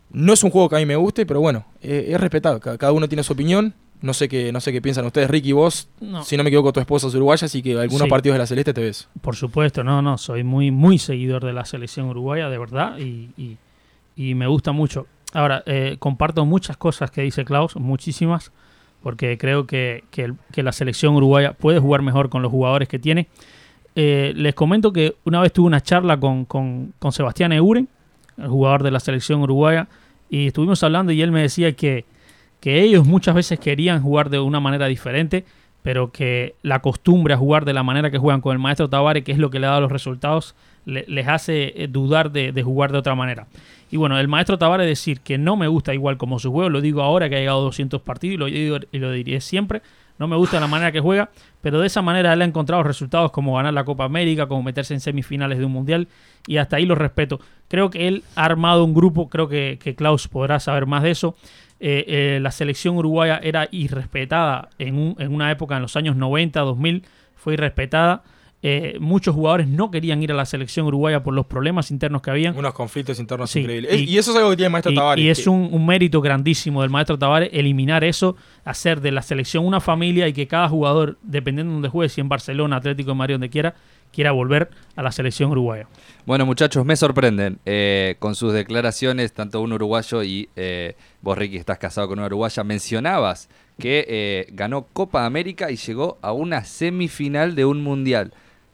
No 0.09 0.31
es 0.31 0.41
un 0.43 0.51
juego 0.51 0.69
que 0.69 0.77
a 0.77 0.79
mí 0.79 0.85
me 0.85 0.95
guste, 0.95 1.25
pero 1.25 1.41
bueno, 1.41 1.65
eh, 1.81 2.07
es 2.09 2.19
respetado, 2.19 2.59
cada 2.59 2.91
uno 2.91 3.07
tiene 3.09 3.23
su 3.23 3.33
opinión, 3.33 3.73
no 4.01 4.13
sé 4.13 4.29
qué, 4.29 4.51
no 4.51 4.59
sé 4.59 4.71
qué 4.71 4.81
piensan 4.81 5.05
ustedes, 5.05 5.29
Ricky, 5.29 5.51
vos, 5.51 5.89
si 6.23 6.37
no 6.37 6.43
me 6.43 6.49
equivoco, 6.49 6.71
tu 6.71 6.79
esposa 6.79 7.07
es 7.07 7.15
uruguaya, 7.15 7.45
así 7.45 7.63
que 7.63 7.77
algunos 7.77 8.07
partidos 8.07 8.35
de 8.35 8.39
la 8.39 8.47
Celeste 8.47 8.73
te 8.73 8.81
ves. 8.81 9.09
Por 9.21 9.35
supuesto, 9.35 9.83
no, 9.83 10.01
no, 10.01 10.17
soy 10.17 10.43
muy, 10.43 10.71
muy 10.71 10.99
seguidor 10.99 11.43
de 11.43 11.53
la 11.53 11.65
selección 11.65 12.07
uruguaya, 12.07 12.49
de 12.49 12.57
verdad, 12.57 12.97
y, 12.99 13.57
me 14.15 14.47
gusta 14.47 14.71
mucho. 14.71 15.07
Ahora, 15.33 15.63
eh, 15.65 15.97
comparto 15.99 16.45
muchas 16.45 16.77
cosas 16.77 17.11
que 17.11 17.21
dice 17.21 17.43
Klaus, 17.43 17.75
muchísimas, 17.75 18.51
porque 19.01 19.37
creo 19.37 19.65
que, 19.65 20.03
la 20.55 20.71
selección 20.71 21.15
uruguaya 21.15 21.53
puede 21.53 21.79
jugar 21.79 22.01
mejor 22.01 22.29
con 22.29 22.41
los 22.41 22.51
jugadores 22.51 22.87
que 22.87 22.99
tiene. 22.99 23.27
Eh, 23.95 24.33
les 24.35 24.53
comento 24.53 24.93
que 24.93 25.15
una 25.23 25.41
vez 25.41 25.51
tuve 25.51 25.65
una 25.65 25.81
charla 25.81 26.19
con, 26.19 26.45
con, 26.45 26.93
con 26.99 27.11
Sebastián 27.11 27.51
Euren, 27.51 27.89
el 28.37 28.47
jugador 28.47 28.83
de 28.83 28.91
la 28.91 28.99
selección 28.99 29.41
uruguaya, 29.41 29.87
y 30.29 30.47
estuvimos 30.47 30.83
hablando 30.83 31.11
y 31.11 31.21
él 31.21 31.31
me 31.31 31.41
decía 31.41 31.71
que 31.71 32.05
que 32.59 32.81
ellos 32.81 33.05
muchas 33.05 33.35
veces 33.35 33.59
querían 33.59 34.01
jugar 34.01 34.29
de 34.29 34.39
una 34.39 34.59
manera 34.59 34.87
diferente, 34.87 35.45
pero 35.83 36.11
que 36.11 36.55
la 36.63 36.79
costumbre 36.79 37.33
a 37.33 37.37
jugar 37.37 37.63
de 37.63 37.73
la 37.73 37.83
manera 37.83 38.11
que 38.11 38.17
juegan 38.17 38.41
con 38.41 38.53
el 38.53 38.59
maestro 38.59 38.89
Tavares, 38.89 39.23
que 39.23 39.31
es 39.31 39.37
lo 39.37 39.49
que 39.49 39.59
le 39.59 39.67
ha 39.67 39.69
dado 39.69 39.81
los 39.81 39.91
resultados, 39.91 40.55
les 40.85 41.27
hace 41.27 41.83
eh, 41.83 41.87
dudar 41.87 42.31
de, 42.31 42.51
jugar 42.63 42.91
de 42.91 42.97
otra 42.97 43.15
manera. 43.15 43.47
Y 43.89 43.97
bueno, 43.97 44.19
el 44.19 44.27
maestro 44.27 44.57
Tavares 44.57 44.87
decir 44.87 45.21
que 45.21 45.37
no 45.37 45.55
me 45.55 45.67
gusta 45.67 45.93
igual 45.93 46.17
como 46.17 46.39
su 46.39 46.51
juego, 46.51 46.69
lo 46.69 46.81
digo 46.81 47.03
ahora 47.03 47.29
que 47.29 47.35
ha 47.35 47.39
llegado 47.39 47.59
a 47.59 47.63
200 47.63 48.01
partidos 48.01 48.33
y 48.33 48.37
lo, 48.37 48.45
digo, 48.47 48.77
y 48.91 48.99
lo 48.99 49.11
diré 49.11 49.39
siempre, 49.39 49.81
no 50.19 50.27
me 50.27 50.35
gusta 50.35 50.59
la 50.59 50.67
manera 50.67 50.91
que 50.91 50.99
juega, 50.99 51.29
pero 51.61 51.79
de 51.79 51.87
esa 51.87 52.01
manera 52.01 52.33
él 52.33 52.41
ha 52.41 52.45
encontrado 52.45 52.83
resultados 52.83 53.31
como 53.31 53.55
ganar 53.55 53.73
la 53.73 53.85
Copa 53.85 54.03
América, 54.03 54.47
como 54.47 54.63
meterse 54.63 54.93
en 54.93 54.99
semifinales 54.99 55.57
de 55.59 55.65
un 55.65 55.71
mundial, 55.71 56.07
y 56.47 56.57
hasta 56.57 56.77
ahí 56.77 56.85
lo 56.85 56.95
respeto. 56.95 57.39
Creo 57.67 57.89
que 57.89 58.07
él 58.07 58.23
ha 58.35 58.45
armado 58.45 58.83
un 58.83 58.93
grupo, 58.93 59.29
creo 59.29 59.47
que, 59.47 59.77
que 59.81 59.95
Klaus 59.95 60.27
podrá 60.27 60.59
saber 60.59 60.85
más 60.85 61.03
de 61.03 61.11
eso, 61.11 61.35
eh, 61.79 62.05
eh, 62.07 62.39
la 62.41 62.51
selección 62.51 62.97
uruguaya 62.97 63.39
era 63.41 63.67
irrespetada 63.71 64.69
en, 64.79 65.15
en, 65.19 65.33
una 65.33 65.51
época, 65.51 65.75
en 65.75 65.83
los 65.83 65.95
años 65.95 66.15
90, 66.15 66.59
2000, 66.59 67.03
fue 67.35 67.53
irrespetada. 67.53 68.23
Eh, 68.63 68.97
muchos 68.99 69.35
jugadores 69.35 69.67
no 69.67 69.91
querían 69.91 70.23
ir 70.23 70.31
a 70.31 70.35
la 70.35 70.45
selección 70.45 70.87
uruguaya 70.87 71.21
por 71.21 71.33
los 71.35 71.45
problemas 71.45 71.91
internos 71.91 72.23
que 72.23 72.31
habían. 72.31 72.57
Unos 72.57 72.73
conflictos 72.73 73.19
internos 73.19 73.55
increíbles. 73.55 74.01
Y, 74.01 74.17
eso 74.17 74.31
es 74.31 74.37
algo 74.37 74.49
que 74.49 74.55
tiene 74.55 74.67
el 74.67 74.71
maestro 74.71 74.93
Tavares. 74.93 75.23
Y 75.23 75.29
es 75.29 75.45
un, 75.45 75.85
mérito 75.85 76.21
grandísimo 76.21 76.81
del 76.81 76.89
maestro 76.89 77.19
Tavares 77.19 77.49
eliminar 77.53 78.03
eso, 78.03 78.35
hacer 78.65 78.99
de 78.99 79.11
la 79.11 79.21
selección 79.21 79.63
una 79.63 79.79
familia 79.79 80.27
y 80.27 80.33
que 80.33 80.47
cada 80.47 80.67
jugador, 80.69 81.19
dependiendo 81.21 81.71
de 81.71 81.75
donde 81.75 81.89
juegue, 81.89 82.09
si 82.09 82.19
en 82.19 82.29
Barcelona, 82.29 82.77
Atlético 82.77 83.11
de 83.11 83.15
Madrid, 83.15 83.35
donde 83.35 83.49
quiera, 83.51 83.75
quiera 84.11 84.31
volver 84.31 84.69
a 84.95 85.03
la 85.03 85.11
selección 85.11 85.51
uruguaya. 85.51 85.87
Bueno, 86.25 86.45
muchachos, 86.45 86.85
me 86.85 86.95
sorprenden 86.97 87.59
eh, 87.65 88.15
con 88.19 88.35
sus 88.35 88.51
declaraciones, 88.51 89.31
tanto 89.31 89.61
un 89.61 89.71
uruguayo 89.71 90.23
y 90.23 90.49
eh, 90.55 90.95
vos, 91.21 91.37
Ricky, 91.37 91.57
estás 91.57 91.77
casado 91.77 92.09
con 92.09 92.19
una 92.19 92.27
uruguaya. 92.27 92.63
Mencionabas 92.63 93.47
que 93.79 94.05
eh, 94.09 94.47
ganó 94.51 94.87
Copa 94.91 95.25
América 95.25 95.71
y 95.71 95.77
llegó 95.77 96.17
a 96.21 96.33
una 96.33 96.65
semifinal 96.65 97.55
de 97.55 97.65
un 97.65 97.81
mundial. 97.81 98.33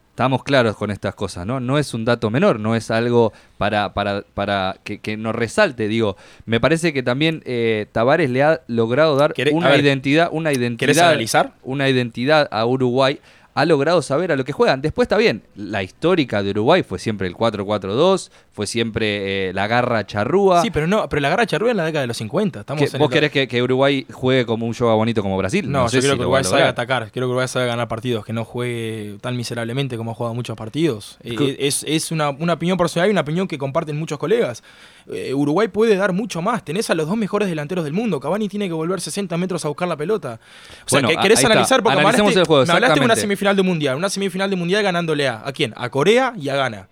Estamos 0.10 0.44
claros 0.44 0.76
con 0.78 0.92
estas 0.92 1.16
cosas, 1.16 1.46
¿no? 1.46 1.60
No 1.60 1.78
es 1.78 1.94
un 1.94 2.06
dato 2.06 2.30
menor, 2.30 2.60
no 2.60 2.76
es 2.76 2.90
algo 2.92 3.34
para, 3.58 3.94
para, 3.94 4.24
para 4.34 4.78
que, 4.84 5.18
nos 5.18 5.36
resalte. 5.36 5.88
Digo, 5.88 6.18
me 6.46 6.60
parece 6.60 6.94
que 6.94 7.02
también 7.02 7.44
Tavares 7.92 8.30
le 8.30 8.44
ha 8.44 8.62
logrado 8.68 9.16
dar 9.16 9.34
una 9.52 9.76
identidad, 9.76 10.30
una 10.32 10.54
identidad, 10.54 11.18
una 11.64 11.90
identidad 11.90 12.48
a 12.52 12.66
Uruguay 12.66 13.20
ha 13.54 13.66
logrado 13.66 14.02
saber 14.02 14.32
a 14.32 14.36
lo 14.36 14.44
que 14.44 14.52
juegan. 14.52 14.82
Después 14.82 15.06
está 15.06 15.18
bien, 15.18 15.44
la 15.56 15.84
histórica 15.84 16.42
de 16.42 16.52
Uruguay 16.52 16.84
fue 16.84 17.00
siempre 17.00 17.28
el 17.28 17.36
4-4-2, 17.36 18.32
fue 18.52 18.68
siempre 18.68 19.50
eh, 19.50 19.54
la 19.54 19.68
garra 19.68 20.06
charrúa. 20.06 20.62
Sí, 20.62 20.72
pero 20.72 20.88
no, 20.88 21.08
pero 21.10 21.22
la 21.22 21.30
garra 21.30 21.46
charrúa 21.46 21.72
en 21.72 21.78
la 21.78 21.86
década 21.86 22.02
de 22.02 22.08
los 22.08 22.18
50. 22.18 22.62
Estamos 22.62 22.92
¿Vos 22.98 23.10
querés 23.10 23.32
que, 23.32 23.64
Uruguay 23.64 24.06
juegue 24.12 24.46
como 24.46 24.66
un 24.66 24.74
yoga 24.74 24.96
bonito 24.96 25.22
como 25.22 25.38
Brasil? 25.38 25.70
No, 25.70 25.88
yo 25.88 26.00
quiero 26.00 26.16
que 26.16 26.22
Uruguay 26.22 26.44
sabe 26.44 26.64
atacar, 26.64 27.12
quiero 27.12 27.28
que 27.28 27.32
Uruguay 27.32 27.48
sabe 27.48 27.68
ganar 27.68 27.88
partidos, 27.88 28.26
que 28.26 28.34
no 28.34 28.46
juegue 28.46 29.18
tan 29.22 29.38
miserablemente 29.38 29.98
como 29.98 30.12
ha 30.12 30.14
jugado 30.16 30.34
muchos 30.34 30.58
partidos. 30.58 31.18
Eh, 31.24 31.58
es, 31.60 31.86
es 31.88 32.12
una, 32.12 32.30
una, 32.30 32.54
opinión 32.54 32.78
personal 32.78 33.08
y 33.08 33.12
una 33.12 33.22
opinión 33.22 33.48
que 33.48 33.58
comparten 33.58 33.98
muchos 33.98 34.18
colegas. 34.18 34.64
Eh, 35.12 35.34
Uruguay 35.34 35.68
puede 35.68 35.96
dar 35.96 36.14
mucho 36.14 36.42
más. 36.42 36.64
Tenés 36.64 36.90
a 36.90 36.96
los 36.96 37.08
dos 37.08 37.18
mejores 37.18 37.50
delanteros 37.50 37.84
del 37.84 37.94
mundo. 37.94 38.20
Cavani 38.20 38.48
tiene 38.48 38.68
que 38.68 38.74
volver 38.74 39.02
60 39.02 39.36
metros 39.38 39.64
a 39.66 39.68
buscar 39.68 39.88
la 39.88 39.98
pelota. 39.98 40.40
O 40.86 40.90
sea, 40.90 41.02
que 41.02 41.16
querés 41.18 41.44
analizar 41.44 41.84
porque 41.84 41.98
me 41.98 42.04
hablaste, 42.04 42.40
el 42.40 42.46
juego, 42.46 42.66
me 42.66 42.74
hablaste 42.74 43.00
de 43.00 43.06
una 43.06 43.16
semifinal 43.16 43.56
de 43.56 43.64
mundial. 43.64 43.98
Una 43.98 44.10
semifinal 44.10 44.50
de 44.50 44.56
mundial 44.56 44.84
ganándole 44.84 45.28
a. 45.28 45.42
¿A 45.46 45.52
quién? 45.52 45.74
A 45.76 45.90
Corea 45.90 46.34
y 46.38 46.50
a 46.50 46.56
Ghana. 46.56 46.88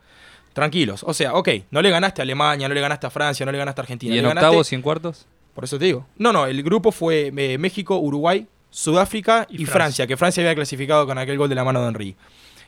Tranquilos. 0.54 1.04
O 1.08 1.14
sea, 1.14 1.34
ok, 1.36 1.50
no 1.72 1.82
le 1.82 1.90
ganaste 1.90 2.22
a 2.22 2.24
Alemania, 2.24 2.68
no 2.68 2.74
le 2.74 2.82
ganaste 2.82 3.08
a 3.08 3.10
Francia, 3.10 3.46
no 3.46 3.52
le 3.52 3.58
ganaste 3.58 3.82
a 3.82 3.84
Argentina. 3.84 4.16
¿Y 4.16 4.20
en 4.20 4.26
octavos 4.26 4.72
y 4.72 4.76
en 4.76 4.82
cuartos? 4.82 5.26
Por 5.54 5.64
eso 5.64 5.78
te 5.80 5.86
digo. 5.86 6.06
No, 6.18 6.34
no, 6.34 6.46
el 6.46 6.62
grupo 6.64 6.92
fue 6.92 7.32
eh, 7.36 7.58
México, 7.58 7.98
Uruguay, 7.98 8.48
Sudáfrica 8.70 9.48
y, 9.50 9.66
Francia. 9.66 10.08
que 10.08 10.18
Francia 10.18 10.42
había 10.42 10.56
clasificado 10.56 11.06
con 11.06 11.18
aquel 11.18 11.38
gol 11.38 11.50
de 11.50 11.56
la 11.56 11.64
mano 11.64 11.82
de 11.82 11.88
Henry. 11.88 12.16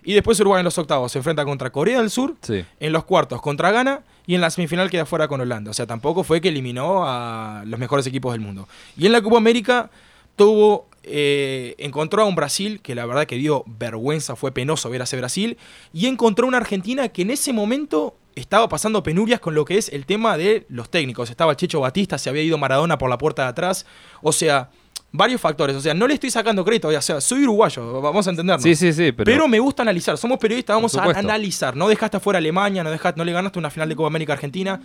Y 0.06 0.14
después 0.14 0.40
Uruguay 0.40 0.60
en 0.60 0.66
los 0.66 0.78
octavos 0.78 1.12
se 1.12 1.20
enfrenta 1.20 1.46
contra 1.46 1.72
Corea 1.72 2.00
del 2.00 2.10
Sur, 2.10 2.36
en 2.50 2.94
los 2.94 3.04
cuartos 3.06 3.42
contra 3.42 3.72
Ghana 3.72 4.02
y 4.26 4.36
en 4.36 4.42
la 4.42 4.50
semifinal 4.50 4.90
queda 4.90 5.06
fuera 5.06 5.28
con 5.28 5.42
Holanda. 5.42 5.72
O 5.72 5.74
sea, 5.74 5.88
tampoco 5.88 6.24
fue 6.24 6.42
que 6.42 6.50
eliminó 6.50 7.04
a 7.06 7.64
los 7.66 7.80
mejores 7.80 8.06
equipos 8.08 8.34
del 8.34 8.42
mundo. 8.42 8.68
Y 8.98 9.06
en 9.06 9.12
la 9.12 9.22
Copa 9.22 9.38
América 9.38 9.90
tuvo, 10.36 10.88
eh, 11.04 11.76
encontró 11.78 12.24
a 12.24 12.26
un 12.26 12.36
Brasil 12.36 12.82
que 12.82 12.96
la 12.96 13.06
verdad 13.06 13.26
que 13.26 13.36
dio 13.36 13.64
vergüenza, 13.66 14.36
fue 14.36 14.52
penoso 14.52 14.90
ver 14.90 15.02
a 15.02 15.04
ese 15.06 15.18
Brasil, 15.18 15.58
y 15.94 16.08
encontró 16.08 16.48
una 16.48 16.58
Argentina 16.58 17.10
que 17.10 17.24
en 17.24 17.32
ese 17.32 17.54
momento 17.54 18.16
estaba 18.36 18.68
pasando 18.68 19.04
penurias 19.04 19.40
con 19.40 19.54
lo 19.54 19.66
que 19.66 19.78
es 19.78 19.90
el 19.90 20.06
tema 20.06 20.38
de 20.38 20.66
los 20.70 20.90
técnicos. 20.90 21.30
Estaba 21.30 21.56
Checho 21.56 21.80
Batista, 21.80 22.18
se 22.18 22.30
había 22.30 22.44
ido 22.44 22.58
Maradona 22.58 22.98
por 22.98 23.10
la 23.10 23.18
puerta 23.18 23.44
de 23.44 23.50
atrás. 23.50 23.86
O 24.22 24.32
sea, 24.32 24.72
varios 25.14 25.40
factores. 25.40 25.78
O 25.78 25.80
sea, 25.80 25.94
no 25.94 26.08
le 26.08 26.16
estoy 26.16 26.30
sacando 26.32 26.66
crédito. 26.66 26.90
O 26.90 27.02
sea, 27.02 27.22
soy 27.22 27.44
uruguayo, 27.44 28.02
vamos 28.02 28.28
a 28.28 28.32
entendernos. 28.32 28.64
Sí, 28.64 28.76
sí, 28.76 28.92
sí. 28.92 29.14
Pero, 29.14 29.48
me 29.48 29.60
gusta 29.60 29.84
analizar. 29.84 30.18
Somos 30.18 30.38
periodistas, 30.40 30.76
vamos 30.76 30.94
a 30.98 31.04
analizar. 31.04 31.76
No 31.78 31.88
dejaste 31.88 32.18
afuera 32.18 32.40
Alemania, 32.40 32.84
no, 32.84 32.92
dejaste, 32.92 33.18
no 33.18 33.24
le 33.24 33.32
ganaste 33.32 33.60
una 33.60 33.70
final 33.70 33.88
de 33.88 33.96
Copa 33.96 34.08
América 34.08 34.34
Argentina. 34.34 34.82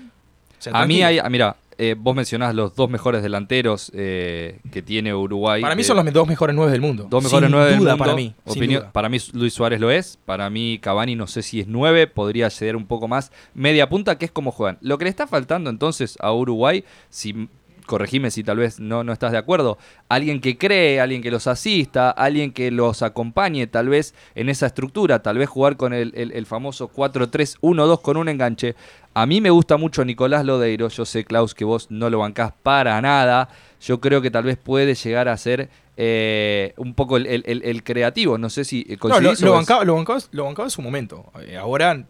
a 0.73 0.87
mí, 0.87 1.03
hay, 1.03 1.19
ah, 1.19 1.29
mira, 1.29 1.57
eh, 1.79 1.95
vos 1.97 2.15
mencionás 2.15 2.55
los 2.55 2.75
dos 2.75 2.91
mejores 2.91 3.23
delanteros 3.23 3.91
eh, 3.95 4.59
que 4.71 4.83
tiene 4.83 5.15
Uruguay. 5.15 5.63
Para 5.63 5.75
mí 5.75 5.83
eh, 5.83 5.85
son 5.85 5.97
los 5.97 6.13
dos 6.13 6.27
mejores 6.27 6.55
nueve 6.55 6.73
del 6.73 6.81
mundo. 6.81 7.07
Dos 7.09 7.23
mejores 7.23 7.47
Sin 7.47 7.53
nueve 7.57 7.71
del 7.71 7.79
duda 7.79 7.93
mundo. 7.93 8.05
para 8.05 8.17
mí. 8.17 8.35
sin 8.47 8.59
Opinión- 8.59 8.81
duda. 8.83 8.93
Para 8.93 9.09
mí 9.09 9.19
Luis 9.33 9.55
Suárez 9.55 9.81
lo 9.81 9.91
es. 9.91 10.19
Para 10.25 10.51
mí 10.51 10.79
Cavani 10.83 11.15
no 11.15 11.27
sé 11.27 11.43
si 11.43 11.61
es 11.61 11.69
nueve. 11.69 12.07
Podría 12.07 12.51
ceder 12.51 12.77
un 12.77 12.87
poco 12.87 13.09
más. 13.09 13.31
Media 13.55 13.89
punta, 13.89 14.19
que 14.19 14.25
es 14.27 14.31
como 14.33 14.51
juegan. 14.51 14.77
Lo 14.83 14.99
que 14.99 15.05
le 15.05 15.11
está 15.11 15.27
faltando 15.27 15.71
entonces 15.71 16.19
a 16.21 16.33
Uruguay, 16.33 16.85
si 17.11 17.49
corregime 17.89 18.31
si 18.31 18.45
tal 18.45 18.59
vez 18.59 18.79
no, 18.79 19.03
no 19.03 19.13
estás 19.13 19.33
de 19.33 19.39
acuerdo, 19.39 19.79
alguien 20.09 20.41
que 20.41 20.57
cree, 20.57 21.01
alguien 21.01 21.23
que 21.23 21.33
los 21.33 21.49
asista, 21.49 22.11
alguien 22.11 22.53
que 22.53 22.71
los 22.71 23.03
acompañe 23.03 23.67
tal 23.67 23.89
vez 23.89 24.15
en 24.37 24.49
esa 24.49 24.67
estructura, 24.67 25.21
tal 25.23 25.39
vez 25.39 25.49
jugar 25.49 25.77
con 25.77 25.93
el, 25.93 26.13
el- 26.15 26.31
el 26.31 26.47
famoso 26.47 26.89
4-3-1-2 26.93 28.01
con 28.01 28.17
un 28.17 28.29
enganche. 28.29 28.77
A 29.15 29.27
mí 29.27 29.41
me 29.41 29.51
gusta 29.51 29.77
mucho 29.77 30.05
Nicolás 30.05 30.45
Lodeiro, 30.45 30.89
yo 30.89 31.05
sé 31.05 31.25
Klaus 31.25 31.55
que 31.55 31.65
vos 31.65 31.87
no 31.91 32.09
lo 32.11 32.21
bancás 32.21 32.53
para 32.63 33.01
nada, 33.01 33.49
yo 33.81 34.01
creo 34.01 34.23
que 34.23 34.31
tal 34.31 34.45
vez 34.45 34.57
puede 34.57 34.95
llegar 34.95 35.29
a 35.29 35.37
ser 35.37 35.69
eh, 35.97 36.75
un 36.77 36.95
poco 36.95 37.17
el, 37.17 37.27
el- 37.45 37.83
creativo, 37.83 38.39
no 38.39 38.51
sé 38.51 38.65
si 38.65 38.87
eh, 38.89 38.97
No, 39.03 39.19
lo, 39.21 39.33
lo 39.47 39.53
bancaba, 39.53 39.85
lo, 39.85 39.95
bancaba, 39.97 40.21
lo 40.31 40.45
bancaba 40.45 40.67
en 40.67 40.71
su 40.71 40.83
momento. 40.83 41.33
Eh, 41.41 41.57
ahora 41.57 42.05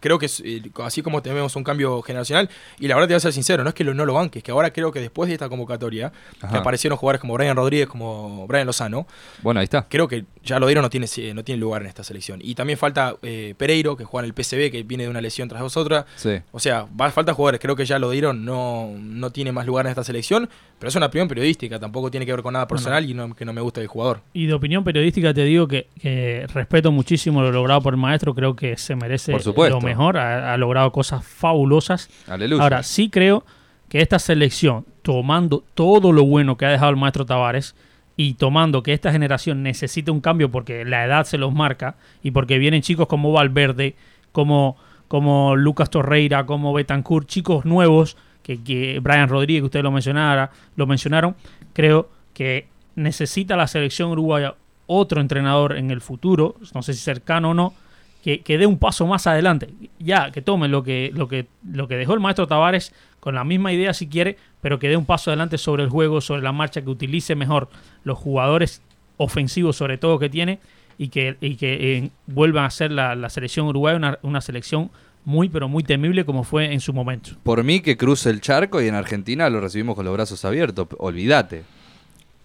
creo 0.00 0.18
que 0.18 0.26
eh, 0.44 0.62
así 0.84 1.02
como 1.02 1.22
tenemos 1.22 1.54
un 1.56 1.64
cambio 1.64 2.02
generacional, 2.02 2.48
y 2.78 2.88
la 2.88 2.94
verdad 2.94 3.08
te 3.08 3.14
voy 3.14 3.18
a 3.18 3.20
ser 3.20 3.32
sincero, 3.32 3.62
no 3.62 3.68
es 3.70 3.74
que 3.74 3.84
lo- 3.84 3.94
no 3.94 4.04
lo 4.04 4.14
banques, 4.14 4.42
que 4.42 4.50
ahora 4.50 4.72
creo 4.72 4.90
que 4.92 5.00
después 5.00 5.28
de 5.28 5.34
esta 5.34 5.48
convocatoria, 5.48 6.12
que 6.50 6.56
aparecieron 6.56 6.96
jugadores 6.98 7.20
como 7.20 7.34
Brian 7.34 7.56
Rodríguez, 7.56 7.86
como 7.88 8.46
Brian 8.46 8.66
Lozano, 8.66 9.06
Bueno, 9.42 9.60
ahí 9.60 9.64
está. 9.64 9.86
creo 9.88 10.08
que 10.08 10.24
ya 10.46 10.58
Lodeiro 10.58 10.80
no 10.80 10.88
tiene, 10.88 11.06
eh, 11.18 11.34
no 11.34 11.44
tiene 11.44 11.60
lugar 11.60 11.82
en 11.82 11.88
esta 11.88 12.04
selección. 12.04 12.40
Y 12.42 12.54
también 12.54 12.78
falta 12.78 13.16
eh, 13.22 13.54
Pereiro, 13.58 13.96
que 13.96 14.04
juega 14.04 14.24
en 14.24 14.30
el 14.30 14.34
PCB, 14.34 14.70
que 14.70 14.82
viene 14.84 15.04
de 15.04 15.10
una 15.10 15.20
lesión 15.20 15.48
tras 15.48 15.76
otra. 15.76 16.06
Sí. 16.14 16.40
O 16.52 16.60
sea, 16.60 16.86
va, 16.98 17.10
falta 17.10 17.34
jugadores. 17.34 17.60
Creo 17.60 17.76
que 17.76 17.84
ya 17.84 17.98
Lodeiro 17.98 18.32
no, 18.32 18.94
no 18.98 19.30
tiene 19.30 19.52
más 19.52 19.66
lugar 19.66 19.86
en 19.86 19.90
esta 19.90 20.04
selección, 20.04 20.48
pero 20.78 20.88
es 20.88 20.94
una 20.94 21.06
opinión 21.06 21.28
periodística, 21.28 21.78
tampoco 21.78 22.10
tiene 22.10 22.24
que 22.24 22.32
ver 22.32 22.42
con 22.42 22.52
nada 22.52 22.66
personal 22.68 23.08
y 23.08 23.12
no, 23.12 23.34
que 23.34 23.44
no 23.44 23.52
me 23.52 23.60
gusta 23.60 23.80
el 23.80 23.88
jugador. 23.88 24.22
Y 24.32 24.46
de 24.46 24.54
opinión 24.54 24.84
periodística 24.84 25.34
te 25.34 25.44
digo 25.44 25.66
que, 25.66 25.88
que 26.00 26.46
respeto 26.54 26.92
muchísimo 26.92 27.42
lo 27.42 27.50
logrado 27.50 27.80
por 27.80 27.94
el 27.94 28.00
maestro, 28.00 28.34
creo 28.34 28.54
que 28.54 28.76
se 28.76 28.94
merece 28.94 29.32
Por 29.32 29.42
supuesto. 29.42 29.76
lo 29.76 29.82
mejor, 29.82 30.16
ha, 30.16 30.54
ha 30.54 30.56
logrado 30.56 30.92
cosas 30.92 31.26
fabulosas. 31.26 32.08
Aleluya. 32.28 32.62
Ahora, 32.62 32.82
sí 32.82 33.10
creo 33.10 33.44
que 33.88 34.00
esta 34.00 34.18
selección, 34.18 34.86
tomando 35.02 35.64
todo 35.74 36.12
lo 36.12 36.24
bueno 36.24 36.56
que 36.56 36.66
ha 36.66 36.70
dejado 36.70 36.90
el 36.90 36.96
maestro 36.96 37.26
Tavares 37.26 37.74
y 38.16 38.34
tomando 38.34 38.82
que 38.82 38.92
esta 38.92 39.12
generación 39.12 39.62
necesita 39.62 40.10
un 40.10 40.20
cambio 40.20 40.50
porque 40.50 40.84
la 40.84 41.04
edad 41.04 41.24
se 41.24 41.38
los 41.38 41.52
marca 41.52 41.96
y 42.22 42.30
porque 42.30 42.58
vienen 42.58 42.82
chicos 42.82 43.06
como 43.06 43.32
Valverde, 43.32 43.94
como, 44.32 44.76
como 45.08 45.54
Lucas 45.54 45.90
Torreira, 45.90 46.46
como 46.46 46.72
Betancourt, 46.72 47.28
chicos 47.28 47.64
nuevos, 47.64 48.16
que, 48.42 48.62
que 48.62 49.00
Brian 49.00 49.28
Rodríguez, 49.28 49.62
que 49.62 49.66
ustedes 49.66 49.84
lo, 49.84 49.90
mencionara, 49.90 50.50
lo 50.76 50.86
mencionaron, 50.86 51.36
creo 51.72 52.08
que 52.32 52.68
necesita 52.94 53.56
la 53.56 53.66
selección 53.66 54.10
uruguaya 54.10 54.54
otro 54.86 55.20
entrenador 55.20 55.76
en 55.76 55.90
el 55.90 56.00
futuro, 56.00 56.56
no 56.74 56.82
sé 56.82 56.94
si 56.94 57.00
cercano 57.00 57.50
o 57.50 57.54
no, 57.54 57.74
que, 58.22 58.40
que 58.40 58.56
dé 58.56 58.66
un 58.66 58.78
paso 58.78 59.06
más 59.06 59.26
adelante. 59.26 59.72
Ya, 59.98 60.30
que 60.30 60.42
tome 60.42 60.68
lo 60.68 60.82
que, 60.82 61.10
lo 61.14 61.28
que, 61.28 61.46
lo 61.70 61.86
que 61.86 61.96
dejó 61.96 62.14
el 62.14 62.20
maestro 62.20 62.46
Tavares 62.46 62.94
con 63.20 63.34
la 63.34 63.44
misma 63.44 63.72
idea 63.72 63.92
si 63.94 64.06
quiere, 64.06 64.36
pero 64.60 64.78
que 64.78 64.88
dé 64.88 64.96
un 64.96 65.06
paso 65.06 65.30
adelante 65.30 65.58
sobre 65.58 65.82
el 65.82 65.90
juego, 65.90 66.20
sobre 66.20 66.42
la 66.42 66.52
marcha, 66.52 66.82
que 66.82 66.90
utilice 66.90 67.34
mejor 67.34 67.68
los 68.04 68.18
jugadores 68.18 68.82
ofensivos 69.16 69.76
sobre 69.76 69.98
todo 69.98 70.18
que 70.18 70.28
tiene 70.28 70.58
y 70.98 71.08
que, 71.08 71.36
y 71.40 71.56
que 71.56 71.96
eh, 71.98 72.10
vuelvan 72.26 72.64
a 72.66 72.70
ser 72.70 72.90
la, 72.92 73.14
la 73.14 73.30
selección 73.30 73.66
uruguaya 73.66 73.96
una, 73.96 74.18
una 74.22 74.40
selección 74.40 74.90
muy 75.24 75.48
pero 75.48 75.68
muy 75.68 75.82
temible 75.82 76.24
como 76.24 76.44
fue 76.44 76.72
en 76.72 76.80
su 76.80 76.92
momento. 76.92 77.30
Por 77.42 77.64
mí 77.64 77.80
que 77.80 77.96
cruce 77.96 78.30
el 78.30 78.40
charco 78.40 78.80
y 78.80 78.86
en 78.88 78.94
Argentina 78.94 79.50
lo 79.50 79.60
recibimos 79.60 79.96
con 79.96 80.04
los 80.04 80.14
brazos 80.14 80.44
abiertos. 80.44 80.86
Olvídate. 80.98 81.64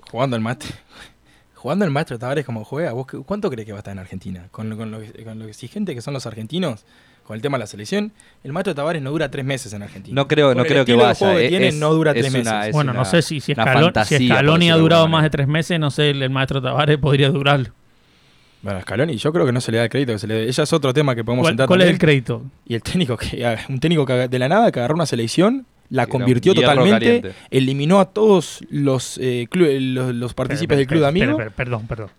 Jugando 0.10 0.36
el 0.36 0.42
maestro. 0.42 0.70
Jugando 1.54 1.86
el 1.86 1.92
maestro 1.92 2.18
Tavares 2.18 2.44
como 2.46 2.64
juega, 2.66 2.92
¿vos 2.94 3.06
¿cuánto 3.26 3.50
crees 3.52 3.68
que 3.68 3.72
va 3.72 3.78
a 3.78 3.82
estar 3.82 3.92
en 3.92 4.00
Argentina? 4.00 4.48
Con, 4.50 4.70
lo- 4.70 4.78
con 4.78 4.90
lo, 4.90 5.00
con 5.24 5.38
lo 5.38 5.46
exigente 5.48 5.94
que 5.94 6.02
son 6.02 6.14
los 6.16 6.26
argentinos, 6.26 6.86
con 7.24 7.36
el 7.36 7.42
tema 7.42 7.58
de 7.58 7.60
la 7.60 7.68
selección, 7.68 8.12
el 8.44 8.52
maestro 8.52 8.76
Tavares 8.76 9.02
no 9.02 9.12
dura 9.12 9.30
tres 9.32 9.46
meses 9.46 9.72
en 9.74 9.84
Argentina. 9.84 10.14
No 10.16 10.28
creo, 10.28 10.50
Con 10.50 10.58
no 10.58 10.64
el 10.64 10.70
creo 10.70 10.86
que 10.86 10.96
vaya. 10.96 11.16
juego 11.16 11.36
que 11.38 11.46
eh, 11.46 11.50
tiene, 11.50 11.68
es- 11.70 11.76
no 11.76 11.94
dura 11.94 12.12
es 12.12 12.18
tres 12.20 12.34
una- 12.34 12.40
meses. 12.54 12.68
es 12.68 12.74
bueno, 12.74 12.92
una- 12.92 13.00
no 13.00 13.06
sé 13.06 13.22
si, 13.22 13.40
si, 13.40 13.54
una 13.54 13.64
Scaloni, 13.64 13.82
si 13.82 13.86
fantasía, 13.86 14.18
por 14.18 14.28
Scaloni 14.28 14.72
ha 14.72 14.76
durado 14.76 15.08
más 15.08 15.24
de 15.24 15.30
tres 15.30 15.48
meses, 15.48 15.80
no 15.80 15.92
sé, 15.92 16.10
el, 16.10 16.22
el 16.22 16.30
maestro 16.30 16.62
Tavares 16.62 16.98
podría 16.98 17.30
durarlo. 17.30 17.70
Bueno, 18.64 18.82
Scaloni, 18.82 19.16
yo 19.18 19.32
creo 19.34 19.46
que 19.46 19.52
no 19.52 19.62
se 19.62 19.72
le 19.72 19.78
da 19.80 19.86
el 19.86 19.90
crédito 19.90 20.12
que 20.14 20.20
se 20.20 20.28
le 20.28 20.34
dé. 20.36 20.44
Ella 20.48 20.64
es 20.64 20.74
otro 20.74 20.94
tema 20.94 21.16
que 21.16 21.24
podemos 21.24 21.44
¿Cuál, 21.44 21.54
entrar 21.54 21.68
cuál 21.68 21.82
es 21.82 21.90
el 21.90 21.98
crédito? 21.98 22.44
Y 22.66 22.76
el 22.76 22.84
técnico 22.84 23.18
que 23.18 23.58
un 23.70 23.80
técnico 23.80 24.06
que 24.06 24.28
de 24.28 24.40
la 24.40 24.50
nada 24.50 24.72
que 24.72 24.80
agarró 24.80 24.94
una 24.96 25.06
selección, 25.08 25.66
la 25.90 26.04
era 26.04 26.12
convirtió 26.12 26.54
totalmente, 26.54 26.92
caliente. 27.22 27.32
eliminó 27.50 28.00
a 28.00 28.06
todos 28.06 28.60
los 28.70 29.18
eh, 29.20 29.48
clu- 29.50 29.94
los, 29.94 30.14
los 30.14 30.34
partícipes 30.34 30.78
del 30.78 30.86
club 30.88 31.02
de 31.02 31.08
amigos. 31.08 31.42
Perdón, 31.56 31.88
perdón. 31.88 32.10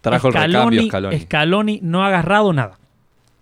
Trajo 0.00 0.28
el 0.28 0.34
recambio 0.34 0.82
Scaloni. 0.84 1.20
Scaloni 1.20 1.80
no 1.82 2.02
ha 2.04 2.08
agarrado 2.08 2.52
nada. 2.52 2.78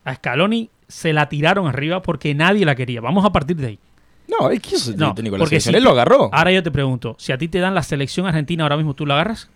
A 0.05 0.15
Scaloni 0.15 0.71
se 0.89 1.13
la 1.13 1.29
tiraron 1.29 1.67
arriba 1.67 2.03
porque 2.03 2.35
nadie 2.35 2.65
la 2.65 2.75
quería. 2.75 3.01
Vamos 3.01 3.25
a 3.25 3.31
partir 3.33 3.57
de 3.57 3.67
ahí. 3.67 3.79
No, 4.29 4.49
él 4.51 4.61
quiso 4.61 4.93
No, 4.97 5.15
técnico 5.15 5.35
de 5.35 5.39
la 5.39 5.43
porque 5.45 5.61
selección, 5.61 5.73
si- 5.75 5.79
él 5.79 5.85
lo 5.85 5.91
agarró. 5.91 6.31
Ahora 6.33 6.53
yo 6.53 6.63
te 6.63 6.71
pregunto, 6.71 7.17
si 7.19 7.33
a 7.33 7.39
ti 7.39 7.49
te 7.49 7.59
dan 7.59 7.75
la 7.75 7.83
selección 7.83 8.27
argentina 8.27 8.63
ahora 8.63 8.77
mismo, 8.77 8.95
¿tú 8.95 9.05
la 9.07 9.15
agarras? 9.15 9.51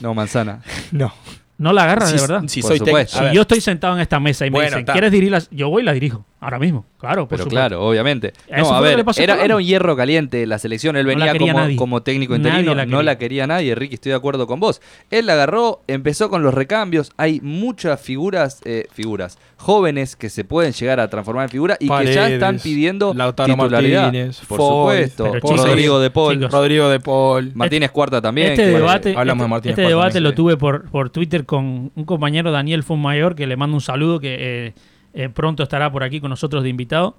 No, 0.00 0.14
manzana. 0.14 0.60
No. 0.92 1.12
No 1.58 1.72
la 1.72 1.84
agarras, 1.84 2.10
Si- 2.10 2.16
de 2.16 2.20
verdad. 2.22 2.42
si 2.48 2.60
soy 2.62 2.78
si 2.78 3.34
yo 3.34 3.42
estoy 3.42 3.60
sentado 3.60 3.94
en 3.94 4.00
esta 4.00 4.18
mesa 4.18 4.44
y 4.46 4.50
me 4.50 4.56
Bueno, 4.58 4.78
dicen. 4.78 4.86
¿quieres 4.92 5.12
dirigir 5.12 5.32
la-?" 5.32 5.42
Yo 5.50 5.68
voy 5.68 5.82
y 5.82 5.84
la 5.84 5.92
dirijo. 5.92 6.24
Ahora 6.42 6.58
mismo. 6.58 6.84
Claro, 6.98 7.22
por 7.22 7.28
Pero 7.30 7.44
supuesto. 7.44 7.54
claro, 7.68 7.86
obviamente. 7.88 8.32
No, 8.56 8.74
a 8.74 8.80
ver, 8.80 9.04
era, 9.18 9.44
era 9.44 9.56
un 9.56 9.62
hierro 9.62 9.96
caliente 9.96 10.44
la 10.46 10.58
selección. 10.58 10.96
Él 10.96 11.06
venía 11.06 11.32
quería 11.32 11.54
como, 11.76 12.02
técnico 12.02 12.36
Nadie 12.36 12.48
interino. 12.50 12.74
la 12.74 12.84
no 12.84 13.02
la 13.02 13.16
quería 13.16 13.46
nadie, 13.46 13.74
Ricky, 13.76 13.94
estoy 13.94 14.10
de 14.10 14.16
acuerdo 14.16 14.46
con 14.48 14.58
vos. 14.60 14.80
Él 15.10 15.26
la 15.26 15.34
agarró, 15.34 15.82
empezó 15.86 16.28
con 16.30 16.42
los 16.42 16.52
recambios. 16.52 17.12
Hay 17.16 17.40
muchas 17.42 18.00
figuras, 18.00 18.60
eh, 18.64 18.86
figuras 18.92 19.38
jóvenes 19.56 20.16
que 20.16 20.28
se 20.30 20.42
pueden 20.44 20.72
llegar 20.72 20.98
a 20.98 21.08
transformar 21.08 21.44
en 21.44 21.50
figuras 21.50 21.78
y 21.80 21.88
que 21.88 22.12
ya 22.12 22.28
están 22.28 22.58
pidiendo 22.58 23.14
Lautaro 23.14 23.54
titularidad. 23.54 24.02
Martínez, 24.02 24.40
por 24.48 24.58
Foy, 24.58 24.68
supuesto. 25.06 25.34
chicos, 25.36 25.66
Rodrigo 25.68 26.00
de 26.00 26.10
Paul. 26.10 26.34
chicos, 26.34 26.50
Rodrigo 26.52 26.88
de 26.88 26.98
Paul. 27.00 27.52
Martínez 27.54 27.90
Cuarta 27.92 28.20
también. 28.20 28.48
este 28.52 28.64
que- 28.64 28.70
debate, 28.70 29.14
hablamos 29.16 29.42
de 29.42 29.44
este- 29.44 29.50
Martínez 29.50 29.72
este 29.78 29.82
Cuarta 29.82 29.88
debate 29.88 30.12
también, 30.14 30.24
lo 30.24 30.30
sí. 30.30 30.36
tuve 30.36 30.56
por, 30.56 30.90
por 30.90 31.10
Twitter 31.10 31.46
con 31.46 31.92
un 31.94 32.04
compañero 32.04 32.50
Daniel 32.50 32.82
Fonmayor, 32.82 33.36
que 33.36 33.46
le 33.46 33.56
mando 33.56 33.76
un 33.76 33.80
saludo, 33.80 34.18
que 34.18 34.36
eh, 34.40 34.74
eh, 35.14 35.28
pronto 35.28 35.62
estará 35.62 35.90
por 35.90 36.02
aquí 36.04 36.20
con 36.20 36.30
nosotros 36.30 36.62
de 36.62 36.68
invitado. 36.68 37.16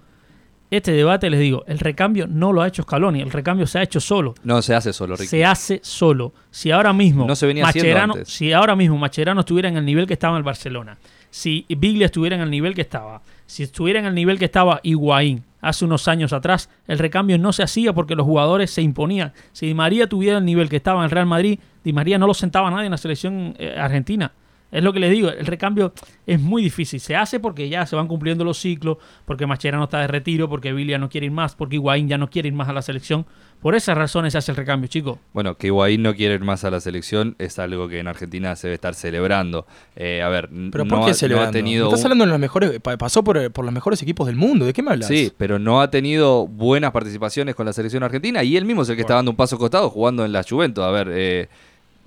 Este 0.71 0.91
debate, 0.91 1.29
les 1.29 1.39
digo, 1.39 1.63
el 1.67 1.77
recambio 1.77 2.25
no 2.25 2.51
lo 2.51 2.63
ha 2.63 2.67
hecho 2.67 2.81
Scaloni, 2.81 3.21
el 3.21 3.29
recambio 3.29 3.67
se 3.67 3.77
ha 3.77 3.83
hecho 3.83 3.99
solo. 3.99 4.33
No 4.43 4.59
se 4.63 4.73
hace 4.73 4.91
solo, 4.91 5.15
Ricky. 5.15 5.27
Se 5.27 5.45
hace 5.45 5.79
solo. 5.83 6.33
Si 6.49 6.71
ahora 6.71 6.93
mismo 6.93 7.27
No 7.27 7.35
se 7.35 7.45
venía 7.45 7.67
haciendo 7.67 7.89
Mascherano, 7.89 8.13
antes. 8.13 8.29
si 8.29 8.51
ahora 8.53 8.75
mismo 8.75 8.97
Macherano 8.97 9.41
estuviera 9.41 9.69
en 9.69 9.77
el 9.77 9.85
nivel 9.85 10.07
que 10.07 10.13
estaba 10.13 10.33
en 10.35 10.37
el 10.39 10.43
Barcelona, 10.43 10.97
si 11.29 11.65
Biglia 11.69 12.07
estuviera 12.07 12.35
en 12.37 12.41
el 12.41 12.49
nivel 12.49 12.73
que 12.73 12.81
estaba, 12.81 13.21
si 13.45 13.61
estuviera 13.63 13.99
en 13.99 14.05
el 14.07 14.15
nivel 14.15 14.39
que 14.39 14.45
estaba 14.45 14.79
Higuaín 14.81 15.43
hace 15.61 15.85
unos 15.85 16.07
años 16.07 16.33
atrás, 16.33 16.69
el 16.87 16.97
recambio 16.97 17.37
no 17.37 17.53
se 17.53 17.61
hacía 17.61 17.93
porque 17.93 18.15
los 18.15 18.25
jugadores 18.25 18.71
se 18.71 18.81
imponían. 18.81 19.31
Si 19.51 19.67
Di 19.67 19.75
María 19.75 20.07
tuviera 20.07 20.39
el 20.39 20.45
nivel 20.45 20.69
que 20.69 20.77
estaba 20.77 21.01
en 21.01 21.05
el 21.05 21.11
Real 21.11 21.27
Madrid, 21.27 21.59
Di 21.83 21.93
María 21.93 22.17
no 22.17 22.25
lo 22.25 22.33
sentaba 22.33 22.69
a 22.69 22.71
nadie 22.71 22.85
en 22.85 22.91
la 22.91 22.97
selección 22.97 23.53
eh, 23.59 23.75
argentina. 23.77 24.31
Es 24.73 24.83
lo 24.83 24.91
que 24.91 24.99
les 24.99 25.11
digo, 25.11 25.29
el 25.29 25.45
recambio 25.45 25.93
es 26.25 26.39
muy 26.39 26.61
difícil. 26.63 26.99
Se 26.99 27.15
hace 27.15 27.39
porque 27.39 27.69
ya 27.69 27.85
se 27.85 27.95
van 27.95 28.07
cumpliendo 28.07 28.43
los 28.43 28.57
ciclos, 28.57 28.97
porque 29.25 29.45
Mascherano 29.47 29.83
está 29.85 29.99
de 29.99 30.07
retiro, 30.07 30.49
porque 30.49 30.73
Biglia 30.73 30.97
no 30.97 31.09
quiere 31.09 31.27
ir 31.27 31.31
más, 31.31 31.55
porque 31.55 31.75
Higuaín 31.75 32.07
ya 32.09 32.17
no 32.17 32.29
quiere 32.29 32.47
ir 32.47 32.53
más 32.53 32.67
a 32.69 32.73
la 32.73 32.81
selección. 32.81 33.25
Por 33.61 33.75
esas 33.75 33.97
razones 33.97 34.33
se 34.33 34.39
hace 34.39 34.51
el 34.51 34.57
recambio, 34.57 34.87
chicos. 34.89 35.19
Bueno, 35.31 35.55
que 35.55 35.67
Higuaín 35.67 36.01
no 36.01 36.13
quiere 36.15 36.33
ir 36.33 36.41
más 36.41 36.63
a 36.65 36.71
la 36.71 36.79
selección 36.81 37.35
es 37.39 37.59
algo 37.59 37.87
que 37.87 37.99
en 37.99 38.07
Argentina 38.07 38.55
se 38.57 38.67
debe 38.67 38.75
estar 38.75 38.93
celebrando. 38.93 39.65
Eh, 39.95 40.21
a 40.21 40.27
ver, 40.29 40.49
Pero 40.71 40.83
no, 40.85 40.89
¿por 40.89 40.99
ha- 40.99 41.05
qué 41.05 41.11
no 41.11 41.13
celebrando? 41.13 41.49
ha 41.49 41.51
tenido 41.53 41.85
Estás 41.85 41.99
un- 42.01 42.05
hablando 42.07 42.25
de 42.25 42.31
los 42.31 42.39
mejores, 42.39 42.79
pa- 42.81 42.97
pasó 42.97 43.23
por, 43.23 43.51
por 43.51 43.63
los 43.63 43.73
mejores 43.73 44.01
equipos 44.01 44.27
del 44.27 44.35
mundo. 44.35 44.65
¿De 44.65 44.73
qué 44.73 44.81
me 44.81 44.91
hablas? 44.91 45.07
Sí, 45.07 45.31
pero 45.37 45.59
no 45.59 45.81
ha 45.81 45.89
tenido 45.91 46.47
buenas 46.47 46.91
participaciones 46.91 47.55
con 47.55 47.65
la 47.65 47.73
selección 47.73 48.03
argentina 48.03 48.43
y 48.43 48.57
él 48.57 48.65
mismo 48.65 48.81
es 48.81 48.89
el 48.89 48.95
que 48.95 49.01
está 49.01 49.13
dando 49.15 49.31
un 49.31 49.37
paso 49.37 49.57
costado 49.57 49.89
jugando 49.89 50.25
en 50.25 50.33
la 50.33 50.43
Juventus. 50.43 50.83
A 50.83 50.89
ver, 50.91 51.07
eh, 51.11 51.47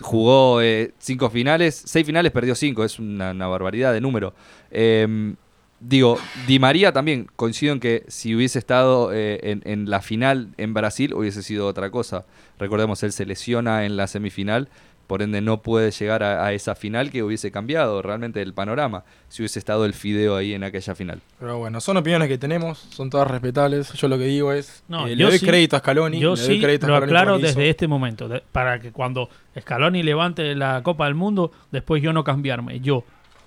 jugó 0.01 0.61
eh, 0.61 0.92
cinco 0.99 1.30
finales, 1.30 1.82
seis 1.86 2.07
finales, 2.07 2.32
perdió 2.32 2.55
cinco, 2.55 2.84
es 2.84 2.99
una, 2.99 3.32
barbaridad 3.32 3.92
de 3.92 4.01
número. 4.01 4.34
Eh, 4.70 5.34
digo, 5.80 6.18
Di 6.47 6.59
María 6.59 6.92
también, 6.92 7.28
coincido 7.36 7.72
en 7.72 7.80
que 7.80 8.05
si 8.09 8.34
hubiese 8.34 8.59
estado 8.59 9.12
eh, 9.12 9.40
en, 9.42 9.62
en 9.64 9.90
la 9.90 10.01
final 10.01 10.49
en 10.57 10.74
Brasil 10.74 11.14
hubiese 11.14 11.42
sido 11.42 11.66
otra 11.66 11.90
cosa. 11.90 12.24
Recordemos, 12.59 13.03
él 13.03 13.12
se 13.12 13.26
lesiona 13.26 13.84
en 13.84 13.97
la 13.97 14.07
semifinal. 14.07 14.68
Por 15.07 15.22
ende, 15.22 15.40
no 15.40 15.62
puede 15.62 15.92
llegar 15.92 16.22
a, 16.24 16.44
a 16.44 16.52
esa 16.52 16.74
final 16.74 17.11
que 17.11 17.22
hubiese 17.22 17.52
cambiado 17.52 18.02
realmente 18.02 18.42
el 18.42 18.52
panorama 18.54 19.04
si 19.28 19.42
hubiese 19.42 19.59
estado 19.61 19.84
el 19.84 19.94
Fideo 19.94 20.34
ahí 20.36 20.52
en 20.52 20.64
aquella 20.64 20.94
final. 20.96 21.20
Pero 21.38 21.59
bueno, 21.59 21.80
son 21.80 21.96
opiniones 21.96 22.26
que 22.28 22.38
tenemos, 22.38 22.78
son 22.78 23.09
todas 23.11 23.28
respetables. 23.30 23.92
Yo 23.92 24.09
lo 24.09 24.18
que 24.18 24.24
digo 24.24 24.52
es, 24.52 24.82
No, 24.88 25.07
eh, 25.07 25.11
le 25.14 25.22
yo 25.22 25.28
doy 25.28 25.38
sí- 25.38 25.46
crédito 25.46 25.76
a 25.76 25.78
Scaloni. 25.78 26.18
Yo 26.18 26.34
le 26.34 26.40
doy 26.42 26.54
sí 26.57 26.61
crédito 26.61 26.86
a 26.86 26.88
lo 26.88 26.96
Scaloni 26.96 27.12
por 27.12 27.18
aclaro 27.18 27.38
desde 27.38 27.68
este 27.70 27.86
momento, 27.86 28.28
de- 28.28 28.42
para 28.50 28.80
que 28.80 28.90
cuando 28.90 29.28
Scaloni 29.61 30.02
levante 30.02 30.54
la 30.57 30.82
Copa 30.82 31.04
del 31.04 31.14
Mundo, 31.14 31.52
después 31.70 32.02
yo 32.02 32.12
no 32.12 32.24
cambiarme. 32.24 32.80
Yo 32.80 33.04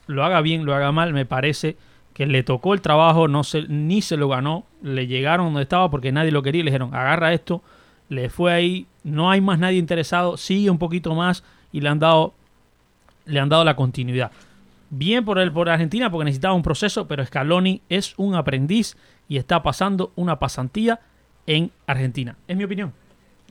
lo 0.08 0.24
haga 0.24 0.40
bien, 0.42 0.64
lo 0.66 0.74
haga 0.74 0.92
mal, 0.94 1.12
me 1.14 1.26
parece 1.26 1.76
que 2.14 2.26
le 2.26 2.44
tocó 2.44 2.74
el 2.74 2.82
trabajo, 2.82 3.28
no 3.28 3.44
se, 3.44 3.64
ni 3.68 4.02
se 4.02 4.18
lo 4.18 4.28
ganó, 4.30 4.66
le 4.82 5.08
llegaron 5.08 5.48
donde 5.48 5.62
estaba 5.64 5.90
porque 5.92 6.12
nadie 6.12 6.32
lo 6.32 6.42
quería 6.42 6.62
y 6.62 6.64
le 6.64 6.72
dijeron, 6.72 6.94
agarra 6.96 7.34
esto, 7.34 7.62
le 8.10 8.30
fue 8.30 8.52
ahí, 8.52 8.88
no 9.04 9.30
hay 9.30 9.42
más 9.42 9.60
nadie 9.60 9.78
interesado, 9.78 10.38
sigue 10.38 10.70
un 10.70 10.78
poquito 10.78 11.16
más 11.16 11.44
y 11.72 11.82
le 11.82 11.90
han 11.90 12.00
dado, 12.00 12.34
le 13.26 13.40
han 13.40 13.50
dado 13.50 13.64
la 13.64 13.76
continuidad. 13.76 14.32
Bien 14.90 15.24
por, 15.24 15.38
el, 15.38 15.52
por 15.52 15.70
Argentina 15.70 16.10
porque 16.10 16.26
necesitaba 16.26 16.54
un 16.54 16.64
proceso, 16.64 17.08
pero 17.08 17.26
Scaloni 17.26 17.82
es 17.90 18.14
un 18.18 18.36
aprendiz 18.36 18.98
y 19.28 19.38
está 19.38 19.62
pasando 19.62 20.12
una 20.16 20.40
pasantía 20.40 21.00
en 21.46 21.72
Argentina. 21.86 22.36
Es 22.48 22.58
mi 22.58 22.64
opinión. 22.64 22.94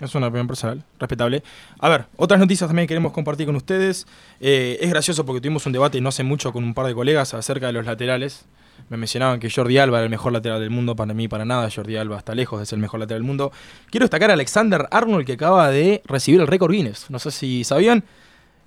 Es 0.01 0.15
una 0.15 0.29
opinión 0.29 0.47
personal, 0.47 0.85
respetable. 0.99 1.43
A 1.81 1.89
ver, 1.89 2.07
otras 2.17 2.39
noticias 2.39 2.69
también 2.69 2.87
queremos 2.87 3.13
compartir 3.13 3.47
con 3.47 3.57
ustedes. 3.57 4.07
Eh, 4.41 4.79
es 4.81 4.91
gracioso 4.91 5.27
porque 5.27 5.41
tuvimos 5.41 5.67
un 5.67 5.73
debate 5.73 6.01
no 6.01 6.09
hace 6.09 6.23
mucho 6.23 6.53
con 6.53 6.63
un 6.63 6.75
par 6.75 6.87
de 6.87 6.95
colegas 6.95 7.35
acerca 7.35 7.67
de 7.67 7.73
los 7.73 7.85
laterales. 7.85 8.47
Me 8.89 8.97
mencionaban 8.97 9.41
que 9.41 9.51
Jordi 9.51 9.79
Alba 9.79 9.99
era 9.99 10.05
el 10.05 10.11
mejor 10.11 10.33
lateral 10.33 10.61
del 10.61 10.71
mundo. 10.71 10.97
Para 10.97 11.15
mí, 11.15 11.29
para 11.29 11.45
nada. 11.45 11.69
Jordi 11.71 11.97
Alba 11.97 12.19
está 12.19 12.35
lejos 12.35 12.61
de 12.61 12.67
ser 12.67 12.77
el 12.77 12.83
mejor 12.83 13.01
lateral 13.01 13.21
del 13.21 13.27
mundo. 13.27 13.53
Quiero 13.91 14.05
destacar 14.05 14.31
a 14.31 14.35
Alexander 14.35 14.87
Arnold, 14.91 15.27
que 15.27 15.35
acaba 15.35 15.71
de 15.71 16.03
recibir 16.07 16.41
el 16.41 16.47
récord 16.47 16.73
Guinness. 16.73 17.11
No 17.11 17.19
sé 17.19 17.31
si 17.31 17.65
sabían. 17.65 18.05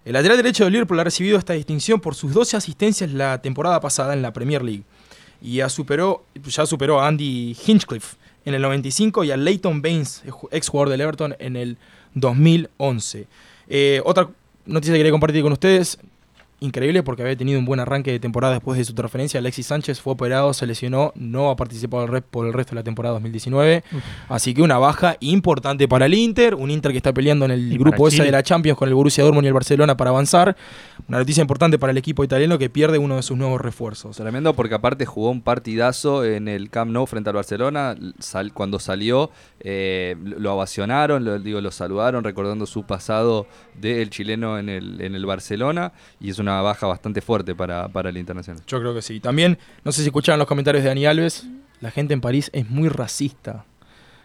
El 0.04 0.14
lateral 0.14 0.38
derecho 0.38 0.64
de 0.64 0.72
Liverpool 0.72 1.00
ha 1.00 1.04
recibido 1.04 1.38
esta 1.38 1.54
distinción 1.54 2.00
por 2.00 2.16
sus 2.16 2.34
12 2.34 2.58
asistencias 2.58 3.12
la 3.12 3.42
temporada 3.42 3.80
pasada 3.80 4.14
en 4.14 4.22
la 4.22 4.34
Premier 4.34 4.64
League. 4.64 4.84
Y 5.42 5.56
ya 5.58 5.70
superó, 5.70 6.26
ya 6.44 6.66
superó 6.66 7.00
a 7.02 7.08
Andy 7.08 7.56
Hinchcliffe 7.66 8.18
en 8.46 8.56
el 8.56 8.62
95 8.62 9.24
y 9.24 9.32
a 9.32 9.38
Leighton 9.38 9.82
Baines, 9.82 10.24
ex 10.52 10.70
jugador 10.70 10.90
del 10.90 11.02
Everton, 11.02 11.36
en 11.40 11.56
el 11.56 11.78
2011. 12.16 13.28
Eh, 13.68 14.02
otra 14.04 14.30
noticia 14.66 14.94
que 14.94 15.00
quería 15.00 15.12
compartir 15.12 15.44
con 15.44 15.52
ustedes, 15.52 15.98
increíble 16.62 17.02
porque 17.02 17.24
había 17.24 17.36
tenido 17.36 17.60
un 17.60 17.66
buen 17.66 17.80
arranque 17.80 18.12
de 18.12 18.20
temporada 18.20 18.54
después 18.54 18.78
de 18.78 18.86
su 18.86 18.94
transferencia. 18.94 19.40
Alexis 19.40 19.66
Sánchez 19.66 20.00
fue 20.00 20.14
operado, 20.14 20.54
se 20.54 20.68
lesionó, 20.68 21.12
no 21.16 21.50
ha 21.50 21.56
participado 21.56 22.08
por 22.30 22.46
el 22.46 22.54
resto 22.54 22.72
de 22.72 22.76
la 22.76 22.84
temporada 22.84 23.14
2019. 23.14 23.84
Así 24.30 24.54
que 24.54 24.62
una 24.62 24.78
baja 24.78 25.18
importante 25.22 25.88
para 25.88 26.06
el 26.06 26.14
Inter, 26.14 26.54
un 26.54 26.70
Inter 26.70 26.92
que 26.92 26.98
está 26.98 27.14
peleando 27.14 27.46
en 27.46 27.52
el 27.52 27.78
grupo 27.80 28.08
S 28.08 28.24
de 28.24 28.32
la 28.32 28.44
Champions 28.44 28.78
con 28.78 28.88
el 28.88 28.94
Borussia 28.94 29.24
Dortmund 29.24 29.46
y 29.46 29.48
el 29.48 29.54
Barcelona 29.54 29.98
para 29.98 30.12
avanzar. 30.12 30.56
Una 31.08 31.18
noticia 31.18 31.42
importante 31.42 31.80
para 31.80 31.92
el 31.92 31.98
equipo 31.98 32.24
italiano 32.24 32.60
que 32.60 32.70
pierde 32.70 33.00
uno 33.00 33.16
de 33.16 33.24
sus 33.24 33.38
nuevos 33.38 33.60
refuerzos. 33.60 34.16
Tremendo 34.16 34.54
porque 34.54 34.76
aparte 34.76 35.08
jugó 35.08 35.32
un 35.32 35.42
partidazo 35.42 36.24
en 36.24 36.48
el 36.48 36.70
Camp 36.70 36.92
Nou 36.92 37.08
frente 37.08 37.32
al 37.32 37.36
Barcelona. 37.36 37.98
cuando 38.54 38.78
salió 38.78 39.32
eh, 39.60 40.16
lo 40.20 40.54
ovacionaron, 40.54 41.26
lo, 41.26 41.40
digo, 41.40 41.60
lo 41.60 41.72
saludaron 41.72 42.24
recordando 42.24 42.68
su 42.68 42.84
pasado 42.84 43.48
del 43.74 44.12
chileno 44.12 44.60
en 44.60 44.70
el, 44.70 45.02
en 45.02 45.16
el 45.16 45.26
Barcelona 45.26 45.92
y 46.20 46.30
es 46.30 46.38
una 46.38 46.51
baja 46.60 46.88
bastante 46.88 47.22
fuerte 47.22 47.56
para, 47.56 47.88
para 47.88 48.10
el 48.10 48.18
Internacional. 48.18 48.62
Yo 48.68 48.80
creo 48.80 48.94
que 48.94 49.02
sí. 49.02 49.22
También, 49.22 49.58
no 49.86 49.94
sé 49.94 50.02
si 50.02 50.08
escucharon 50.08 50.40
los 50.40 50.48
comentarios 50.48 50.84
de 50.84 50.90
Dani 50.90 51.06
Alves, 51.06 51.48
la 51.80 51.92
gente 51.92 52.14
en 52.14 52.20
París 52.20 52.50
es 52.52 52.70
muy 52.70 52.90
racista. 52.90 53.64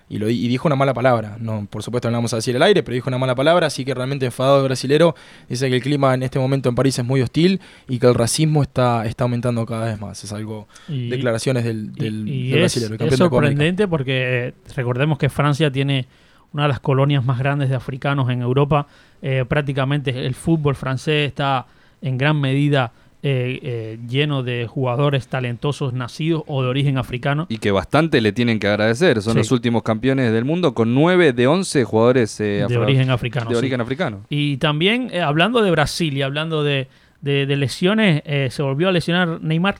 Y, 0.08 0.18
lo, 0.18 0.28
y 0.28 0.46
dijo 0.46 0.68
una 0.68 0.76
mala 0.76 0.94
palabra. 0.94 1.36
No, 1.40 1.66
por 1.68 1.82
supuesto 1.82 2.08
no 2.10 2.16
vamos 2.16 2.32
a 2.32 2.36
decir 2.36 2.54
el 2.54 2.62
aire, 2.62 2.84
pero 2.84 2.94
dijo 2.94 3.10
una 3.10 3.18
mala 3.18 3.34
palabra, 3.34 3.66
así 3.66 3.84
que 3.84 3.92
realmente 3.92 4.24
enfadado 4.24 4.58
el 4.58 4.64
brasilero. 4.64 5.16
Dice 5.48 5.68
que 5.68 5.76
el 5.76 5.82
clima 5.82 6.14
en 6.14 6.22
este 6.22 6.38
momento 6.38 6.68
en 6.68 6.76
París 6.76 6.98
es 6.98 7.04
muy 7.04 7.22
hostil 7.22 7.60
y 7.88 7.98
que 7.98 8.06
el 8.06 8.14
racismo 8.14 8.62
está, 8.62 9.04
está 9.04 9.24
aumentando 9.24 9.66
cada 9.66 9.86
vez 9.86 10.00
más. 10.00 10.22
Es 10.22 10.32
algo, 10.32 10.68
declaraciones 10.86 11.64
del, 11.64 11.92
del, 11.92 12.54
es, 12.54 12.76
Es 12.76 13.16
sorprendente 13.16 13.88
porque 13.88 14.46
eh, 14.48 14.54
recordemos 14.76 15.18
que 15.18 15.28
Francia 15.28 15.72
tiene 15.72 16.06
una 16.52 16.64
de 16.64 16.68
las 16.68 16.80
colonias 16.80 17.24
más 17.24 17.38
grandes 17.38 17.68
de 17.68 17.74
africanos 17.74 18.30
en 18.30 18.42
Europa. 18.42 18.86
Eh, 19.22 19.44
prácticamente 19.48 20.24
el 20.24 20.34
fútbol 20.36 20.76
francés 20.76 21.26
está 21.26 21.66
en 22.06 22.18
gran 22.18 22.40
medida 22.40 22.92
eh, 23.22 23.58
eh, 23.62 23.98
lleno 24.08 24.44
de 24.44 24.68
jugadores 24.68 25.26
talentosos 25.26 25.92
nacidos 25.92 26.44
o 26.46 26.62
de 26.62 26.68
origen 26.68 26.98
africano. 26.98 27.46
Y 27.48 27.58
que 27.58 27.72
bastante 27.72 28.20
le 28.20 28.32
tienen 28.32 28.60
que 28.60 28.68
agradecer. 28.68 29.20
Son 29.22 29.36
los 29.36 29.50
últimos 29.50 29.82
campeones 29.82 30.32
del 30.32 30.44
mundo 30.44 30.74
con 30.74 30.94
9 30.94 31.32
de 31.32 31.46
11 31.48 31.82
jugadores 31.82 32.38
eh, 32.38 32.64
de 32.68 32.76
origen 32.76 33.10
africano. 33.10 33.50
De 33.50 33.56
origen 33.56 33.80
africano. 33.80 34.20
Y 34.28 34.58
también, 34.58 35.10
hablando 35.20 35.62
de 35.62 35.72
Brasil 35.72 36.16
y 36.16 36.22
hablando 36.22 36.62
de, 36.62 36.86
lesiones, 37.22 38.22
se 38.54 38.62
volvió 38.62 38.88
a 38.88 38.92
lesionar 38.92 39.40
Neymar. 39.42 39.76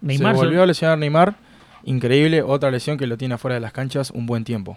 Neymar 0.00 0.34
se 0.34 0.44
volvió 0.44 0.64
a 0.64 0.66
lesionar 0.66 0.98
Neymar. 0.98 1.34
Increíble, 1.84 2.42
otra 2.42 2.72
lesión 2.72 2.98
que 2.98 3.06
lo 3.06 3.16
tiene 3.16 3.34
afuera 3.34 3.54
de 3.54 3.60
las 3.60 3.72
canchas 3.72 4.10
un 4.10 4.26
buen 4.26 4.42
tiempo. 4.42 4.76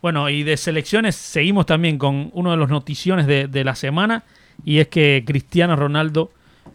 Bueno, 0.00 0.30
y 0.30 0.44
de 0.44 0.56
selecciones 0.56 1.16
seguimos 1.16 1.66
también 1.66 1.98
con 1.98 2.30
uno 2.32 2.52
de 2.52 2.56
los 2.56 2.68
noticiones 2.68 3.26
de, 3.26 3.48
de 3.48 3.64
la 3.64 3.74
semana 3.74 4.22
y 4.64 4.78
es 4.78 4.88
que 4.88 5.22
Cristiano 5.26 5.76
Ronaldo 5.76 6.30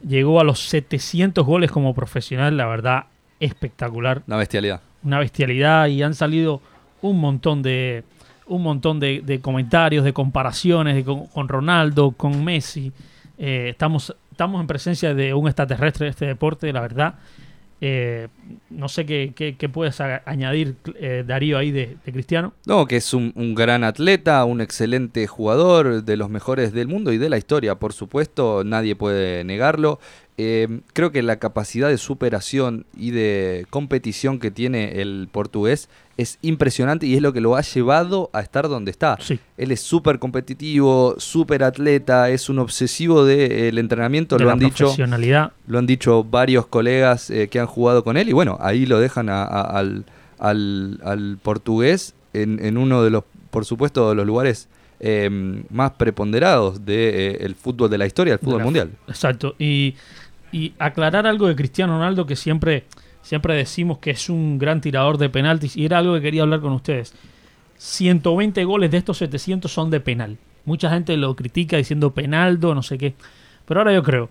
llegó 0.05 0.39
a 0.39 0.43
los 0.43 0.59
700 0.67 1.45
goles 1.45 1.71
como 1.71 1.93
profesional, 1.93 2.57
la 2.57 2.65
verdad, 2.65 3.05
espectacular. 3.39 4.23
Una 4.27 4.37
bestialidad. 4.37 4.81
Una 5.03 5.19
bestialidad 5.19 5.87
y 5.87 6.03
han 6.03 6.13
salido 6.13 6.61
un 7.01 7.19
montón 7.19 7.61
de 7.61 8.03
un 8.47 8.63
montón 8.63 8.99
de, 8.99 9.39
comentarios, 9.41 10.05
de 10.05 10.13
comparaciones 10.13 11.03
con, 11.03 11.47
Ronaldo, 11.49 12.11
con 12.11 12.43
Messi. 12.43 12.91
Eh, 13.37 13.67
estamos, 13.71 14.15
estamos 14.31 14.61
en 14.61 14.67
presencia 14.67 15.13
de 15.13 15.33
un 15.33 15.47
extraterrestre 15.47 16.05
de 16.05 16.11
este 16.11 16.25
deporte, 16.25 16.71
la 16.71 16.81
verdad. 16.81 17.15
Eh, 17.79 18.27
no 18.71 18.89
sé 18.89 19.05
qué, 19.05 19.69
puedes 19.71 20.01
añadir, 20.01 20.75
eh, 20.95 21.23
Darío, 21.25 21.57
ahí 21.57 21.71
de, 21.71 21.97
Cristiano. 22.05 22.53
No, 22.65 22.87
que 22.87 22.97
es 22.97 23.13
un, 23.13 23.33
gran 23.55 23.83
atleta, 23.83 24.43
un 24.45 24.61
excelente 24.61 25.27
jugador, 25.27 26.03
de 26.03 26.17
los 26.17 26.29
mejores 26.29 26.73
del 26.73 26.87
mundo 26.87 27.13
y 27.13 27.17
de 27.17 27.29
la 27.29 27.37
historia, 27.37 27.75
por 27.75 27.93
supuesto, 27.93 28.63
nadie 28.63 28.95
puede 28.95 29.43
negarlo. 29.43 29.99
Eh, 30.39 30.81
creo 30.93 31.11
que 31.11 31.23
la 31.23 31.37
capacidad 31.37 31.89
de 31.89 31.97
superación 31.97 32.85
y 32.95 33.09
de 33.09 33.65
competición 33.71 34.37
que 34.37 34.51
tiene 34.51 35.01
el 35.01 35.29
portugués 35.31 35.89
es 36.15 36.37
impresionante 36.43 37.07
y 37.07 37.15
es 37.15 37.23
lo 37.23 37.33
que 37.33 37.41
lo 37.41 37.55
ha 37.55 37.61
llevado 37.61 38.29
a 38.33 38.41
estar 38.41 38.69
donde 38.69 38.91
está. 38.91 39.17
Él 39.57 39.71
es 39.71 39.81
súper 39.81 40.19
competitivo, 40.19 41.15
súper 41.17 41.63
atleta, 41.63 42.29
es 42.29 42.49
un 42.49 42.59
obsesivo 42.59 43.25
del 43.25 43.79
entrenamiento, 43.79 44.37
lo 44.37 44.51
han 44.51 44.59
dicho. 44.59 44.93
Lo 45.65 45.79
han 45.79 45.87
dicho 45.87 46.23
varios 46.23 46.67
colegas 46.67 47.31
eh, 47.31 47.47
que 47.47 47.59
han 47.59 47.67
jugado 47.67 48.03
con 48.03 48.15
él 48.15 48.29
y 48.29 48.33
bueno, 48.33 48.57
ahí 48.61 48.85
lo 48.85 48.99
dejan 48.99 49.29
al, 49.29 50.05
al, 50.37 51.39
portugués 51.41 52.13
en, 52.33 52.77
uno 52.77 53.03
de 53.03 53.09
los, 53.09 53.23
por 53.49 53.65
supuesto, 53.65 54.09
de 54.09 54.15
los 54.15 54.27
lugares 54.27 54.69
eh, 54.99 55.29
más 55.71 55.91
preponderados 55.91 56.85
del 56.85 57.55
fútbol 57.55 57.89
de 57.89 57.97
la 57.97 58.05
historia, 58.05 58.33
el 58.33 58.39
fútbol 58.39 58.63
mundial. 58.63 58.91
Exacto. 59.07 59.55
Y 59.57 59.95
y 60.51 60.73
aclarar 60.79 61.27
algo 61.27 61.47
de 61.47 61.55
Cristiano 61.55 61.93
Ronaldo 61.93 62.25
que 62.25 62.35
siempre, 62.35 62.85
siempre 63.21 63.55
decimos 63.55 63.99
que 63.99 64.11
es 64.11 64.29
un 64.29 64.57
gran 64.57 64.81
tirador 64.81 65.17
de 65.17 65.29
penaltis 65.29 65.75
y 65.75 65.85
era 65.85 65.99
algo 65.99 66.15
que 66.15 66.21
quería 66.21 66.43
hablar 66.43 66.61
con 66.61 66.73
ustedes. 66.73 67.13
120 67.77 68.63
goles 68.63 68.91
de 68.91 68.97
estos 68.97 69.17
700 69.17 69.71
son 69.71 69.89
de 69.91 69.99
penal. 69.99 70.37
Mucha 70.65 70.89
gente 70.89 71.15
lo 71.15 71.35
critica 71.35 71.77
diciendo 71.77 72.13
penaldo, 72.13 72.75
no 72.75 72.83
sé 72.83 72.97
qué. 72.97 73.13
Pero 73.65 73.81
ahora 73.81 73.93
yo 73.93 74.03
creo, 74.03 74.29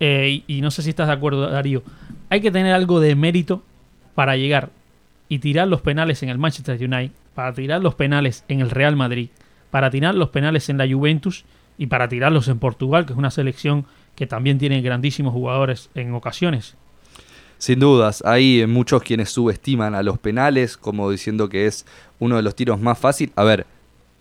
eh, 0.00 0.42
y, 0.46 0.60
no 0.60 0.70
sé 0.70 0.82
si 0.82 0.90
estás 0.90 1.08
de 1.08 1.14
acuerdo, 1.14 1.48
Darío, 1.48 1.82
hay 2.28 2.40
que 2.40 2.50
tener 2.50 2.74
algo 2.74 3.00
de 3.00 3.14
mérito 3.14 3.62
para 4.14 4.36
llegar 4.36 4.70
y 5.28 5.38
tirar 5.38 5.68
los 5.68 5.80
penales 5.80 6.22
en 6.22 6.28
el 6.28 6.38
Manchester 6.38 6.76
United, 6.76 7.12
para 7.34 7.52
tirar 7.52 7.82
los 7.82 7.94
penales 7.94 8.44
en 8.48 8.60
el 8.60 8.70
Real 8.70 8.96
Madrid, 8.96 9.28
para 9.70 9.90
tirar 9.90 10.14
los 10.14 10.30
penales 10.30 10.68
en 10.68 10.78
la 10.78 10.88
Juventus 10.88 11.44
y 11.78 11.86
para 11.86 12.08
tirarlos 12.08 12.48
en 12.48 12.58
Portugal, 12.58 13.06
que 13.06 13.12
es 13.12 13.18
una 13.18 13.30
selección 13.30 13.86
que 14.16 14.26
también 14.26 14.58
tiene 14.58 14.80
grandísimos 14.80 15.32
jugadores 15.32 15.90
en 15.94 16.12
ocasiones. 16.14 16.74
Sin 17.58 17.78
dudas, 17.78 18.22
hay 18.26 18.66
muchos 18.66 19.02
quienes 19.02 19.30
subestiman 19.30 19.94
a 19.94 20.02
los 20.02 20.18
penales 20.18 20.76
como 20.76 21.10
diciendo 21.10 21.48
que 21.48 21.66
es 21.66 21.86
uno 22.18 22.36
de 22.36 22.42
los 22.42 22.54
tiros 22.54 22.80
más 22.80 22.98
fácil. 22.98 23.32
A 23.36 23.44
ver, 23.44 23.66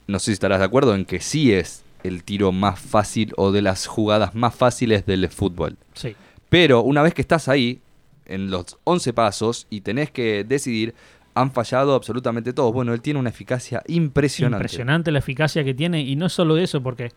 no 0.08 0.20
sé 0.20 0.26
si 0.26 0.32
estarás 0.34 0.60
de 0.60 0.66
acuerdo 0.66 0.96
en 0.96 1.06
que 1.06 1.20
sí 1.20 1.52
es 1.52 1.84
el 2.04 2.24
tiro 2.24 2.52
más 2.52 2.80
fácil 2.80 3.34
o 3.36 3.52
de 3.52 3.62
las 3.62 3.88
jugadas 3.88 4.36
más 4.36 4.56
fáciles 4.56 5.06
del 5.06 5.28
fútbol. 5.30 5.78
Sí. 5.94 6.16
Pero 6.50 6.82
una 6.82 7.02
vez 7.02 7.14
que 7.14 7.22
estás 7.22 7.48
ahí, 7.48 7.80
en 8.26 8.52
los 8.52 8.78
11 8.84 9.14
pasos, 9.14 9.68
y 9.70 9.82
tenés 9.82 10.12
que 10.12 10.44
decidir, 10.44 10.94
han 11.34 11.52
fallado 11.52 11.96
absolutamente 11.96 12.54
todos. 12.54 12.74
Bueno, 12.74 12.94
él 12.94 13.02
tiene 13.02 13.20
una 13.20 13.30
eficacia 13.30 13.84
impresionante. 13.88 14.64
Impresionante 14.64 15.12
la 15.12 15.20
eficacia 15.20 15.64
que 15.64 15.74
tiene, 15.74 16.02
y 16.02 16.16
no 16.16 16.30
solo 16.30 16.58
eso, 16.58 16.82
porque 16.82 17.12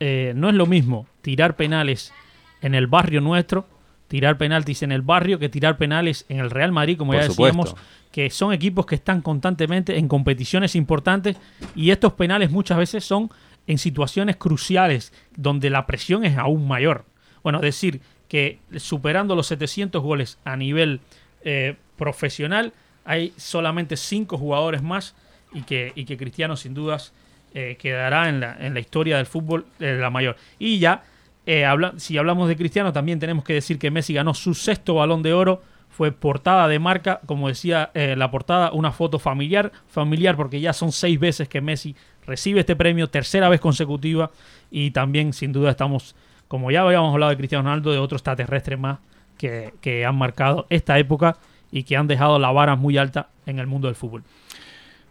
eh, 0.00 0.32
no 0.36 0.48
es 0.48 0.54
lo 0.54 0.66
mismo 0.66 1.06
tirar 1.22 1.56
penales 1.56 2.12
en 2.60 2.74
el 2.74 2.86
barrio 2.86 3.20
nuestro, 3.20 3.66
tirar 4.08 4.38
penaltis 4.38 4.82
en 4.82 4.92
el 4.92 5.02
barrio, 5.02 5.38
que 5.38 5.48
tirar 5.48 5.76
penales 5.76 6.26
en 6.28 6.38
el 6.38 6.50
Real 6.50 6.72
Madrid, 6.72 6.96
como 6.96 7.14
ya 7.14 7.22
decíamos, 7.22 7.74
que 8.12 8.30
son 8.30 8.52
equipos 8.52 8.86
que 8.86 8.94
están 8.94 9.20
constantemente 9.20 9.98
en 9.98 10.08
competiciones 10.08 10.76
importantes 10.76 11.36
y 11.74 11.90
estos 11.90 12.12
penales 12.14 12.50
muchas 12.50 12.78
veces 12.78 13.04
son 13.04 13.30
en 13.66 13.78
situaciones 13.78 14.36
cruciales 14.36 15.12
donde 15.36 15.70
la 15.70 15.86
presión 15.86 16.24
es 16.24 16.38
aún 16.38 16.68
mayor. 16.68 17.04
Bueno, 17.42 17.60
decir 17.60 18.00
que 18.28 18.58
superando 18.76 19.34
los 19.34 19.48
700 19.48 20.02
goles 20.02 20.38
a 20.44 20.56
nivel 20.56 21.00
eh, 21.42 21.76
profesional, 21.96 22.72
hay 23.04 23.32
solamente 23.36 23.96
5 23.96 24.38
jugadores 24.38 24.82
más 24.82 25.14
y 25.52 25.62
que, 25.62 25.92
y 25.94 26.04
que 26.04 26.16
Cristiano 26.16 26.56
sin 26.56 26.74
dudas 26.74 27.12
eh, 27.56 27.76
quedará 27.80 28.28
en 28.28 28.38
la, 28.40 28.56
en 28.60 28.74
la 28.74 28.80
historia 28.80 29.16
del 29.16 29.26
fútbol 29.26 29.64
de 29.78 29.96
la 29.96 30.10
mayor. 30.10 30.36
Y 30.58 30.78
ya 30.78 31.02
Eh, 31.48 31.64
si 31.98 32.18
hablamos 32.18 32.48
de 32.48 32.56
Cristiano, 32.56 32.90
también 32.92 33.20
tenemos 33.20 33.44
que 33.44 33.54
decir 33.54 33.78
que 33.78 33.88
Messi 33.88 34.12
ganó 34.12 34.34
su 34.34 34.52
sexto 34.52 34.94
balón 34.94 35.22
de 35.22 35.32
oro. 35.32 35.62
Fue 35.88 36.10
portada 36.10 36.66
de 36.66 36.80
marca, 36.80 37.20
como 37.24 37.46
decía 37.46 37.90
eh, 37.94 38.16
la 38.16 38.28
portada, 38.32 38.72
una 38.72 38.90
foto 38.90 39.18
familiar. 39.20 39.70
Familiar 39.86 40.34
porque 40.34 40.58
ya 40.58 40.72
son 40.72 40.90
seis 40.90 41.20
veces 41.20 41.48
que 41.48 41.60
Messi 41.60 41.94
recibe 42.26 42.58
este 42.60 42.74
premio, 42.74 43.06
tercera 43.06 43.48
vez 43.48 43.60
consecutiva. 43.60 44.32
Y 44.72 44.90
también, 44.90 45.32
sin 45.32 45.52
duda, 45.52 45.70
estamos, 45.70 46.16
como 46.48 46.72
ya 46.72 46.82
habíamos 46.82 47.12
hablado 47.12 47.30
de 47.30 47.36
Cristiano 47.36 47.62
Ronaldo, 47.62 47.92
de 47.92 47.98
otros 47.98 48.22
extraterrestres 48.22 48.78
más 48.78 48.98
que, 49.38 49.72
que 49.80 50.04
han 50.04 50.16
marcado 50.16 50.66
esta 50.68 50.98
época 50.98 51.36
y 51.70 51.84
que 51.84 51.96
han 51.96 52.08
dejado 52.08 52.40
la 52.40 52.50
vara 52.50 52.74
muy 52.74 52.98
alta 52.98 53.28
en 53.46 53.60
el 53.60 53.68
mundo 53.68 53.86
del 53.86 53.94
fútbol. 53.94 54.24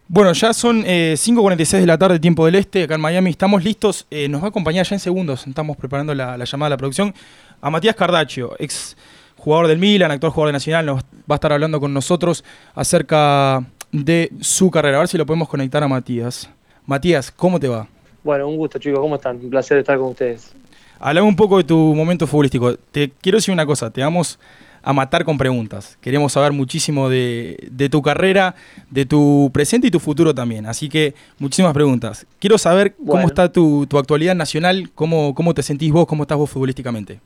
Bueno, 0.08 0.32
ya 0.34 0.52
son 0.52 0.84
5.46 0.84 1.74
eh, 1.74 1.80
de 1.80 1.86
la 1.86 1.98
tarde, 1.98 2.20
tiempo 2.20 2.46
del 2.46 2.54
este, 2.54 2.84
acá 2.84 2.94
en 2.94 3.00
Miami. 3.00 3.30
Estamos 3.30 3.64
listos. 3.64 4.06
Eh, 4.08 4.28
nos 4.28 4.40
va 4.40 4.46
a 4.46 4.48
acompañar 4.50 4.86
ya 4.86 4.94
en 4.94 5.00
segundos. 5.00 5.44
Estamos 5.48 5.76
preparando 5.76 6.14
la, 6.14 6.36
llamada 6.44 6.68
a 6.68 6.70
la 6.70 6.76
producción. 6.76 7.12
A 7.60 7.70
Matías 7.70 7.96
Cardaccio, 7.96 8.54
ex 8.60 8.96
jugador 9.36 9.66
del 9.66 9.78
Milan, 9.78 10.12
actual 10.12 10.30
jugador 10.30 10.50
de 10.50 10.52
Nacional, 10.52 10.86
nos 10.86 11.02
va 11.02 11.04
a 11.30 11.34
estar 11.34 11.52
hablando 11.52 11.80
con 11.80 11.92
nosotros 11.92 12.44
acerca 12.76 13.64
de 13.90 14.30
su 14.40 14.70
carrera. 14.70 14.98
A 14.98 15.00
ver 15.00 15.08
si 15.08 15.18
lo 15.18 15.26
podemos 15.26 15.48
conectar 15.48 15.82
a 15.82 15.88
Matías. 15.88 16.48
Matías, 16.84 17.32
¿cómo 17.32 17.58
te 17.58 17.66
va? 17.66 17.88
Bueno, 18.22 18.46
un 18.46 18.56
gusto, 18.56 18.78
chicos. 18.78 19.00
¿Cómo 19.00 19.16
están? 19.16 19.36
Un 19.36 19.50
placer 19.50 19.78
estar 19.78 19.98
con 19.98 20.10
ustedes. 20.10 20.52
Hablame 21.00 21.26
un 21.26 21.36
poco 21.36 21.58
de 21.58 21.64
tu 21.64 21.76
momento 21.76 22.28
futbolístico. 22.28 22.76
Te 22.76 23.10
quiero 23.10 23.38
decir 23.38 23.52
una 23.52 23.66
cosa. 23.66 23.90
Te 23.90 24.02
damos 24.02 24.38
a 24.86 24.92
matar 24.92 25.24
con 25.24 25.36
preguntas. 25.36 25.98
Queremos 26.00 26.32
saber 26.32 26.52
muchísimo 26.52 27.08
de, 27.08 27.88
tu 27.90 28.02
carrera, 28.02 28.54
de 28.88 29.04
tu 29.04 29.50
presente 29.52 29.88
y 29.88 29.90
tu 29.90 29.98
futuro 29.98 30.32
también. 30.32 30.64
Así 30.64 30.88
que 30.88 31.12
muchísimas 31.40 31.74
preguntas. 31.74 32.24
Quiero 32.38 32.56
saber 32.56 32.94
cómo 33.04 33.26
está 33.26 33.50
tu, 33.50 33.88
actualidad 33.98 34.36
nacional, 34.36 34.90
cómo, 34.94 35.34
cómo 35.34 35.54
te 35.54 35.64
sentís 35.64 35.90
vos, 35.90 36.06
cómo 36.06 36.22
estás 36.22 36.38
vos 36.38 36.48
futbolísticamente. 36.48 37.18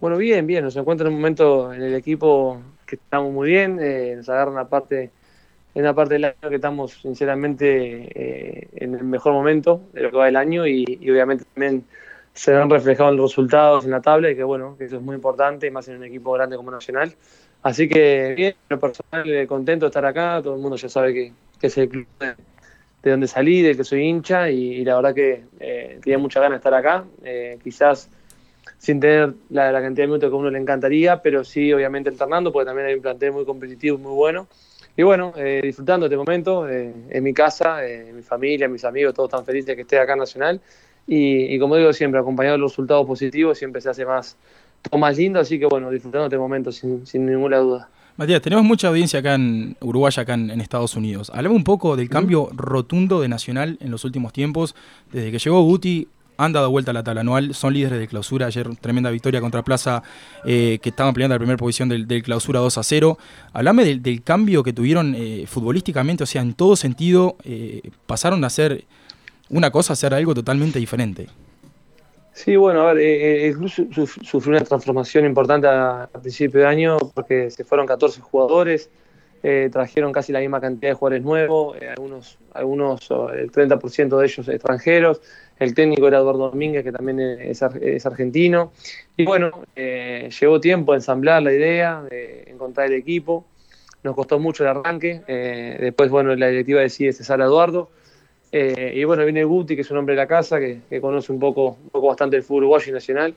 Bueno, 0.00 0.18
bien, 0.18 0.46
bien. 0.46 0.62
Nos 0.62 0.76
encuentra 0.76 1.08
en 1.08 1.14
un 1.14 1.18
momento 1.18 1.74
en 1.74 1.82
el 1.82 1.94
equipo 1.94 2.60
que 2.86 2.94
estamos 2.94 3.32
muy 3.32 3.48
bien. 3.48 3.80
Eh, 3.82 4.14
nos 4.16 4.28
agarra 4.28 4.52
una 4.52 4.68
parte, 4.68 5.10
en 5.74 5.82
una 5.82 5.92
parte 5.92 6.14
del 6.14 6.26
año 6.26 6.48
que 6.48 6.54
estamos 6.54 6.92
sinceramente 7.02 8.06
eh, 8.14 8.68
en 8.76 8.94
el 8.94 9.02
mejor 9.02 9.32
momento 9.32 9.82
de 9.94 10.02
lo 10.02 10.12
que 10.12 10.16
va 10.16 10.28
el 10.28 10.36
año 10.36 10.64
y 10.64 10.84
obviamente 11.10 11.44
también 11.54 11.82
se 12.34 12.52
ven 12.52 12.70
reflejados 12.70 13.14
los 13.16 13.30
resultados 13.32 13.84
en 13.84 13.90
la 13.90 14.00
tabla 14.00 14.30
y 14.30 14.36
que 14.36 14.44
bueno, 14.44 14.76
que 14.76 14.84
eso 14.84 14.96
es 14.96 15.02
muy 15.02 15.14
importante, 15.14 15.66
y 15.66 15.70
más 15.70 15.88
en 15.88 15.96
un 15.96 16.04
equipo 16.04 16.32
grande 16.32 16.56
como 16.56 16.70
Nacional. 16.70 17.14
Así 17.62 17.88
que 17.88 18.34
bien, 18.36 18.54
en 18.68 18.76
lo 18.76 18.80
personal 18.80 19.30
eh, 19.30 19.46
contento 19.46 19.86
de 19.86 19.88
estar 19.88 20.04
acá, 20.06 20.40
todo 20.42 20.54
el 20.54 20.60
mundo 20.60 20.76
ya 20.76 20.88
sabe 20.88 21.12
que, 21.12 21.32
es 21.60 21.76
el 21.76 21.88
club 21.90 22.06
de, 23.02 23.10
donde 23.10 23.26
salí, 23.26 23.60
de 23.60 23.76
que 23.76 23.84
soy 23.84 24.02
hincha 24.02 24.48
y, 24.50 24.82
la 24.84 24.96
verdad 24.96 25.14
que 25.14 25.44
eh, 25.58 25.98
tenía 26.02 26.18
mucha 26.18 26.40
ganas 26.40 26.52
de 26.52 26.56
estar 26.56 26.74
acá, 26.74 27.04
eh, 27.22 27.58
quizás 27.62 28.08
sin 28.78 28.98
tener 28.98 29.34
la, 29.50 29.72
cantidad 29.72 30.04
de 30.04 30.06
minutos 30.06 30.30
que 30.30 30.34
a 30.34 30.38
uno 30.38 30.50
le 30.50 30.58
encantaría, 30.58 31.20
pero 31.20 31.44
sí 31.44 31.70
obviamente 31.70 32.08
alternando, 32.08 32.50
porque 32.50 32.66
también 32.66 32.88
hay 32.88 32.94
un 32.94 33.02
plantel 33.02 33.32
muy 33.32 33.44
competitivo, 33.44 33.98
muy 33.98 34.12
bueno. 34.12 34.48
Y 34.96 35.02
bueno, 35.02 35.32
disfrutando 35.62 36.08
de 36.08 36.14
este 36.14 36.16
momento, 36.16 36.68
en 36.68 37.22
mi 37.22 37.32
casa, 37.32 37.86
en 37.86 38.16
mi 38.16 38.22
familia, 38.22 38.68
mis 38.68 38.84
amigos, 38.84 39.14
todos 39.14 39.30
tan 39.30 39.44
felices 39.44 39.76
que 39.76 39.82
esté 39.82 39.98
acá 39.98 40.14
en 40.14 40.18
Nacional 40.18 40.60
y, 41.06 41.58
como 41.58 41.76
digo 41.76 41.92
siempre, 41.92 42.20
acompañado 42.20 42.54
de 42.54 42.60
los 42.60 42.72
resultados 42.72 43.06
positivos, 43.06 43.58
siempre 43.58 43.80
se 43.80 43.90
hace 43.90 44.06
más, 44.06 44.36
más 44.96 45.16
lindo, 45.16 45.40
así 45.40 45.58
que 45.58 45.66
bueno, 45.66 45.90
disfrutando 45.90 46.26
este 46.26 46.38
momento 46.38 46.70
sin, 46.72 47.04
ninguna 47.14 47.58
duda. 47.58 47.88
Matías, 48.16 48.42
tenemos 48.42 48.64
mucha 48.64 48.88
audiencia 48.88 49.20
acá 49.20 49.34
en 49.34 49.76
Uruguay, 49.80 50.12
acá 50.16 50.34
en, 50.34 50.60
Estados 50.60 50.94
Unidos. 50.94 51.30
Hablame 51.34 51.54
un 51.54 51.64
poco 51.64 51.96
del 51.96 52.08
cambio 52.08 52.50
rotundo 52.52 53.20
de 53.20 53.28
Nacional 53.28 53.78
en 53.80 53.90
los 53.90 54.04
últimos 54.04 54.32
tiempos. 54.32 54.74
Desde 55.10 55.32
que 55.32 55.38
llegó 55.38 55.62
Guti, 55.62 56.06
han 56.36 56.52
dado 56.52 56.70
vuelta 56.70 56.90
a 56.90 56.94
la 56.94 57.02
tabla 57.02 57.20
anual, 57.20 57.54
son 57.54 57.74
líderes 57.74 57.98
de 57.98 58.08
clausura. 58.08 58.46
Ayer, 58.46 58.74
tremenda 58.76 59.10
victoria 59.10 59.40
contra 59.40 59.62
Plaza, 59.62 60.02
eh, 60.44 60.78
que 60.82 60.88
estaban 60.88 61.12
peleando 61.12 61.34
la 61.34 61.38
primera 61.38 61.58
posición 61.58 61.88
del, 61.88 62.22
clausura 62.22 62.60
2 62.60 62.78
a 62.78 62.82
0. 62.82 63.18
Hablame 63.52 63.84
del, 63.84 64.22
cambio 64.22 64.62
que 64.62 64.72
tuvieron 64.72 65.14
eh, 65.14 65.44
futbolísticamente, 65.46 66.24
o 66.24 66.26
sea, 66.26 66.40
en 66.40 66.54
todo 66.54 66.76
sentido, 66.76 67.36
eh, 67.44 67.90
pasaron 68.06 68.42
a 68.44 68.50
ser 68.50 68.84
una 69.50 69.70
cosa 69.70 69.92
hacer 69.92 70.14
algo 70.14 70.34
totalmente 70.34 70.78
diferente. 70.78 71.26
Sí, 72.32 72.56
bueno, 72.56 72.82
a 72.88 72.94
ver, 72.94 73.04
eh, 73.04 73.48
el 73.48 73.56
club 73.56 73.68
sufrió 74.22 74.56
una 74.56 74.64
transformación 74.64 75.26
importante 75.26 75.66
a, 75.66 76.08
principio 76.22 76.60
de 76.60 76.66
año 76.66 76.96
porque 77.14 77.50
se 77.50 77.64
fueron 77.64 77.86
14 77.86 78.20
jugadores, 78.20 78.88
eh, 79.42 79.68
trajeron 79.72 80.12
casi 80.12 80.32
la 80.32 80.40
misma 80.40 80.60
cantidad 80.60 80.92
de 80.92 80.94
jugadores 80.94 81.24
nuevos, 81.24 81.76
eh, 81.80 81.88
algunos, 81.88 82.38
algunos 82.54 83.10
el 83.34 83.50
30% 83.50 84.16
de 84.16 84.26
ellos 84.26 84.48
extranjeros, 84.48 85.20
el 85.58 85.74
técnico 85.74 86.08
era 86.08 86.18
Eduardo 86.18 86.50
Domínguez, 86.50 86.84
que 86.84 86.92
también 86.92 87.20
es, 87.20 87.62
argentino, 88.06 88.72
y 89.16 89.26
bueno, 89.26 89.50
llevó 89.76 90.60
tiempo 90.60 90.92
a 90.92 90.96
ensamblar 90.96 91.42
la 91.42 91.52
idea, 91.52 92.02
de 92.08 92.44
encontrar 92.46 92.86
el 92.86 92.94
equipo, 92.94 93.44
nos 94.02 94.14
costó 94.14 94.38
mucho 94.38 94.62
el 94.62 94.70
arranque, 94.70 95.20
después, 95.78 96.08
bueno, 96.08 96.34
la 96.34 96.48
directiva 96.48 96.80
decide 96.80 97.12
cesar 97.12 97.42
a 97.42 97.44
Eduardo, 97.44 97.90
eh, 98.52 98.92
y 98.96 99.04
bueno, 99.04 99.24
viene 99.24 99.44
Guti, 99.44 99.76
que 99.76 99.82
es 99.82 99.90
un 99.90 99.98
hombre 99.98 100.14
de 100.14 100.20
la 100.20 100.26
casa, 100.26 100.58
que, 100.58 101.00
conoce 101.00 101.32
un 101.32 101.38
poco, 101.38 101.78
un 101.82 101.90
poco 101.90 102.08
bastante 102.08 102.36
el 102.36 102.42
fútbol 102.42 102.64
uruguayo 102.64 102.90
y 102.90 102.92
nacional. 102.92 103.34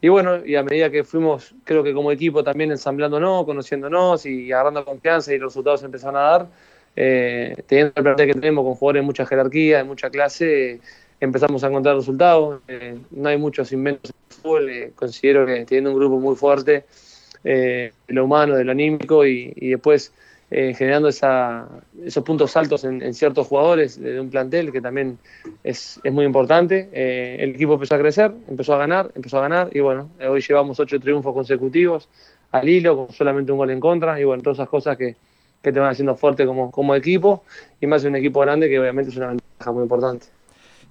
Y 0.00 0.08
bueno, 0.08 0.44
y 0.44 0.56
a 0.56 0.62
medida 0.62 0.90
que 0.90 1.04
fuimos, 1.04 1.54
creo 1.64 1.82
que 1.82 1.94
como 1.94 2.10
equipo 2.12 2.42
también 2.42 2.70
ensamblándonos, 2.72 3.44
conociéndonos 3.44 4.26
y 4.26 4.52
agarrando 4.52 4.84
confianza 4.84 5.32
y 5.32 5.38
los 5.38 5.52
resultados 5.52 5.82
empezaron 5.84 6.16
a 6.16 6.20
dar, 6.20 6.48
eh, 6.96 7.54
teniendo 7.66 7.92
el 7.96 8.02
plantel 8.02 8.26
que 8.26 8.34
tenemos 8.34 8.64
con 8.64 8.74
jugadores 8.74 9.02
de 9.02 9.06
mucha 9.06 9.26
jerarquía, 9.26 9.78
de 9.78 9.84
mucha 9.84 10.10
clase, 10.10 10.80
empezamos 11.20 11.64
a 11.64 11.68
encontrar 11.68 11.96
resultados. 11.96 12.60
Eh, 12.68 12.98
no 13.12 13.28
hay 13.28 13.38
muchos 13.38 13.72
inventos 13.72 14.10
en 14.10 14.16
el 14.28 14.36
fútbol, 14.36 14.92
considero 14.96 15.46
que 15.46 15.64
teniendo 15.64 15.90
un 15.90 15.96
grupo 15.96 16.18
muy 16.18 16.36
fuerte, 16.36 16.84
lo 18.08 18.24
humano, 18.24 18.56
de 18.56 18.64
lo 18.64 18.72
anímico 18.72 19.24
y 19.24 19.70
después 19.70 20.12
eh, 20.54 20.74
generando 20.74 21.08
esa, 21.08 21.66
esos 22.04 22.22
puntos 22.22 22.54
altos 22.58 22.84
en, 22.84 23.14
ciertos 23.14 23.46
jugadores 23.46 23.98
de, 23.98 24.20
un 24.20 24.28
plantel 24.28 24.70
que 24.70 24.82
también 24.82 25.18
es, 25.64 25.98
muy 26.04 26.26
importante. 26.26 26.90
Eh, 26.92 27.38
el 27.40 27.54
equipo 27.54 27.72
empezó 27.72 27.94
a 27.94 27.98
crecer, 27.98 28.32
empezó 28.48 28.74
a 28.74 28.76
ganar, 28.78 29.10
empezó 29.14 29.38
a 29.38 29.40
ganar 29.40 29.70
y 29.72 29.80
bueno, 29.80 30.10
hoy 30.28 30.42
llevamos 30.42 30.78
ocho 30.78 31.00
triunfos 31.00 31.32
consecutivos 31.32 32.06
al 32.50 32.68
hilo 32.68 32.96
con 32.98 33.14
solamente 33.14 33.50
un 33.50 33.56
gol 33.56 33.70
en 33.70 33.80
contra 33.80 34.20
y 34.20 34.24
bueno, 34.24 34.42
todas 34.42 34.58
esas 34.58 34.68
cosas 34.68 34.98
que, 34.98 35.16
que 35.62 35.72
te 35.72 35.80
van 35.80 35.90
haciendo 35.90 36.16
fuerte 36.16 36.44
como, 36.44 36.70
como 36.70 36.94
equipo 36.94 37.44
y 37.80 37.86
más 37.86 38.04
en 38.04 38.10
un 38.10 38.16
equipo 38.16 38.40
grande 38.40 38.68
que 38.68 38.78
obviamente 38.78 39.10
es 39.10 39.16
una 39.16 39.28
ventaja 39.28 39.72
muy 39.72 39.84
importante. 39.84 40.26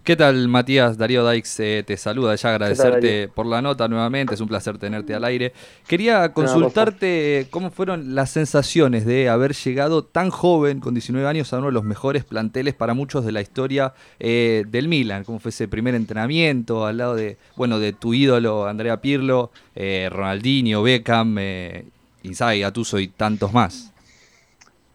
¿Qué 0.04 0.16
tal, 0.16 0.48
Matías? 0.48 0.98
Darío 0.98 1.24
Daix 1.24 1.60
eh, 1.60 1.84
te 1.86 1.96
saluda. 1.96 2.34
Ya 2.34 2.50
agradecerte 2.50 3.28
por 3.28 3.46
la 3.46 3.62
nota 3.62 3.88
nuevamente. 3.88 4.34
Es 4.34 4.42
un 4.42 4.48
placer 4.48 4.80
tenerte 4.80 5.14
al 5.14 5.24
aire. 5.24 5.54
Quería 5.88 6.34
consultarte 6.34 7.46
cómo 7.52 7.70
fueron 7.70 8.16
las 8.16 8.32
sensaciones 8.32 9.06
de 9.06 9.30
haber 9.30 9.54
llegado 9.54 10.04
tan 10.04 10.32
joven, 10.32 10.80
con 10.80 10.96
19 10.96 11.28
años, 11.28 11.54
a 11.54 11.60
uno 11.60 11.68
de 11.68 11.74
los 11.74 11.84
mejores 11.84 12.24
planteles 12.24 12.74
para 12.74 12.96
muchos 12.96 13.24
de 13.24 13.32
la 13.32 13.42
historia 13.42 13.94
eh, 14.20 14.64
del 14.68 14.88
Milan. 14.88 15.24
¿Cómo 15.24 15.38
fue 15.38 15.50
ese 15.50 15.68
primer 15.68 15.94
entrenamiento 15.94 16.88
al 16.88 16.98
lado 16.98 17.14
de, 17.14 17.38
bueno, 17.56 17.78
de 17.78 17.94
tu 17.94 18.16
ídolo 18.16 18.66
Andrea 18.66 19.00
Pirlo, 19.02 19.52
eh, 19.76 20.10
Ronaldinho, 20.12 20.82
Beckham, 20.82 21.38
Inzaghi, 22.24 22.62
Gattuso 22.62 22.98
y 22.98 23.08
tantos 23.10 23.54
más? 23.54 23.94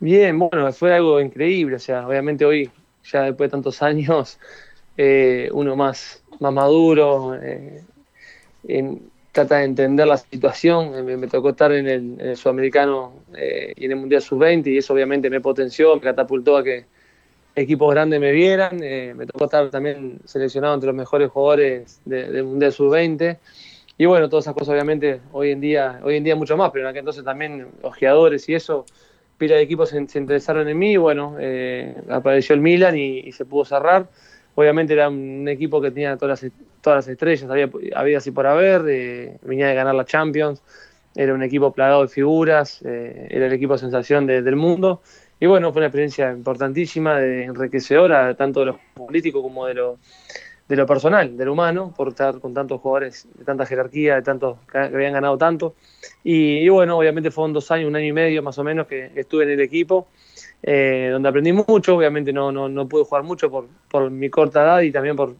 Bien, 0.00 0.36
bueno, 0.36 0.72
fue 0.72 0.92
algo 0.92 1.20
increíble. 1.20 1.76
O 1.76 1.80
sea, 1.80 2.08
obviamente 2.08 2.44
hoy, 2.44 2.68
ya 3.04 3.22
después 3.22 3.48
de 3.48 3.52
tantos 3.52 3.80
años 3.84 4.36
eh, 4.96 5.50
uno 5.52 5.76
más, 5.76 6.22
más 6.40 6.52
maduro, 6.52 7.38
eh, 7.42 7.82
trata 9.30 9.58
de 9.58 9.64
entender 9.64 10.06
la 10.06 10.16
situación. 10.16 11.04
Me, 11.04 11.26
tocó 11.26 11.50
estar 11.50 11.70
en 11.72 12.18
el, 12.18 12.36
Sudamericano 12.36 13.12
eh, 13.36 13.74
y 13.76 13.84
en 13.84 13.90
el 13.92 13.98
Mundial 13.98 14.22
Sub-20 14.22 14.68
y 14.68 14.78
eso 14.78 14.94
obviamente 14.94 15.28
me 15.28 15.40
potenció, 15.40 15.94
me 15.96 16.00
catapultó 16.00 16.56
a 16.56 16.64
que 16.64 16.86
equipos 17.54 17.92
grandes 17.92 18.20
me 18.20 18.32
vieran. 18.32 18.78
me 18.78 19.26
tocó 19.26 19.44
estar 19.44 19.70
también 19.70 20.20
seleccionado 20.24 20.74
entre 20.74 20.86
los 20.88 20.96
mejores 20.96 21.30
jugadores 21.30 22.00
del 22.06 22.44
Mundial 22.44 22.72
Sub-20. 22.72 23.38
Y 23.98 24.04
bueno, 24.06 24.28
todas 24.28 24.44
esas 24.44 24.54
cosas 24.54 24.72
obviamente 24.72 25.20
hoy 25.32 25.50
en 25.50 25.60
día, 25.60 26.00
hoy 26.02 26.16
en 26.16 26.24
día 26.24 26.36
mucho 26.36 26.56
más, 26.56 26.70
pero 26.70 26.84
en 26.84 26.90
aquel 26.90 27.00
entonces 27.00 27.24
también 27.24 27.68
ojeadores 27.80 28.46
y 28.48 28.54
eso, 28.54 28.84
pila 29.38 29.56
de 29.56 29.62
equipos 29.62 29.88
se, 29.88 29.98
interesaron 29.98 30.68
en 30.68 30.78
mí, 30.78 30.92
y 30.92 30.96
bueno, 30.98 31.36
apareció 32.10 32.54
el 32.54 32.60
Milan 32.60 32.94
y 32.98 33.32
se 33.32 33.46
pudo 33.46 33.64
cerrar 33.64 34.06
obviamente 34.56 34.94
era 34.94 35.08
un 35.08 35.46
equipo 35.48 35.80
que 35.80 35.92
tenía 35.92 36.16
todas 36.16 36.42
las, 36.42 36.52
todas 36.80 37.06
las 37.06 37.08
estrellas, 37.08 37.48
había, 37.48 37.70
había 37.94 38.18
así 38.18 38.32
por 38.32 38.46
haber, 38.46 38.82
eh, 38.88 39.38
venía 39.42 39.68
de 39.68 39.74
ganar 39.74 39.94
la 39.94 40.04
Champions, 40.04 40.62
era 41.14 41.32
un 41.34 41.42
equipo 41.42 41.72
plagado 41.72 42.02
de 42.02 42.08
figuras, 42.08 42.82
eh, 42.84 43.28
era 43.30 43.46
el 43.46 43.52
equipo 43.52 43.78
sensación 43.78 44.26
del 44.26 44.56
mundo. 44.56 45.00
Y 45.38 45.46
bueno, 45.46 45.72
fue 45.72 45.80
una 45.80 45.86
experiencia 45.86 46.32
importantísima, 46.32 47.18
de, 47.18 47.44
enriquecedora, 47.44 48.34
tanto 48.34 48.60
de 48.60 48.66
lo 48.66 48.80
político 48.94 49.42
como 49.42 49.66
de 49.66 49.74
lo, 49.74 49.98
de 50.68 50.76
lo 50.76 50.86
personal, 50.86 51.36
del 51.36 51.48
humano, 51.50 51.92
por 51.94 52.08
estar 52.08 52.38
con 52.40 52.54
tantos 52.54 52.80
jugadores 52.80 53.28
de 53.34 53.44
tanta 53.44 53.66
jerarquía, 53.66 54.16
de 54.16 54.22
tantos 54.22 54.58
que 54.70 54.78
habían 54.78 55.12
ganado 55.12 55.36
tanto. 55.36 55.74
Y, 56.24 56.66
bueno, 56.70 56.98
obviamente 56.98 57.30
fueron 57.30 57.52
dos 57.52 57.70
años, 57.70 57.88
un 57.88 57.96
año 57.96 58.06
y 58.06 58.12
medio 58.12 58.42
más 58.42 58.58
o 58.58 58.64
menos 58.64 58.86
que 58.86 59.10
estuve 59.14 59.44
en 59.44 59.50
el 59.50 59.60
equipo 59.60 60.08
eh, 60.68 61.10
donde 61.12 61.28
aprendí 61.28 61.52
mucho, 61.52 61.94
obviamente 61.94 62.32
no, 62.32 62.50
no, 62.50 62.68
no 62.68 62.88
pude 62.88 63.04
jugar 63.04 63.22
mucho 63.22 63.48
por, 63.48 63.68
por, 63.88 64.10
mi 64.10 64.28
corta 64.28 64.64
edad 64.64 64.80
y 64.80 64.90
también 64.90 65.14
por 65.14 65.36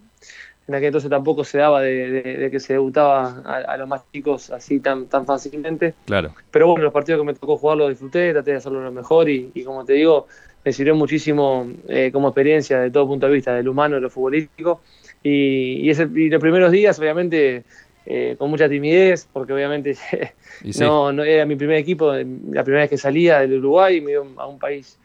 en 0.69 0.75
aquel 0.75 0.87
entonces 0.87 1.11
tampoco 1.11 1.43
se 1.43 1.59
daba 1.59 1.81
de, 1.81 2.49
que 2.51 2.61
se 2.61 2.75
debutaba 2.75 3.41
a, 3.45 3.77
los 3.77 3.89
más 3.89 4.03
chicos 4.13 4.51
así 4.51 4.81
tan, 4.81 5.07
tan 5.07 5.27
fácilmente. 5.27 5.95
Claro. 6.07 6.33
Pero 6.51 6.69
bueno, 6.69 6.85
los 6.85 6.93
partidos 6.93 7.21
que 7.21 7.27
me 7.27 7.35
tocó 7.35 7.57
jugar 7.57 7.79
los 7.79 7.89
disfruté, 7.89 8.33
traté 8.33 8.53
de 8.53 8.57
hacerlo 8.57 8.81
lo 8.81 8.91
mejor 8.93 9.29
y, 9.29 9.51
como 9.65 9.85
te 9.85 9.95
digo, 9.95 10.27
me 10.65 10.73
sirvió 10.73 10.97
muchísimo 10.97 11.69
eh, 11.89 12.11
como 12.13 12.29
experiencia 12.29 12.81
de 12.81 12.91
todo 12.91 13.07
punto 13.07 13.27
de 13.27 13.33
vista, 13.33 13.55
del 13.55 13.69
humano, 13.69 13.97
de 13.97 14.01
lo 14.01 14.11
futbolístico. 14.11 14.81
Y, 15.23 15.89
ese, 15.89 16.09
y 16.15 16.31
los 16.31 16.41
primeros 16.41 16.73
días, 16.73 16.99
obviamente, 16.99 17.63
eh, 18.05 18.35
con 18.37 18.51
mucha 18.51 18.69
timidez, 18.69 19.29
porque 19.33 19.53
obviamente 19.53 19.97
no, 20.81 21.13
no 21.13 21.23
era 21.23 21.47
mi 21.47 21.55
primer 21.55 21.77
equipo, 21.79 22.13
la 22.13 22.65
primera 22.65 22.83
vez 22.83 22.91
que 22.91 22.99
salía 22.99 23.41
del 23.41 23.59
Uruguay, 23.59 24.01
me 24.01 24.13
iba 24.13 24.25
a 24.37 24.47
un 24.47 24.59
país 24.59 24.99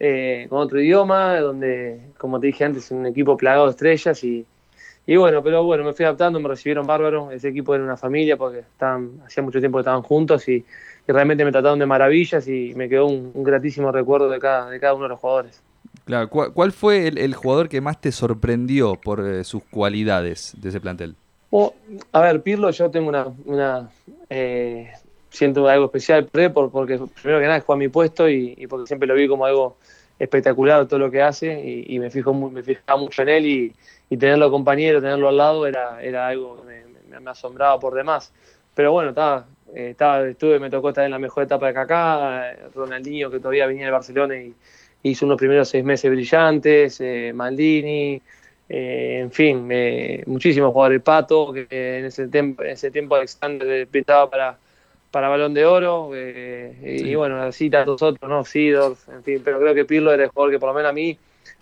eh, 0.00 0.46
con 0.48 0.58
otro 0.58 0.80
idioma, 0.80 1.38
donde, 1.40 2.00
como 2.18 2.38
te 2.38 2.48
dije 2.48 2.64
antes, 2.64 2.90
un 2.90 3.06
equipo 3.06 3.36
plagado 3.36 3.66
de 3.66 3.70
estrellas 3.72 4.22
y, 4.24 4.46
y 5.06 5.16
bueno, 5.16 5.42
pero 5.42 5.64
bueno, 5.64 5.84
me 5.84 5.92
fui 5.92 6.04
adaptando, 6.04 6.38
me 6.38 6.48
recibieron 6.48 6.86
bárbaro, 6.86 7.30
ese 7.30 7.48
equipo 7.48 7.74
era 7.74 7.82
una 7.82 7.96
familia 7.96 8.36
porque 8.36 8.58
estaban, 8.58 9.22
hacía 9.24 9.42
mucho 9.42 9.58
tiempo 9.58 9.78
que 9.78 9.80
estaban 9.80 10.02
juntos 10.02 10.48
y, 10.48 10.64
realmente 11.06 11.42
me 11.42 11.50
trataron 11.50 11.78
de 11.78 11.86
maravillas 11.86 12.46
y 12.48 12.74
me 12.76 12.86
quedó 12.86 13.06
un, 13.06 13.32
gratísimo 13.42 13.90
recuerdo 13.90 14.28
de 14.28 14.38
cada, 14.38 14.68
de 14.68 14.78
cada 14.78 14.92
uno 14.92 15.04
de 15.04 15.08
los 15.08 15.18
jugadores. 15.18 15.62
Claro, 16.04 16.28
¿cuál, 16.28 16.72
fue 16.72 17.08
el, 17.08 17.34
jugador 17.34 17.70
que 17.70 17.80
más 17.80 17.98
te 17.98 18.12
sorprendió 18.12 18.96
por 18.96 19.26
eh, 19.26 19.42
sus 19.44 19.64
cualidades 19.64 20.54
de 20.60 20.68
ese 20.68 20.80
plantel? 20.80 21.14
a 22.12 22.20
ver, 22.20 22.42
Pirlo, 22.42 22.70
yo 22.70 22.90
tengo 22.90 23.08
una, 23.08 23.26
una 23.46 23.88
eh, 24.28 24.92
siento 25.30 25.68
algo 25.68 25.86
especial 25.86 26.26
por, 26.52 26.70
porque 26.70 26.98
primero 27.22 27.40
que 27.40 27.46
nada 27.46 27.60
fue 27.60 27.74
a 27.74 27.78
mi 27.78 27.88
puesto 27.88 28.28
y, 28.28 28.66
porque 28.68 28.86
siempre 28.86 29.06
lo 29.06 29.14
vi 29.14 29.28
como 29.28 29.44
algo 29.44 29.76
espectacular 30.18 30.86
todo 30.86 30.98
lo 30.98 31.10
que 31.10 31.22
hace 31.22 31.84
y, 31.86 31.98
me 31.98 32.10
fijo 32.10 32.32
me 32.34 32.62
fijaba 32.62 32.98
mucho 32.98 33.22
en 33.22 33.28
él 33.28 33.46
y, 33.46 33.72
y 34.10 34.16
tenerlo 34.16 34.50
compañero, 34.50 35.00
tenerlo 35.00 35.28
al 35.28 35.36
lado 35.36 35.66
era, 35.66 36.02
era 36.02 36.28
algo 36.28 36.64
que 36.66 37.18
me, 37.20 37.30
asombraba 37.30 37.78
por 37.78 37.94
demás. 37.94 38.32
Pero 38.74 38.92
bueno, 38.92 39.10
estaba, 39.10 39.46
eh, 39.74 39.90
estaba, 39.90 40.26
estuve, 40.26 40.58
me 40.58 40.70
tocó 40.70 40.90
estar 40.90 41.04
en 41.04 41.10
la 41.10 41.18
mejor 41.18 41.44
etapa 41.44 41.66
de 41.66 41.74
Kaká, 41.74 42.56
Ronaldinho 42.74 43.30
que 43.30 43.38
todavía 43.38 43.66
venía 43.66 43.86
de 43.86 43.90
Barcelona 43.90 44.36
y 44.36 44.54
hizo 45.02 45.26
unos 45.26 45.38
primeros 45.38 45.68
seis 45.68 45.84
meses 45.84 46.10
brillantes, 46.10 47.00
eh, 47.00 47.32
Maldini, 47.34 48.20
eh, 48.68 49.20
en 49.20 49.30
fin, 49.30 49.68
muchísimos 50.26 50.72
jugadores, 50.72 51.02
Pato, 51.02 51.52
que 51.52 51.66
en 51.70 52.04
ese, 52.06 52.28
tiempo, 52.28 52.62
en 52.62 52.70
ese 52.70 52.90
tiempo 52.90 53.14
Alexander 53.14 53.86
pintaba 53.88 54.30
para, 54.30 54.58
para 55.10 55.28
Balón 55.28 55.54
de 55.54 55.64
Oro, 55.64 56.10
y 56.14 57.14
bueno, 57.14 57.40
así 57.40 57.70
tantos 57.70 58.02
otros, 58.02 58.28
¿no? 58.28 58.44
Sidorf, 58.44 59.08
en 59.08 59.22
fin, 59.22 59.40
pero 59.44 59.58
creo 59.58 59.74
que 59.74 59.84
Pirlo 59.84 60.12
era 60.12 60.24
el 60.24 60.30
jugador 60.30 60.52
que 60.52 60.58
por 60.58 60.68
lo 60.68 60.74
menos 60.74 60.90
a 60.90 60.92
mí 60.92 61.18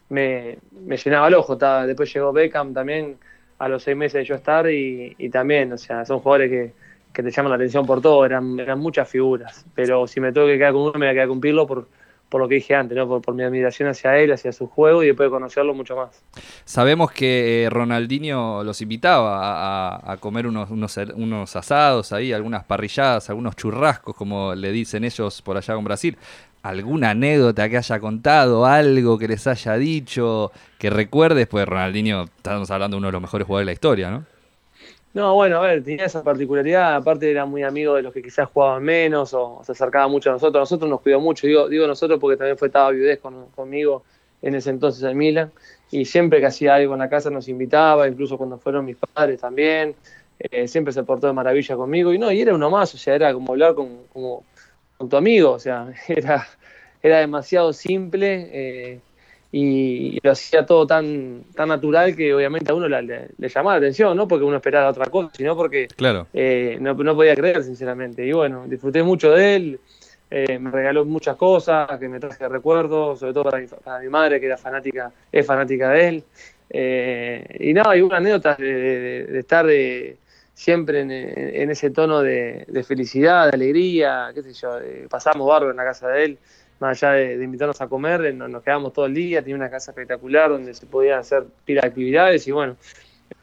me, 0.09 0.59
llenaba 1.05 1.29
el 1.29 1.35
ojo. 1.35 1.57
después 1.57 2.13
llegó 2.13 2.33
Beckham 2.33 2.75
también 2.75 3.19
a 3.59 3.69
los 3.69 3.83
seis 3.83 3.97
meses 3.97 4.15
de 4.15 4.25
yo 4.25 4.35
estar 4.35 4.71
y, 4.71 5.15
también, 5.31 5.73
o 5.73 5.79
sea, 5.79 6.05
son 6.05 6.21
jugadores 6.21 6.51
que, 6.51 6.73
que, 7.13 7.23
te 7.23 7.31
llaman 7.31 7.51
la 7.51 7.57
atención 7.57 7.87
por 7.87 8.01
todo, 8.01 8.25
eran, 8.25 8.59
eran 8.59 8.79
muchas 8.79 9.09
figuras. 9.09 9.65
Pero 9.75 10.07
si 10.07 10.21
me 10.21 10.33
tengo 10.33 10.47
que 10.47 10.59
quedar 10.59 10.73
con 10.73 10.83
uno, 10.83 10.93
me 10.95 11.07
voy 11.07 11.09
a 11.09 11.13
quedar 11.13 11.29
con 11.29 11.41
Pirlo 11.41 11.67
por, 11.67 11.87
por 12.29 12.41
lo 12.41 12.49
que 12.49 12.57
dije 12.57 12.75
antes, 12.75 12.97
¿no? 12.97 13.21
por, 13.21 13.35
mi 13.35 13.43
admiración 13.43 13.89
hacia 13.89 14.19
él, 14.19 14.33
hacia 14.33 14.53
su 14.53 14.67
juego 14.67 15.03
y 15.03 15.07
después 15.09 15.27
de 15.27 15.31
conocerlo 15.31 15.75
mucho 15.75 15.97
más. 15.97 16.23
Sabemos 16.65 17.13
que 17.13 17.65
eh, 17.65 17.71
Ronaldinho 17.71 18.65
los 18.65 18.81
invitaba 18.83 20.13
a, 20.13 20.17
comer 20.19 20.47
unos, 20.47 20.71
unos, 20.71 21.57
asados 21.57 22.13
ahí, 22.13 22.33
algunas 22.33 22.65
parrilladas, 22.65 23.31
algunos 23.31 23.55
churrascos, 23.57 24.17
como 24.17 24.55
le 24.55 24.73
dicen 24.73 25.05
ellos 25.05 25.41
por 25.43 25.57
allá 25.57 25.75
con 25.75 25.85
Brasil 25.85 26.17
alguna 26.63 27.11
anécdota 27.11 27.69
que 27.69 27.77
haya 27.77 28.01
contado, 28.01 28.67
algo 28.67 29.19
que 29.19 29.29
les 29.29 29.47
haya 29.47 29.75
dicho, 29.75 30.51
que 30.79 30.91
recuerdes, 30.91 31.47
pues 31.47 31.65
Ronaldinho, 31.65 32.25
estamos 32.25 32.69
hablando 32.73 32.97
de 32.97 32.99
uno 32.99 33.07
de 33.07 33.13
los 33.13 33.23
mejores 33.23 33.47
jugadores 33.47 33.67
de 33.67 33.71
la 33.71 33.73
historia, 33.75 34.11
¿no? 34.11 34.36
No, 35.17 35.33
bueno, 35.33 35.57
a 35.57 35.61
ver, 35.63 35.83
tenía 35.83 36.05
esa 36.05 36.23
particularidad, 36.23 36.95
aparte 36.95 37.31
era 37.31 37.47
muy 37.47 37.63
amigo 37.63 37.95
de 37.95 38.03
los 38.03 38.13
que 38.13 38.21
quizás 38.21 38.51
jugaban 38.51 38.83
menos 38.83 39.33
o 39.33 39.63
se 39.65 39.73
acercaba 39.73 40.09
mucho 40.09 40.29
a 40.29 40.35
nosotros, 40.35 40.61
nosotros 40.61 40.91
nos 40.91 41.01
cuidó 41.01 41.21
mucho, 41.21 41.47
digo, 41.47 41.71
digo 41.71 41.87
nosotros 41.87 42.21
porque 42.21 42.37
también 42.37 42.59
fue 42.59 42.69
estaba 42.69 42.91
viudez 42.91 43.19
conmigo 43.55 44.03
en 44.43 44.55
ese 44.55 44.69
entonces 44.69 45.03
en 45.05 45.17
Milan, 45.17 45.53
y 45.91 46.05
siempre 46.05 46.39
que 46.41 46.45
hacía 46.45 46.75
algo 46.75 46.93
en 46.93 46.99
la 46.99 47.09
casa 47.09 47.31
nos 47.31 47.49
invitaba, 47.49 48.07
incluso 48.07 48.37
cuando 48.37 48.59
fueron 48.59 48.85
mis 48.85 48.99
padres 48.99 49.41
también, 49.41 49.95
eh, 50.39 50.69
siempre 50.69 50.93
se 50.93 51.03
portó 51.03 51.29
de 51.29 51.33
maravilla 51.33 51.77
conmigo, 51.77 52.13
y 52.13 52.19
no, 52.19 52.31
y 52.31 52.43
era 52.43 52.55
uno 52.55 52.69
más, 52.69 52.95
o 52.95 52.99
sea, 52.99 53.15
era 53.15 53.33
como 53.33 53.53
hablar 53.53 53.75
con, 53.75 54.09
como, 54.13 54.45
con 54.99 55.09
tu 55.09 55.17
amigo, 55.17 55.53
o 55.53 55.59
sea, 55.59 55.95
era, 56.09 56.47
era 57.03 57.21
demasiado 57.21 57.73
simple 57.73 58.51
eh, 58.53 59.01
y, 59.57 60.19
lo 60.23 60.33
hacía 60.33 60.67
todo 60.67 60.87
tan, 60.87 61.45
tan 61.55 61.69
natural 61.69 62.15
que 62.15 62.35
obviamente 62.35 62.71
a 62.71 62.75
uno 62.75 62.89
le, 62.89 63.29
llamaba 63.39 63.73
la 63.73 63.79
atención, 63.79 64.15
no 64.17 64.29
porque 64.29 64.45
uno 64.45 64.57
esperaba 64.57 64.91
otra 64.91 65.07
cosa, 65.07 65.31
sino 65.35 65.57
porque 65.57 65.89
claro. 65.97 66.27
Eh, 66.35 66.77
no, 66.81 66.95
podía 66.95 67.35
creer, 67.35 67.63
sinceramente. 67.65 68.27
Y 68.27 68.33
bueno, 68.33 68.65
disfruté 68.67 69.03
mucho 69.03 69.31
de 69.31 69.57
él, 69.57 69.81
eh, 70.31 70.59
me 70.59 70.71
regaló 70.71 71.07
muchas 71.07 71.37
cosas 71.37 71.89
que 71.99 72.09
me 72.09 72.21
traje 72.21 72.47
recuerdos, 72.49 73.21
sobre 73.21 73.33
todo 73.33 73.45
para 73.45 74.01
mi, 74.01 74.09
madre, 74.09 74.41
que 74.41 74.47
era 74.47 74.59
fanática, 74.59 75.11
es 75.33 75.47
fanática 75.47 75.91
de 75.91 76.09
él. 76.09 76.25
y 77.59 77.73
nada, 77.73 77.93
hay 77.93 78.03
una 78.03 78.19
anécdota 78.19 78.57
de, 78.57 79.39
estar 79.39 79.65
de 79.65 80.19
siempre 80.53 81.01
en, 81.01 81.71
ese 81.71 81.91
tono 81.91 82.21
de, 82.21 82.85
felicidad, 82.87 83.49
de 83.49 83.55
alegría, 83.55 84.33
qué 84.35 84.43
sé 84.43 84.53
yo, 84.53 84.79
pasamos 85.09 85.49
barro 85.49 85.71
en 85.71 85.77
la 85.77 85.85
casa 85.85 86.09
de 86.09 86.25
él, 86.25 86.39
más 86.79 87.03
allá 87.03 87.13
de, 87.15 87.43
invitarnos 87.43 87.81
a 87.81 87.89
comer, 87.89 88.35
nos, 88.35 88.63
quedamos 88.63 88.93
todo 88.93 89.07
el 89.07 89.15
día, 89.15 89.41
tenía 89.41 89.57
una 89.57 89.71
casa 89.71 89.91
espectacular 89.91 90.51
donde 90.51 90.75
se 90.75 90.87
podían 90.87 91.21
hacer 91.21 91.45
pila 91.65 91.83
de 91.83 91.89
actividades 91.89 92.47
y 92.47 92.53
bueno, 92.53 92.77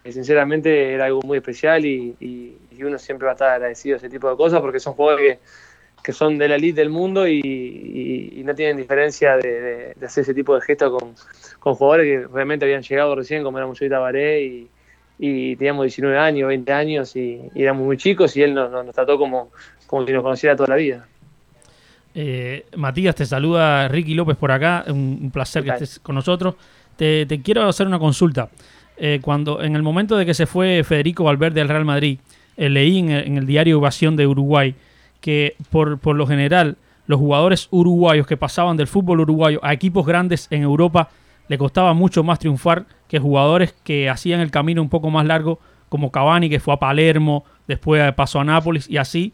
eh, 0.04 0.12
sinceramente 0.12 0.94
era 0.94 1.06
algo 1.06 1.22
muy 1.24 1.38
especial 1.38 1.86
y, 1.86 2.58
uno 2.80 3.00
siempre 3.00 3.26
va 3.26 3.32
a 3.32 3.36
estar 3.36 3.50
agradecido 3.50 3.96
a 3.96 3.98
ese 3.98 4.10
tipo 4.10 4.30
de 4.30 4.36
cosas 4.36 4.60
porque 4.60 4.78
son 4.78 4.94
jugadores 4.94 5.40
que, 6.04 6.12
son 6.12 6.38
de 6.38 6.50
la 6.50 6.56
elite 6.56 6.82
del 6.82 6.90
mundo 6.90 7.26
y, 7.26 8.42
no 8.46 8.54
tienen 8.54 8.76
diferencia 8.76 9.38
de, 9.38 9.96
hacer 10.04 10.24
ese 10.24 10.34
tipo 10.34 10.54
de 10.54 10.62
gestos 10.62 10.92
con, 11.60 11.76
jugadores 11.76 12.06
que 12.06 12.28
realmente 12.28 12.66
habían 12.66 12.82
llegado 12.82 13.16
recién, 13.16 13.42
como 13.42 13.58
éramos 13.58 13.80
yo 13.80 13.86
y 13.86 13.90
Tabaré, 13.90 14.44
y, 14.44 14.70
y 15.18 15.56
teníamos 15.56 15.84
19 15.84 16.18
años, 16.18 16.50
20 16.50 16.74
años 16.74 17.16
y, 17.16 17.42
éramos 17.56 17.86
muy 17.86 17.96
chicos 17.96 18.36
y 18.36 18.44
él 18.44 18.54
nos, 18.54 18.70
nos 18.70 18.94
trató 18.94 19.18
como, 19.18 19.52
como 19.88 20.06
si 20.06 20.12
nos 20.12 20.24
conociera 20.24 20.56
toda 20.58 20.70
la 20.70 20.76
vida. 20.76 21.08
Eh, 22.16 22.66
Matías, 22.76 23.16
te 23.16 23.26
saluda 23.26 23.88
Ricky 23.88 24.14
López 24.14 24.38
por 24.38 24.52
acá. 24.52 24.86
Un, 24.88 25.32
placer 25.32 25.64
que 25.64 25.72
estés 25.72 26.00
con 26.00 26.16
nosotros. 26.16 26.56
Te, 26.96 27.28
quiero 27.44 27.68
hacer 27.68 27.88
una 27.88 28.00
consulta. 28.00 28.50
Eh, 28.98 29.20
cuando 29.22 29.62
En 29.62 29.76
el 29.76 29.82
momento 29.82 30.16
de 30.18 30.26
que 30.26 30.34
se 30.34 30.46
fue 30.46 30.84
Federico 30.84 31.24
Valverde 31.24 31.62
al 31.62 31.70
Real 31.70 31.86
Madrid, 31.86 32.20
eh, 32.58 32.70
leí 32.70 33.00
en 33.00 33.10
el, 33.12 33.46
diario 33.48 33.80
Ovación 33.80 34.16
de 34.16 34.28
Uruguay 34.28 34.76
que 35.20 35.56
por, 35.72 35.98
por 36.00 36.16
lo 36.16 36.28
general 36.28 36.78
los 37.08 37.20
jugadores 37.20 37.68
uruguayos 37.72 38.28
que 38.28 38.38
pasaban 38.38 38.78
del 38.78 38.88
fútbol 38.88 39.22
uruguayo 39.22 39.60
a 39.64 39.74
equipos 39.74 40.06
grandes 40.06 40.48
en 40.52 40.62
Europa 40.62 41.10
le 41.48 41.58
costaba 41.58 41.94
mucho 41.94 42.24
más 42.24 42.40
triunfar 42.40 42.86
que 43.08 43.20
jugadores 43.20 43.74
que 43.84 44.10
hacían 44.10 44.40
el 44.40 44.52
camino 44.52 44.82
un 44.82 44.90
poco 44.90 45.10
más 45.10 45.26
largo, 45.26 45.60
como 45.90 46.12
Cavani, 46.12 46.50
que 46.50 46.60
fue 46.60 46.74
a 46.74 46.78
Palermo, 46.78 47.44
después 47.68 48.14
pasó 48.14 48.40
a 48.40 48.44
Nápoles 48.44 48.90
y 48.90 48.98
así 48.98 49.34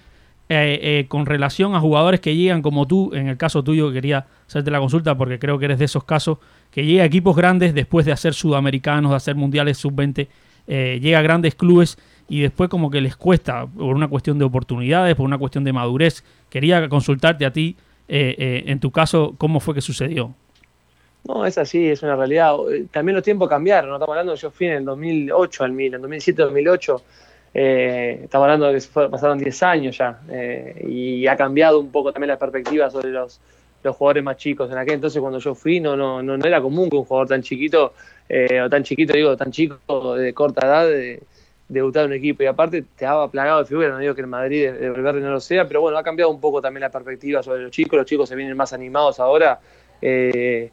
eh, 0.52 0.80
eh, 0.82 1.06
con 1.08 1.28
relación 1.28 1.76
a 1.76 1.80
jugadores 1.80 2.22
que 2.22 2.36
llegan 2.36 2.64
como 2.64 2.88
tú, 2.88 3.12
en 3.14 3.28
el 3.28 3.38
caso 3.38 3.64
tuyo 3.64 3.92
quería 3.92 4.26
hacerte 4.48 4.72
la 4.72 4.80
consulta 4.80 5.16
porque 5.16 5.38
creo 5.38 5.60
que 5.60 5.66
eres 5.66 5.78
de 5.78 5.86
esos 5.86 6.04
casos, 6.04 6.40
que 6.72 6.84
llega 6.88 7.04
a 7.04 7.06
equipos 7.06 7.36
grandes 7.36 7.76
después 7.76 8.04
de 8.08 8.14
hacer 8.14 8.34
sudamericanos, 8.34 9.12
de 9.12 9.18
hacer 9.18 9.36
mundiales 9.36 9.78
sub-20, 9.78 10.28
eh, 10.66 11.00
llega 11.04 11.20
a 11.20 11.22
grandes 11.22 11.54
clubes 11.54 12.00
y 12.28 12.42
después 12.42 12.68
como 12.68 12.90
que 12.90 13.00
les 13.00 13.16
cuesta 13.16 13.68
por 13.68 13.96
una 13.96 14.08
cuestión 14.08 14.40
de 14.40 14.46
oportunidades, 14.46 15.16
por 15.16 15.26
una 15.28 15.38
cuestión 15.38 15.64
de 15.64 15.72
madurez. 15.72 16.24
Quería 16.50 16.90
consultarte 16.90 17.46
a 17.46 17.54
ti, 17.54 17.78
en 18.08 18.80
tu 18.80 18.90
caso, 18.90 19.36
cómo 19.38 19.60
fue 19.60 19.76
que 19.76 19.82
sucedió. 19.82 20.34
No, 21.26 21.46
es 21.46 21.60
así, 21.60 21.90
es 21.90 22.02
una 22.02 22.16
realidad. 22.16 22.56
También 22.90 23.16
los 23.16 23.24
tiempos 23.24 23.50
cambiaron, 23.50 23.92
no 23.92 23.98
estamos 23.98 24.14
hablando, 24.14 24.34
yo 24.34 24.50
fui 24.50 24.66
en 24.66 24.74
el 24.74 24.86
2008 24.86 25.64
al 25.64 25.74
Milan, 25.74 26.04
en 26.04 26.10
2007-2008 26.10 27.02
eh, 27.54 28.22
estamos 28.24 28.46
hablando 28.46 28.68
de 28.68 28.80
que 28.80 29.10
pasaron 29.10 29.38
10 29.38 29.64
años 29.64 29.98
ya 29.98 30.22
eh, 30.30 30.86
y 30.88 31.28
ha 31.28 31.36
cambiado 31.36 31.80
un 31.80 31.92
poco 31.92 32.14
también 32.14 32.30
la 32.30 32.38
perspectiva 32.38 32.90
sobre 32.90 33.10
los, 33.10 33.40
los 33.84 33.96
jugadores 33.96 34.24
más 34.24 34.38
chicos. 34.38 34.72
En 34.72 34.78
aquel 34.78 34.96
entonces 34.96 35.20
cuando 35.20 35.40
yo 35.40 35.56
fui 35.56 35.80
no, 35.80 35.96
no, 35.96 36.22
no, 36.22 36.36
era 36.46 36.62
común 36.62 36.90
que 36.90 36.98
un 36.98 37.06
jugador 37.06 37.28
tan 37.28 37.42
chiquito, 37.42 37.94
eh, 38.28 38.62
o 38.62 38.70
tan 38.70 38.84
chiquito, 38.84 39.14
digo, 39.14 39.36
tan 39.36 39.52
chico 39.52 40.16
de 40.16 40.34
corta 40.34 40.66
edad, 40.66 40.88
de, 40.88 41.22
debutar 41.70 42.06
en 42.06 42.12
un 42.12 42.18
equipo. 42.18 42.44
Y 42.44 42.48
aparte 42.48 42.84
te 42.96 43.06
daba 43.06 43.30
plagado 43.30 43.60
de 43.60 43.66
figura, 43.66 43.90
no 43.90 44.00
digo 44.00 44.16
que 44.16 44.22
en 44.22 44.30
Madrid 44.30 44.72
de, 44.72 44.92
de 44.92 45.14
no 45.22 45.32
lo 45.32 45.40
sea, 45.40 45.68
pero 45.68 45.82
bueno, 45.82 45.98
ha 45.98 46.04
cambiado 46.04 46.32
un 46.32 46.42
poco 46.42 46.62
también 46.62 46.82
la 46.82 46.90
perspectiva 46.90 47.42
sobre 47.42 47.64
los 47.64 47.72
chicos. 47.72 47.98
Los 47.98 48.06
chicos 48.06 48.28
se 48.28 48.36
vienen 48.36 48.58
más 48.58 48.74
animados 48.74 49.20
ahora. 49.20 49.60
Eh, 50.02 50.72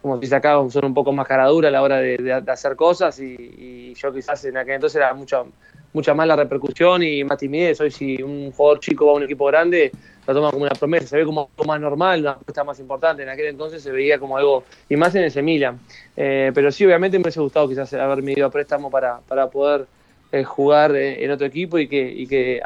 como 0.00 0.20
si 0.22 0.34
acá 0.34 0.54
son 0.70 0.84
un 0.84 0.94
poco 0.94 1.12
más 1.12 1.26
caradura 1.26 1.68
a 1.68 1.72
la 1.72 1.82
hora 1.82 1.96
de, 1.98 2.32
hacer 2.46 2.76
cosas 2.76 3.18
y, 3.18 3.34
y, 3.34 3.94
yo 3.94 4.12
quizás 4.12 4.44
en 4.44 4.56
aquel 4.56 4.74
entonces 4.74 4.96
era 4.96 5.12
mucho 5.14 5.46
mucha 5.92 6.14
más 6.14 6.26
la 6.26 6.36
repercusión 6.36 7.02
y 7.02 7.24
más 7.24 7.38
timidez. 7.38 7.80
Hoy 7.80 7.90
si 7.90 8.22
un 8.22 8.52
jugador 8.52 8.80
chico 8.80 9.06
va 9.06 9.12
a 9.12 9.14
un 9.16 9.24
equipo 9.24 9.46
grande, 9.46 9.92
lo 10.26 10.34
toma 10.34 10.50
como 10.50 10.64
una 10.64 10.74
promesa, 10.74 11.06
se 11.06 11.16
ve 11.16 11.24
como 11.24 11.50
algo 11.50 11.64
más 11.64 11.80
normal, 11.80 12.20
una 12.20 12.30
apuesta 12.32 12.64
más 12.64 12.78
importante. 12.80 13.22
En 13.22 13.28
aquel 13.28 13.46
entonces 13.46 13.82
se 13.82 13.90
veía 13.90 14.18
como 14.18 14.36
algo, 14.36 14.64
y 14.88 14.96
más 14.96 15.14
en 15.14 15.24
ese 15.24 15.42
Milan. 15.42 15.80
Eh, 16.16 16.50
pero 16.54 16.70
sí, 16.72 16.84
obviamente 16.86 17.18
me 17.18 17.22
hubiese 17.22 17.40
gustado 17.40 17.68
quizás 17.68 17.92
haberme 17.94 18.32
ido 18.32 18.46
a 18.46 18.50
préstamo 18.50 18.90
para, 18.90 19.18
para 19.20 19.50
poder 19.50 19.86
eh, 20.30 20.44
jugar 20.44 20.96
en 20.96 21.30
otro 21.30 21.46
equipo 21.46 21.78
y 21.78 21.88
que, 21.88 22.00
y 22.00 22.26
que 22.26 22.60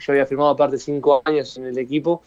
yo 0.00 0.12
había 0.12 0.26
firmado 0.26 0.50
aparte 0.50 0.78
cinco 0.78 1.22
años 1.24 1.56
en 1.58 1.66
el 1.66 1.78
equipo 1.78 2.22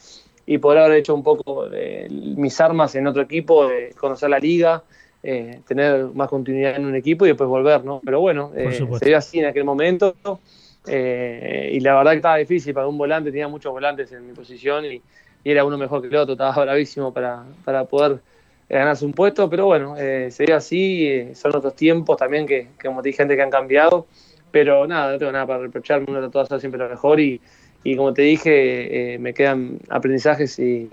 y 0.46 0.58
poder 0.58 0.84
haber 0.84 0.98
hecho 1.00 1.16
un 1.16 1.24
poco 1.24 1.68
mis 2.10 2.62
armas 2.62 2.96
en 2.96 3.08
otro 3.08 3.22
equipo, 3.22 3.70
conocer 3.98 4.30
la 4.30 4.40
liga. 4.40 4.84
tener 5.22 6.06
más 6.14 6.30
continuidad 6.30 6.76
en 6.76 6.86
un 6.86 6.96
equipo 6.96 7.26
y 7.26 7.30
después 7.30 7.50
volver, 7.50 7.84
¿no? 7.84 8.02
Pero 8.06 8.20
bueno, 8.22 8.52
se 8.54 9.06
dio 9.06 9.18
así 9.18 9.40
en 9.40 9.46
aquel 9.46 9.64
momento. 9.64 10.16
Eh, 10.88 11.72
y 11.74 11.80
la 11.80 11.96
verdad 11.96 12.12
que 12.12 12.18
estaba 12.18 12.38
difícil 12.38 12.74
para 12.74 12.88
un 12.88 12.98
volante, 12.98 13.32
tenía 13.32 13.48
muchos 13.48 13.72
volantes 13.72 14.12
en 14.12 14.28
mi 14.28 14.34
posición 14.34 14.86
y, 14.86 15.02
era 15.44 15.64
uno 15.64 15.78
mejor 15.78 16.02
que 16.02 16.08
el 16.08 16.16
otro, 16.16 16.34
estaba 16.34 16.64
bravísimo 16.64 17.14
para, 17.14 17.44
para 17.64 17.86
poder 17.86 18.20
ganarse 18.68 19.06
un 19.06 19.14
puesto, 19.14 19.48
pero 19.48 19.68
bueno, 19.68 19.96
eh, 19.96 20.32
se 20.32 20.44
dio 20.44 20.56
así, 20.56 21.06
eh, 21.06 21.36
son 21.36 21.56
otros 21.56 21.76
tiempos 21.76 22.18
también 22.18 22.48
que, 22.48 22.70
como 22.84 23.04
te 23.04 23.10
dije, 23.10 23.18
gente 23.18 23.36
que 23.36 23.44
han 23.44 23.52
cambiado, 23.52 24.08
pero 24.50 24.88
nada, 24.88 25.12
no 25.12 25.20
tengo 25.20 25.32
nada 25.32 25.46
para 25.46 25.60
reprocharme, 25.60 26.08
uno 26.10 26.20
trató 26.20 26.40
de 26.40 26.44
hacer 26.46 26.60
siempre 26.62 26.80
lo 26.80 26.90
mejor 26.90 27.20
y, 27.20 27.40
y 27.86 27.96
como 27.96 28.14
te 28.14 28.24
dije, 28.24 29.18
me 29.22 29.34
quedan 29.34 29.80
aprendizajes 29.90 30.60
y, 30.60 30.90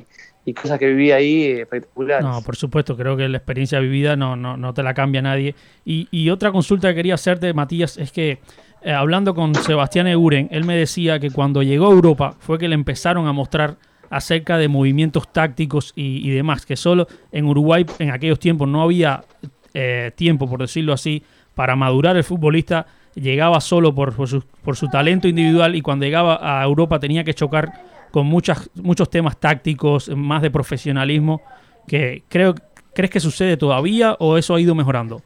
cosas 0.55 0.78
que 0.78 0.86
viví 0.86 1.11
ahí 1.11 1.47
espectaculares. 1.47 2.24
No, 2.24 2.43
por 2.43 2.55
supuesto, 2.55 2.97
creo 2.97 3.16
que 3.16 3.28
la 3.28 3.38
experiencia 3.38 3.80
vivida 3.80 4.14
no, 4.14 4.36
no, 4.36 4.57
no 4.57 4.74
te 4.74 4.84
la 4.84 4.95
cambia 4.95 5.22
nadie. 5.22 5.57
Y, 5.84 6.07
y 6.11 6.30
otra 6.30 6.53
consulta 6.53 6.90
que 6.90 6.97
quería 6.97 7.14
hacerte, 7.14 7.53
Matías, 7.55 7.97
es 7.97 8.12
que 8.12 8.38
eh, 8.84 8.93
hablando 8.93 9.34
con 9.34 9.55
Sebastián 9.55 10.09
Euren, 10.09 10.49
él 10.51 10.64
me 10.64 10.76
decía 10.76 11.20
que 11.20 11.30
cuando 11.30 11.62
llegó 11.62 11.86
a 11.86 11.93
Europa 11.93 12.34
fue 12.40 12.59
que 12.59 12.68
le 12.68 12.74
empezaron 12.74 13.28
a 13.28 13.32
mostrar 13.32 13.76
acerca 14.11 14.59
de 14.59 14.66
movimientos 14.66 15.32
tácticos 15.32 15.93
y, 15.95 16.28
demás, 16.30 16.66
que 16.66 16.76
solo 16.76 17.07
en 17.30 17.47
Uruguay 17.47 17.86
en 17.99 18.11
aquellos 18.11 18.38
tiempos 18.40 18.68
no 18.68 18.82
había 18.82 19.24
eh, 19.72 20.11
tiempo, 20.16 20.51
por 20.51 20.61
decirlo 20.61 20.93
así, 20.93 21.22
para 21.55 21.76
madurar 21.76 22.16
el 22.16 22.24
futbolista, 22.24 22.86
llegaba 23.15 23.61
solo 23.61 23.95
por, 23.95 24.15
su, 24.27 24.43
por, 24.63 24.77
su, 24.77 24.89
talento 24.89 25.29
individual 25.29 25.75
y 25.75 25.83
cuando 25.83 26.05
llegaba 26.05 26.39
a 26.41 26.65
Europa 26.65 26.99
tenía 26.99 27.25
que 27.25 27.35
chocar 27.35 27.73
con 28.11 28.27
muchas, 28.27 28.71
muchos 28.75 29.11
temas 29.11 29.39
tácticos, 29.39 30.09
más 30.15 30.43
de 30.43 30.51
profesionalismo, 30.51 31.43
que 31.87 32.25
creo, 32.29 32.55
¿crees 32.95 33.11
que 33.11 33.21
sucede 33.21 33.57
todavía 33.57 34.17
o 34.19 34.37
eso 34.37 34.55
ha 34.55 34.61
ido 34.61 34.75
mejorando? 34.75 35.23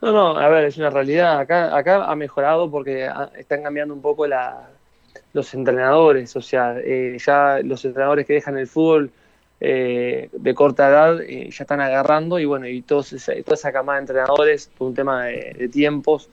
No, 0.00 0.12
no, 0.12 0.38
a 0.38 0.48
ver, 0.48 0.64
es 0.64 0.76
una 0.76 0.90
realidad. 0.90 1.38
Acá, 1.38 1.76
acá 1.76 2.04
ha 2.04 2.14
mejorado 2.14 2.70
porque 2.70 3.10
están 3.36 3.62
cambiando 3.62 3.94
un 3.94 4.02
poco 4.02 4.26
la, 4.26 4.68
los 5.32 5.52
entrenadores. 5.54 6.34
O 6.36 6.42
sea, 6.42 6.76
eh, 6.78 7.16
ya 7.24 7.60
los 7.62 7.84
entrenadores 7.84 8.26
que 8.26 8.34
dejan 8.34 8.58
el 8.58 8.66
fútbol 8.66 9.10
eh, 9.60 10.28
de 10.32 10.54
corta 10.54 10.88
edad 10.88 11.20
eh, 11.22 11.48
ya 11.50 11.64
están 11.64 11.80
agarrando 11.80 12.38
y 12.38 12.44
bueno, 12.44 12.66
y 12.66 12.82
todos 12.82 13.10
toda 13.10 13.54
esa 13.54 13.72
camada 13.72 13.98
de 13.98 14.02
entrenadores, 14.02 14.70
por 14.76 14.88
un 14.88 14.94
tema 14.94 15.24
de, 15.24 15.68
tiempos, 15.72 16.28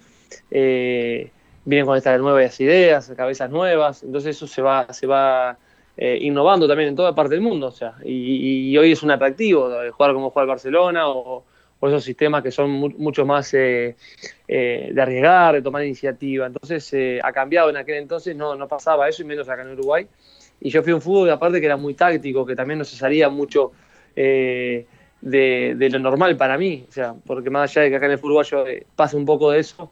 vienen 0.50 1.86
con 1.86 1.98
estas 1.98 2.20
nuevas 2.20 2.60
ideas, 2.60 3.12
cabezas 3.16 3.50
nuevas. 3.50 4.04
Entonces 4.04 4.36
eso 4.36 4.48
se 4.48 4.62
va, 4.62 4.92
se 4.94 5.08
va 5.08 5.58
innovando 5.98 6.68
también 6.68 6.90
en 6.90 6.96
toda 6.96 7.16
parte 7.16 7.36
del 7.36 7.42
mundo. 7.42 7.68
O 7.68 7.72
sea, 7.72 7.96
y, 8.04 8.72
y 8.72 8.78
hoy 8.78 8.92
es 8.92 9.04
un 9.04 9.12
atractivo 9.12 9.70
jugar 9.92 10.14
como 10.14 10.30
juega 10.30 10.44
el 10.44 10.50
Barcelona 10.50 11.08
o 11.08 11.44
esos 11.90 12.04
sistemas 12.04 12.44
que 12.44 12.52
son 12.52 12.72
mucho 12.72 13.26
más 13.26 13.54
eh, 13.54 13.96
eh, 14.48 14.90
de 14.94 15.02
arriesgar, 15.02 15.56
de 15.56 15.62
tomar 15.62 15.84
iniciativa. 15.84 16.46
Entonces 16.46 16.94
eh, 16.94 17.20
ha 17.24 17.32
cambiado 17.32 17.70
en 17.70 17.78
aquel 17.78 17.96
entonces, 17.96 18.36
no, 18.36 18.56
no 18.56 18.68
pasaba 18.68 19.10
eso 19.10 19.22
y 19.22 19.26
menos 19.26 19.50
acá 19.50 19.64
en 19.64 19.72
Uruguay. 19.72 20.08
Y 20.60 20.70
yo 20.70 20.84
fui 20.84 20.94
un 20.94 21.02
fútbol 21.02 21.30
aparte 21.30 21.60
que 21.60 21.66
era 21.66 21.78
muy 21.78 21.94
táctico, 21.94 22.46
que 22.46 22.56
también 22.56 22.80
no 22.80 22.86
se 22.86 22.96
salía 22.96 23.30
mucho 23.30 23.72
de, 24.16 24.88
lo 25.22 26.00
normal 26.00 26.38
para 26.38 26.58
mí. 26.58 26.86
O 26.88 26.92
sea, 26.92 27.16
porque 27.26 27.50
más 27.50 27.72
allá 27.72 27.84
de 27.84 27.90
que 27.90 27.96
acá 27.98 28.06
en 28.06 28.14
el 28.14 28.20
fútbol 28.20 28.46
yo 28.46 28.64
pase 28.96 29.18
un 29.18 29.26
poco 29.26 29.52
de 29.52 29.60
eso, 29.60 29.92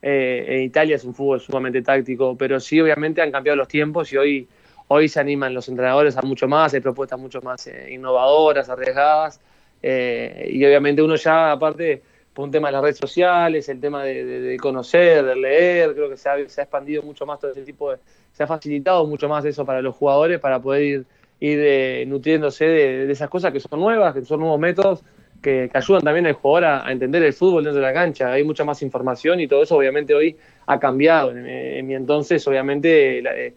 en 0.00 0.62
Italia 0.62 0.96
es 0.96 1.04
un 1.04 1.14
fútbol 1.14 1.40
sumamente 1.40 1.82
táctico, 1.82 2.36
pero 2.36 2.60
sí 2.60 2.80
obviamente 2.80 3.22
han 3.22 3.32
cambiado 3.32 3.56
los 3.56 3.68
tiempos 3.68 4.12
y 4.12 4.16
hoy, 4.16 4.48
hoy 4.88 5.08
se 5.08 5.20
animan 5.20 5.54
los 5.54 5.68
entrenadores 5.68 6.16
a 6.16 6.22
mucho 6.22 6.48
más, 6.48 6.74
hay 6.74 6.80
propuestas 6.80 7.18
mucho 7.18 7.40
más 7.40 7.68
innovadoras, 7.88 8.68
arriesgadas 8.68 9.40
eh, 9.82 10.48
y 10.50 10.64
obviamente 10.64 11.02
uno 11.02 11.16
ya, 11.16 11.52
aparte, 11.52 12.02
por 12.34 12.46
un 12.46 12.50
tema 12.50 12.68
de 12.68 12.72
las 12.72 12.82
redes 12.82 12.98
sociales, 12.98 13.68
el 13.68 13.80
tema 13.80 14.04
de, 14.04 14.56
conocer, 14.60 15.24
de 15.24 15.36
leer, 15.36 15.94
creo 15.94 16.08
que 16.08 16.16
se 16.16 16.28
ha, 16.28 16.38
expandido 16.38 17.02
mucho 17.02 17.26
más 17.26 17.38
todo 17.38 17.50
ese 17.50 17.62
tipo 17.62 17.90
de... 17.90 17.98
Se 18.32 18.42
ha 18.42 18.46
facilitado 18.46 19.06
mucho 19.06 19.28
más 19.28 19.44
eso 19.44 19.66
para 19.66 19.82
los 19.82 19.94
jugadores, 19.94 20.40
para 20.40 20.60
poder 20.60 20.82
ir, 20.82 21.06
eh, 21.40 22.04
nutriéndose 22.06 22.64
de, 22.64 23.12
esas 23.12 23.28
cosas 23.28 23.52
que 23.52 23.60
son 23.60 23.78
nuevas, 23.80 24.14
que 24.14 24.24
son 24.24 24.40
nuevos 24.40 24.58
métodos, 24.58 25.02
que, 25.42 25.70
ayudan 25.74 26.02
también 26.02 26.26
al 26.26 26.32
jugador 26.32 26.64
a, 26.64 26.92
entender 26.92 27.22
el 27.22 27.34
fútbol 27.34 27.64
dentro 27.64 27.82
de 27.82 27.86
la 27.86 27.92
cancha. 27.92 28.32
Hay 28.32 28.44
mucha 28.44 28.64
más 28.64 28.80
información 28.80 29.40
y 29.40 29.46
todo 29.46 29.62
eso 29.62 29.76
obviamente 29.76 30.14
hoy 30.14 30.36
ha 30.66 30.80
cambiado. 30.80 31.32
En, 31.32 31.86
mi 31.86 31.94
entonces, 31.94 32.46
obviamente, 32.48 33.18
eh, 33.18 33.54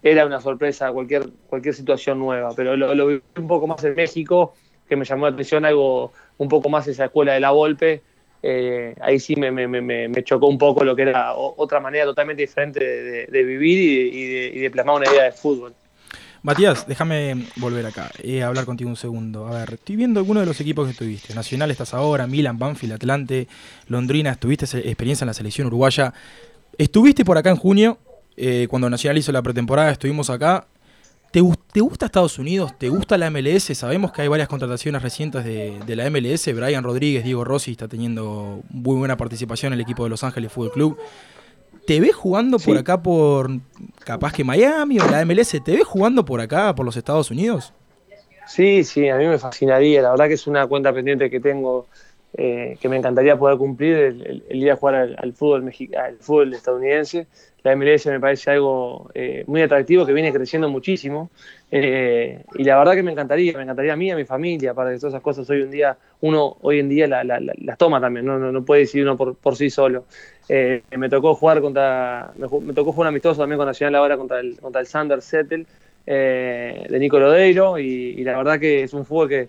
era 0.00 0.24
una 0.26 0.40
sorpresa 0.40 0.92
cualquier, 0.92 1.28
cualquier 1.48 1.74
situación 1.74 2.20
nueva, 2.20 2.50
pero 2.54 2.76
lo, 2.76 2.94
lo 2.94 3.06
vi 3.08 3.20
un 3.36 3.48
poco 3.48 3.66
más 3.66 3.82
en 3.82 3.96
México 3.96 4.54
que 4.88 4.96
me 4.96 5.04
llamó 5.04 5.26
la 5.26 5.32
atención 5.32 5.64
algo 5.64 6.12
un 6.38 6.48
poco 6.48 6.68
más 6.68 6.86
esa 6.86 7.06
escuela 7.06 7.32
de 7.32 7.40
la 7.40 7.50
Volpe. 7.50 8.02
Eh, 8.42 8.94
ahí 9.00 9.20
sí 9.20 9.36
me, 9.36 9.52
me, 9.52 9.68
me, 9.68 10.24
chocó 10.24 10.48
un 10.48 10.58
poco 10.58 10.82
lo 10.82 10.96
que 10.96 11.02
era 11.02 11.34
otra 11.34 11.78
manera 11.78 12.04
totalmente 12.04 12.42
diferente 12.42 12.80
de, 13.30 13.42
vivir 13.44 14.12
y 14.12 14.58
de, 14.58 14.70
plasmar 14.70 14.96
una 14.96 15.10
idea 15.10 15.24
de 15.24 15.32
fútbol. 15.32 15.72
Matías, 16.42 16.88
déjame 16.88 17.46
volver 17.56 17.86
acá, 17.86 18.10
eh, 18.20 18.42
hablar 18.42 18.64
contigo 18.64 18.90
un 18.90 18.96
segundo. 18.96 19.46
A 19.46 19.60
ver, 19.60 19.74
estoy 19.74 19.94
viendo 19.94 20.18
algunos 20.18 20.42
de 20.42 20.46
los 20.48 20.60
equipos 20.60 20.86
que 20.86 20.90
estuviste. 20.90 21.34
Nacional 21.34 21.70
estás 21.70 21.94
ahora, 21.94 22.26
Milan, 22.26 22.58
Banfield, 22.58 22.94
Atlante, 22.94 23.46
Londrina, 23.86 24.34
tuviste 24.34 24.64
experiencia 24.76 25.24
en 25.24 25.28
la 25.28 25.34
selección 25.34 25.68
uruguaya. 25.68 26.12
Estuviste 26.76 27.24
por 27.24 27.38
acá 27.38 27.50
en 27.50 27.56
junio, 27.56 27.98
eh, 28.36 28.66
cuando 28.68 28.90
Nacional 28.90 29.18
hizo 29.18 29.30
la 29.30 29.40
pretemporada, 29.40 29.92
estuvimos 29.92 30.30
acá. 30.30 30.66
¿Te, 31.32 31.40
gusta 31.40 32.04
Estados 32.04 32.38
Unidos? 32.38 32.76
¿Te 32.76 32.90
gusta 32.90 33.16
la 33.16 33.30
MLS? 33.30 33.64
Sabemos 33.74 34.12
que 34.12 34.20
hay 34.20 34.28
varias 34.28 34.48
contrataciones 34.48 35.00
recientes 35.00 35.42
de, 35.44 35.96
la 35.96 36.10
MLS. 36.10 36.54
Brian 36.54 36.84
Rodríguez, 36.84 37.24
Diego 37.24 37.42
Rossi 37.42 37.70
está 37.70 37.88
teniendo 37.88 38.60
muy 38.68 38.96
buena 38.96 39.16
participación 39.16 39.72
en 39.72 39.78
el 39.78 39.82
equipo 39.82 40.04
de 40.04 40.10
Los 40.10 40.24
Ángeles 40.24 40.52
Fútbol 40.52 40.72
Club. 40.72 40.98
¿Te 41.86 42.00
ves 42.00 42.14
jugando 42.14 42.58
por 42.58 42.76
acá 42.76 43.02
por 43.02 43.50
capaz 44.04 44.34
que 44.34 44.44
Miami 44.44 45.00
o 45.00 45.08
la 45.08 45.24
MLS? 45.24 45.52
¿Te 45.64 45.72
ves 45.72 45.84
jugando 45.84 46.22
por 46.22 46.38
acá, 46.38 46.74
por 46.74 46.84
los 46.84 46.98
Estados 46.98 47.30
Unidos? 47.30 47.72
Sí, 48.46 48.84
sí, 48.84 49.08
a 49.08 49.16
mí 49.16 49.26
me 49.26 49.38
fascinaría. 49.38 50.02
La 50.02 50.10
verdad 50.10 50.28
que 50.28 50.34
es 50.34 50.46
una 50.46 50.66
cuenta 50.66 50.92
pendiente 50.92 51.30
que 51.30 51.40
tengo 51.40 51.86
eh, 52.34 52.76
que 52.78 52.88
me 52.90 52.96
encantaría 52.96 53.38
poder 53.38 53.56
cumplir 53.56 53.96
el, 53.96 54.44
ir 54.50 54.70
a 54.70 54.76
jugar 54.76 55.16
al, 55.16 55.32
fútbol 55.32 55.72
al 55.96 56.16
fútbol 56.18 56.52
estadounidense. 56.52 57.26
La 57.64 57.76
MLS 57.76 58.06
me 58.06 58.20
parece 58.20 58.50
algo 58.50 59.10
eh, 59.14 59.44
muy 59.46 59.62
atractivo 59.62 60.04
que 60.04 60.12
viene 60.12 60.32
creciendo 60.32 60.68
muchísimo 60.68 61.30
eh, 61.70 62.42
y 62.54 62.64
la 62.64 62.76
verdad 62.78 62.94
que 62.94 63.02
me 63.02 63.12
encantaría, 63.12 63.56
me 63.56 63.62
encantaría 63.62 63.92
a 63.92 63.96
mí, 63.96 64.10
a 64.10 64.16
mi 64.16 64.24
familia, 64.24 64.74
para 64.74 64.90
que 64.90 64.96
todas 64.96 65.14
esas 65.14 65.22
cosas 65.22 65.48
hoy 65.48 65.62
en 65.62 65.70
día, 65.70 65.96
uno 66.20 66.56
hoy 66.60 66.80
en 66.80 66.88
día 66.88 67.06
las 67.06 67.78
toma 67.78 68.00
también, 68.00 68.26
no, 68.26 68.38
no, 68.38 68.64
puede 68.64 68.82
decidir 68.82 69.06
uno 69.06 69.16
por, 69.16 69.56
sí 69.56 69.70
solo. 69.70 70.04
me 70.48 71.08
tocó 71.08 71.34
jugar 71.34 71.60
contra, 71.60 72.32
me, 72.36 72.72
tocó 72.74 72.92
jugar 72.92 73.08
amistoso 73.08 73.40
también 73.40 73.58
con 73.58 73.66
Nacional 73.66 73.94
ahora 73.94 74.16
contra 74.16 74.40
el, 74.40 74.58
contra 74.60 74.80
el 74.80 74.86
Sander 74.86 75.22
Settle 75.22 75.66
de 76.04 76.96
Nico 76.98 77.18
Lodeiro 77.18 77.78
y 77.78 78.22
la 78.24 78.36
verdad 78.36 78.58
que 78.58 78.82
es 78.82 78.92
un 78.92 79.06
fútbol 79.06 79.28
que 79.28 79.48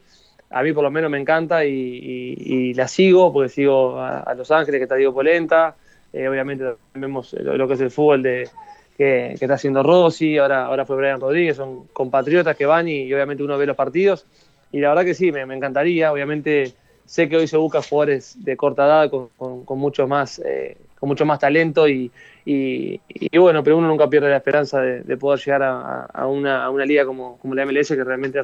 a 0.54 0.62
mí 0.62 0.72
por 0.72 0.84
lo 0.84 0.92
menos 0.92 1.10
me 1.10 1.20
encanta 1.20 1.66
y, 1.66 2.74
la 2.76 2.88
sigo, 2.88 3.34
porque 3.34 3.50
sigo 3.50 4.00
a, 4.00 4.34
Los 4.36 4.52
Ángeles, 4.52 4.80
que 4.80 4.84
está 4.84 4.96
Diego 4.96 5.14
Polenta, 5.14 5.76
eh, 6.14 6.28
obviamente 6.28 6.64
vemos 6.94 7.34
lo, 7.34 7.68
que 7.68 7.74
es 7.74 7.82
el 7.82 7.92
fútbol 7.92 8.24
de, 8.24 8.50
que, 8.98 9.34
está 9.34 9.56
haciendo 9.56 9.84
Rossi, 9.84 10.38
ahora, 10.38 10.66
ahora 10.66 10.86
fue 10.86 10.96
Brian 10.96 11.20
Rodríguez, 11.20 11.58
son 11.58 11.88
compatriotas 11.88 12.56
que 12.56 12.66
van 12.66 12.88
y, 12.88 13.12
obviamente 13.14 13.44
uno 13.44 13.58
ve 13.58 13.66
los 13.66 13.76
partidos. 13.76 14.26
Y 14.72 14.80
la 14.80 14.90
verdad 14.90 15.06
que 15.06 15.14
sí, 15.14 15.32
me, 15.32 15.42
encantaría, 15.42 16.12
obviamente 16.12 16.74
sé 17.06 17.28
que 17.28 17.38
hoy 17.38 17.48
se 17.48 17.58
busca 17.58 17.82
jugadores 17.82 18.44
de 18.44 18.56
corta 18.56 18.86
edad 18.86 19.10
con, 19.10 19.28
con, 19.66 19.78
mucho 19.78 20.08
más 20.08 20.40
eh, 20.40 20.78
con 21.00 21.10
mucho 21.10 21.26
más 21.26 21.38
talento 21.38 21.88
y, 21.88 22.10
y, 22.46 23.00
bueno, 23.38 23.64
pero 23.64 23.78
uno 23.78 23.88
nunca 23.88 24.10
pierde 24.10 24.30
la 24.30 24.38
esperanza 24.38 24.80
de, 24.82 25.18
poder 25.18 25.40
llegar 25.40 25.64
a, 25.64 26.28
una, 26.28 26.64
a, 26.64 26.70
una, 26.70 26.86
liga 26.86 27.06
como, 27.06 27.38
como, 27.40 27.56
la 27.56 27.66
MLS 27.66 27.90
que 27.90 28.04
realmente, 28.04 28.40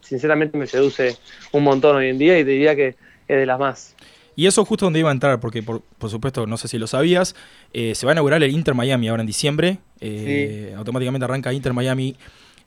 sinceramente, 0.00 0.58
me 0.58 0.66
seduce 0.66 1.16
un 1.52 1.64
montón 1.64 1.96
hoy 1.96 2.08
en 2.08 2.18
día 2.18 2.38
y 2.38 2.44
diría 2.44 2.74
que 2.74 2.88
es 2.88 2.96
de 3.38 3.46
las 3.46 3.58
más. 3.58 3.96
Y 4.36 4.46
eso 4.46 4.64
justo 4.64 4.86
donde 4.86 5.00
iba 5.00 5.10
a 5.10 5.12
entrar, 5.12 5.40
porque 5.40 5.62
por, 5.62 5.82
supuesto, 6.08 6.46
no 6.46 6.56
sé 6.56 6.68
si 6.68 6.78
lo 6.78 6.86
sabías, 6.86 7.34
eh, 7.72 7.94
se 7.94 8.06
va 8.06 8.12
a 8.12 8.14
inaugurar 8.14 8.42
el 8.42 8.50
Inter 8.50 8.74
Miami 8.74 9.08
ahora 9.08 9.22
en 9.22 9.26
diciembre. 9.26 9.78
Eh, 10.00 10.74
automáticamente 10.76 11.24
arranca 11.24 11.52
Inter 11.52 11.72
Miami 11.72 12.16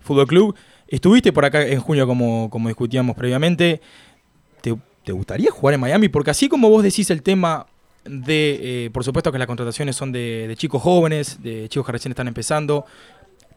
Fútbol 0.02 0.28
Club. 0.28 0.56
Estuviste 0.88 1.34
por 1.34 1.46
acá 1.46 1.66
en 1.66 1.80
junio, 1.80 2.06
como, 2.06 2.50
como 2.50 2.68
discutíamos 2.68 3.16
previamente. 3.16 3.82
¿Te, 4.62 4.76
¿Te 5.04 5.12
gustaría 5.12 5.52
jugar 5.52 5.76
en 5.76 5.82
Miami? 5.82 6.10
Porque 6.10 6.32
así 6.32 6.48
como 6.48 6.70
vos 6.70 6.84
decís 6.84 7.10
el 7.10 7.24
tema 7.24 7.66
de, 8.06 8.86
eh, 8.86 8.90
por 8.92 9.04
supuesto 9.04 9.32
que 9.32 9.38
las 9.38 9.48
contrataciones 9.48 9.96
son 9.96 10.12
de, 10.12 10.54
chicos 10.58 10.82
jóvenes, 10.82 11.42
de 11.42 11.68
chicos 11.70 11.86
que 11.86 11.92
recién 11.92 12.12
están 12.12 12.28
empezando. 12.28 12.86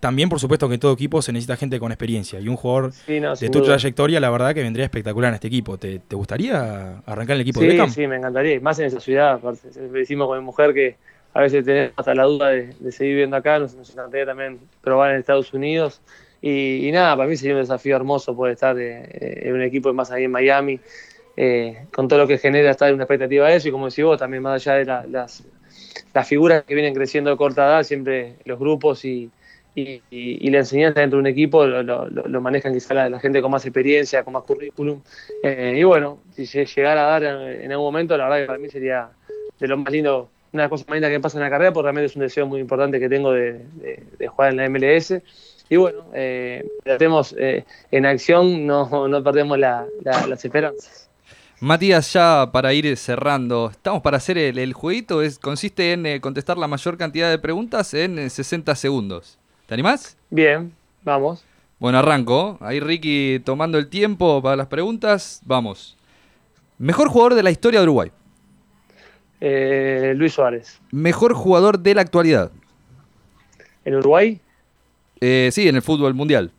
También, 0.00 0.28
por 0.28 0.40
supuesto, 0.40 0.68
que 0.68 0.74
en 0.74 0.80
todo 0.80 0.92
equipo 0.92 1.22
se 1.22 1.32
necesita 1.32 1.56
gente 1.56 1.78
con 1.78 1.92
experiencia. 1.92 2.40
Y 2.40 2.48
un 2.48 2.56
jugador 2.56 2.92
de 3.06 3.50
tu 3.50 3.62
trayectoria, 3.62 4.20
la 4.20 4.30
verdad 4.30 4.54
que 4.54 4.62
vendría 4.62 4.84
espectacular 4.84 5.30
en 5.30 5.34
este 5.34 5.48
equipo. 5.48 5.78
¿Te, 5.78 6.00
gustaría 6.12 6.98
arrancar 7.06 7.36
el 7.36 7.42
equipo 7.42 7.60
de 7.60 7.68
Beckham? 7.68 7.90
Sí, 7.90 8.06
me 8.06 8.16
encantaría. 8.16 8.60
Más 8.60 8.78
en 8.78 8.86
esa 8.86 9.00
ciudad. 9.00 9.40
Decimos 9.92 10.28
con 10.28 10.38
mi 10.38 10.44
mujer 10.44 10.74
que 10.74 10.96
a 11.34 11.40
veces 11.40 11.64
tenemos 11.64 11.92
hasta 11.96 12.14
la 12.14 12.24
duda 12.24 12.48
de, 12.48 12.92
seguir 12.92 13.14
viviendo 13.14 13.36
acá. 13.36 13.58
Nos, 13.58 13.74
encantaría 13.74 14.26
también 14.26 14.58
probar 14.80 15.12
en 15.12 15.18
Estados 15.18 15.52
Unidos. 15.52 16.00
Y, 16.42 16.90
nada, 16.92 17.16
para 17.16 17.28
mí 17.28 17.36
sería 17.36 17.54
un 17.54 17.60
desafío 17.60 17.96
hermoso 17.96 18.36
poder 18.36 18.54
estar 18.54 18.78
eh, 18.78 19.48
en 19.48 19.54
un 19.54 19.62
equipo 19.62 19.92
más 19.92 20.10
ahí 20.10 20.24
en 20.24 20.30
Miami. 20.30 20.80
Eh, 21.38 21.86
con 21.92 22.08
todo 22.08 22.20
lo 22.20 22.26
que 22.26 22.38
genera 22.38 22.70
estar 22.70 22.88
en 22.88 22.94
una 22.94 23.04
expectativa 23.04 23.48
de 23.48 23.56
eso. 23.56 23.68
Y 23.68 23.70
como 23.72 23.88
decís 23.88 24.04
vos, 24.04 24.18
también 24.18 24.42
más 24.42 24.66
allá 24.66 24.78
de 24.78 24.84
las, 25.10 25.44
las 26.14 26.28
figuras 26.28 26.64
que 26.64 26.74
vienen 26.74 26.94
creciendo 26.94 27.30
de 27.30 27.36
corta 27.36 27.66
edad, 27.66 27.82
siempre 27.82 28.36
los 28.44 28.58
grupos 28.58 29.04
y 29.04 29.30
y, 29.76 30.50
la 30.50 30.58
enseñanza 30.58 31.00
dentro 31.00 31.18
de 31.18 31.20
un 31.20 31.26
equipo 31.26 31.66
lo, 31.66 32.40
manejan 32.40 32.72
quizá 32.72 32.94
la, 32.94 33.20
gente 33.20 33.42
con 33.42 33.50
más 33.50 33.64
experiencia, 33.66 34.24
con 34.24 34.32
más 34.32 34.44
currículum. 34.44 35.00
Eh, 35.42 35.74
y 35.78 35.84
bueno, 35.84 36.18
si 36.34 36.46
llegara 36.46 37.06
a 37.06 37.20
dar 37.20 37.24
en, 37.24 37.70
algún 37.70 37.86
momento, 37.86 38.16
la 38.16 38.24
verdad 38.24 38.40
que 38.40 38.46
para 38.46 38.58
mí 38.58 38.68
sería 38.68 39.10
de 39.60 39.68
lo 39.68 39.76
más 39.76 39.92
lindo, 39.92 40.30
una 40.52 40.62
de 40.62 40.64
las 40.64 40.70
cosas 40.70 40.88
más 40.88 40.96
lindas 40.96 41.10
que 41.10 41.18
me 41.18 41.22
pasa 41.22 41.38
en 41.38 41.44
la 41.44 41.50
carrera, 41.50 41.72
porque 41.72 41.84
realmente 41.84 42.06
es 42.06 42.16
un 42.16 42.22
deseo 42.22 42.46
muy 42.46 42.60
importante 42.60 42.98
que 42.98 43.08
tengo 43.08 43.32
de, 43.32 43.60
jugar 44.28 44.50
en 44.50 44.56
la 44.56 44.68
MLS. 44.70 45.22
Y 45.68 45.76
bueno, 45.76 46.04
eh, 46.14 46.64
tratemos 46.82 47.34
eh, 47.38 47.64
en 47.90 48.06
acción, 48.06 48.66
no, 48.66 49.08
no 49.08 49.22
perdemos 49.22 49.58
las 49.58 50.44
esperanzas. 50.44 51.10
Matías, 51.60 52.12
ya 52.12 52.50
para 52.52 52.74
ir 52.74 52.96
cerrando, 52.98 53.70
estamos 53.70 54.02
para 54.02 54.18
hacer 54.18 54.36
el, 54.36 54.58
el 54.58 54.74
jueguito, 54.74 55.22
es, 55.22 55.38
consiste 55.38 55.94
en 55.94 56.04
eh, 56.04 56.20
contestar 56.20 56.58
la 56.58 56.68
mayor 56.68 56.98
cantidad 56.98 57.30
de 57.30 57.38
preguntas 57.38 57.94
en 57.94 58.28
60 58.28 58.74
segundos. 58.74 59.38
¿Te 59.66 59.74
animás? 59.74 60.16
Bien, 60.30 60.72
vamos. 61.02 61.44
Bueno, 61.80 61.98
arranco. 61.98 62.56
Ahí 62.60 62.78
Ricky 62.78 63.40
tomando 63.44 63.78
el 63.78 63.88
tiempo 63.88 64.40
para 64.40 64.54
las 64.54 64.68
preguntas. 64.68 65.42
Vamos. 65.44 65.96
Mejor 66.78 67.08
jugador 67.08 67.34
de 67.34 67.42
la 67.42 67.50
historia 67.50 67.80
de 67.80 67.84
Uruguay. 67.84 68.12
Eh, 69.40 70.12
Luis 70.14 70.34
Suárez. 70.34 70.80
Mejor 70.92 71.34
jugador 71.34 71.80
de 71.80 71.96
la 71.96 72.02
actualidad. 72.02 72.52
¿En 73.84 73.96
Uruguay? 73.96 74.40
Eh, 75.20 75.50
sí, 75.52 75.66
en 75.66 75.74
el 75.74 75.82
fútbol 75.82 76.14
mundial. 76.14 76.52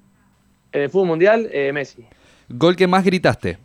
En 0.74 0.82
el 0.82 0.90
fútbol 0.90 1.08
mundial, 1.08 1.48
eh, 1.54 1.72
Messi. 1.72 2.06
¿Gol 2.50 2.76
que 2.76 2.88
más 2.88 3.06
gritaste? 3.06 3.58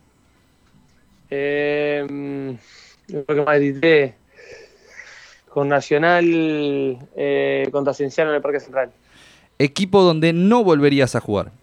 Eh, 1.29 2.07
mm, 2.09 2.53
que 3.27 3.41
más 3.41 3.57
grité 3.57 4.15
con 5.49 5.67
Nacional 5.67 6.97
contra 7.71 7.93
Cienciano 7.93 8.29
en 8.31 8.37
el 8.37 8.41
Parque 8.41 8.61
Central. 8.61 8.91
Equipo 9.63 10.01
donde 10.01 10.33
no 10.33 10.61
volverías 10.61 11.15
a 11.15 11.21
jugar. 11.21 11.53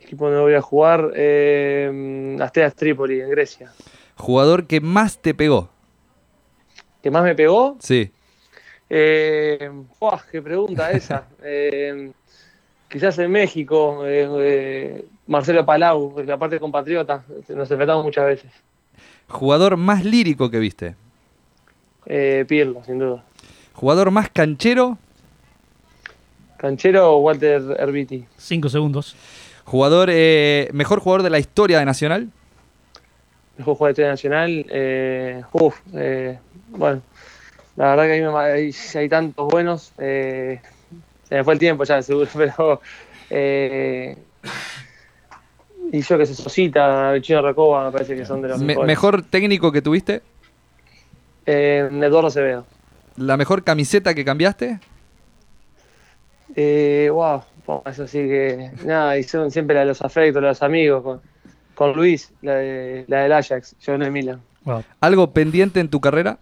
Equipo 0.00 0.24
donde 0.24 0.38
no 0.38 0.44
voy 0.44 0.54
a 0.54 0.62
jugar, 0.62 1.12
eh, 1.14 2.34
Asteas 2.40 2.74
Trípoli, 2.74 3.20
en 3.20 3.28
Grecia. 3.28 3.70
Jugador 4.14 4.66
que 4.66 4.80
más 4.80 5.18
te 5.18 5.34
pegó. 5.34 5.68
¿Que 7.02 7.10
más 7.10 7.24
me 7.24 7.34
pegó? 7.34 7.76
Sí. 7.78 8.10
Eh, 8.88 9.70
¡Qué 10.32 10.40
pregunta 10.40 10.90
esa! 10.92 11.26
Eh, 11.44 12.10
quizás 12.88 13.18
en 13.18 13.30
México, 13.30 14.06
eh, 14.06 14.26
eh, 14.40 15.04
Marcelo 15.26 15.66
Palau, 15.66 16.22
la 16.24 16.38
parte 16.38 16.58
compatriota, 16.58 17.22
nos 17.50 17.70
enfrentamos 17.70 18.02
muchas 18.02 18.24
veces. 18.24 18.50
¿Jugador 19.28 19.76
más 19.76 20.06
lírico 20.06 20.50
que 20.50 20.58
viste? 20.58 20.96
Pirlo, 22.06 22.82
sin 22.84 22.98
duda. 22.98 23.22
¿Jugador 23.74 24.10
más 24.10 24.30
canchero? 24.30 24.96
Canchero 26.56 27.18
Walter 27.18 27.76
Herbiti. 27.78 28.24
Cinco 28.36 28.68
segundos. 28.68 29.16
Jugador, 29.64 30.08
eh, 30.12 30.68
mejor 30.72 31.00
jugador 31.00 31.22
de 31.22 31.30
la 31.30 31.38
historia 31.38 31.78
de 31.78 31.84
Nacional. 31.84 32.28
Mejor 33.58 33.76
jugador 33.76 33.96
de 33.96 34.02
la 34.02 34.14
historia 34.14 34.32
Nacional. 34.32 34.66
Eh, 34.70 35.42
uf, 35.52 35.76
eh, 35.94 36.38
bueno, 36.68 37.02
la 37.76 37.96
verdad 37.96 38.04
que 38.04 38.12
hay, 38.24 38.74
hay, 38.94 39.08
tantos 39.08 39.48
buenos. 39.48 39.92
se 39.96 40.60
me 41.30 41.44
fue 41.44 41.54
el 41.54 41.58
tiempo 41.58 41.84
ya, 41.84 42.00
seguro, 42.02 42.28
pero. 42.34 42.80
y 45.92 46.00
yo 46.00 46.18
que 46.18 46.26
sé, 46.26 46.34
Sosita, 46.34 47.14
Chino 47.20 47.42
Recoba, 47.42 47.86
me 47.86 47.92
parece 47.92 48.14
que 48.14 48.24
son 48.24 48.40
de 48.42 48.48
los 48.48 48.60
mejores. 48.60 48.86
¿Mejor 48.86 49.22
técnico 49.22 49.72
que 49.72 49.82
tuviste? 49.82 50.22
Eduardo 51.44 52.28
Acevedo. 52.28 52.66
¿La 53.16 53.36
mejor 53.36 53.64
camiseta 53.64 54.14
que 54.14 54.24
cambiaste? 54.24 54.78
Eh, 56.54 57.10
wow, 57.12 57.42
eso 57.86 58.06
sí 58.06 58.18
que. 58.18 58.70
Nada, 58.84 59.18
y 59.18 59.22
son 59.22 59.50
siempre 59.50 59.74
la 59.74 59.80
de 59.80 59.86
los 59.86 60.02
afectos, 60.02 60.40
la 60.42 60.48
de 60.48 60.52
los 60.52 60.62
amigos, 60.62 61.02
con, 61.02 61.20
con 61.74 61.92
Luis, 61.94 62.32
la, 62.42 62.54
de, 62.54 63.04
la 63.08 63.22
del 63.22 63.32
Ajax, 63.32 63.76
yo 63.80 63.94
en 63.94 64.02
el 64.02 64.12
Milan. 64.12 64.40
¿Algo 65.00 65.32
pendiente 65.32 65.80
en 65.80 65.88
tu 65.88 66.00
carrera? 66.00 66.38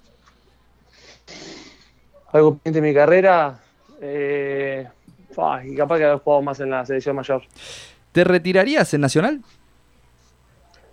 Algo 2.33 2.57
pendiente 2.57 2.79
en 2.79 2.85
mi 2.85 2.95
carrera. 2.95 3.61
Eh, 4.01 4.87
y 5.65 5.77
capaz 5.77 5.99
que 5.99 6.05
haber 6.05 6.19
jugado 6.19 6.43
más 6.43 6.61
en 6.61 6.71
la 6.71 6.87
selección 6.87 7.17
mayor. 7.17 7.43
¿Te 8.13 8.25
retirarías 8.25 8.95
en 8.95 9.01
Nacional? 9.01 9.41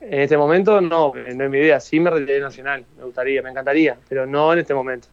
En 0.02 0.22
este 0.22 0.36
momento 0.36 0.82
no, 0.82 1.14
no 1.14 1.44
es 1.44 1.50
mi 1.50 1.58
idea. 1.60 1.80
Sí 1.80 2.00
me 2.00 2.10
retiré 2.10 2.38
en 2.38 2.44
Nacional, 2.44 2.86
me 2.98 3.04
gustaría, 3.04 3.42
me 3.44 3.52
encantaría, 3.52 3.98
pero 4.10 4.26
no 4.26 4.52
en 4.52 4.60
este 4.60 4.74
momento. 4.74 5.08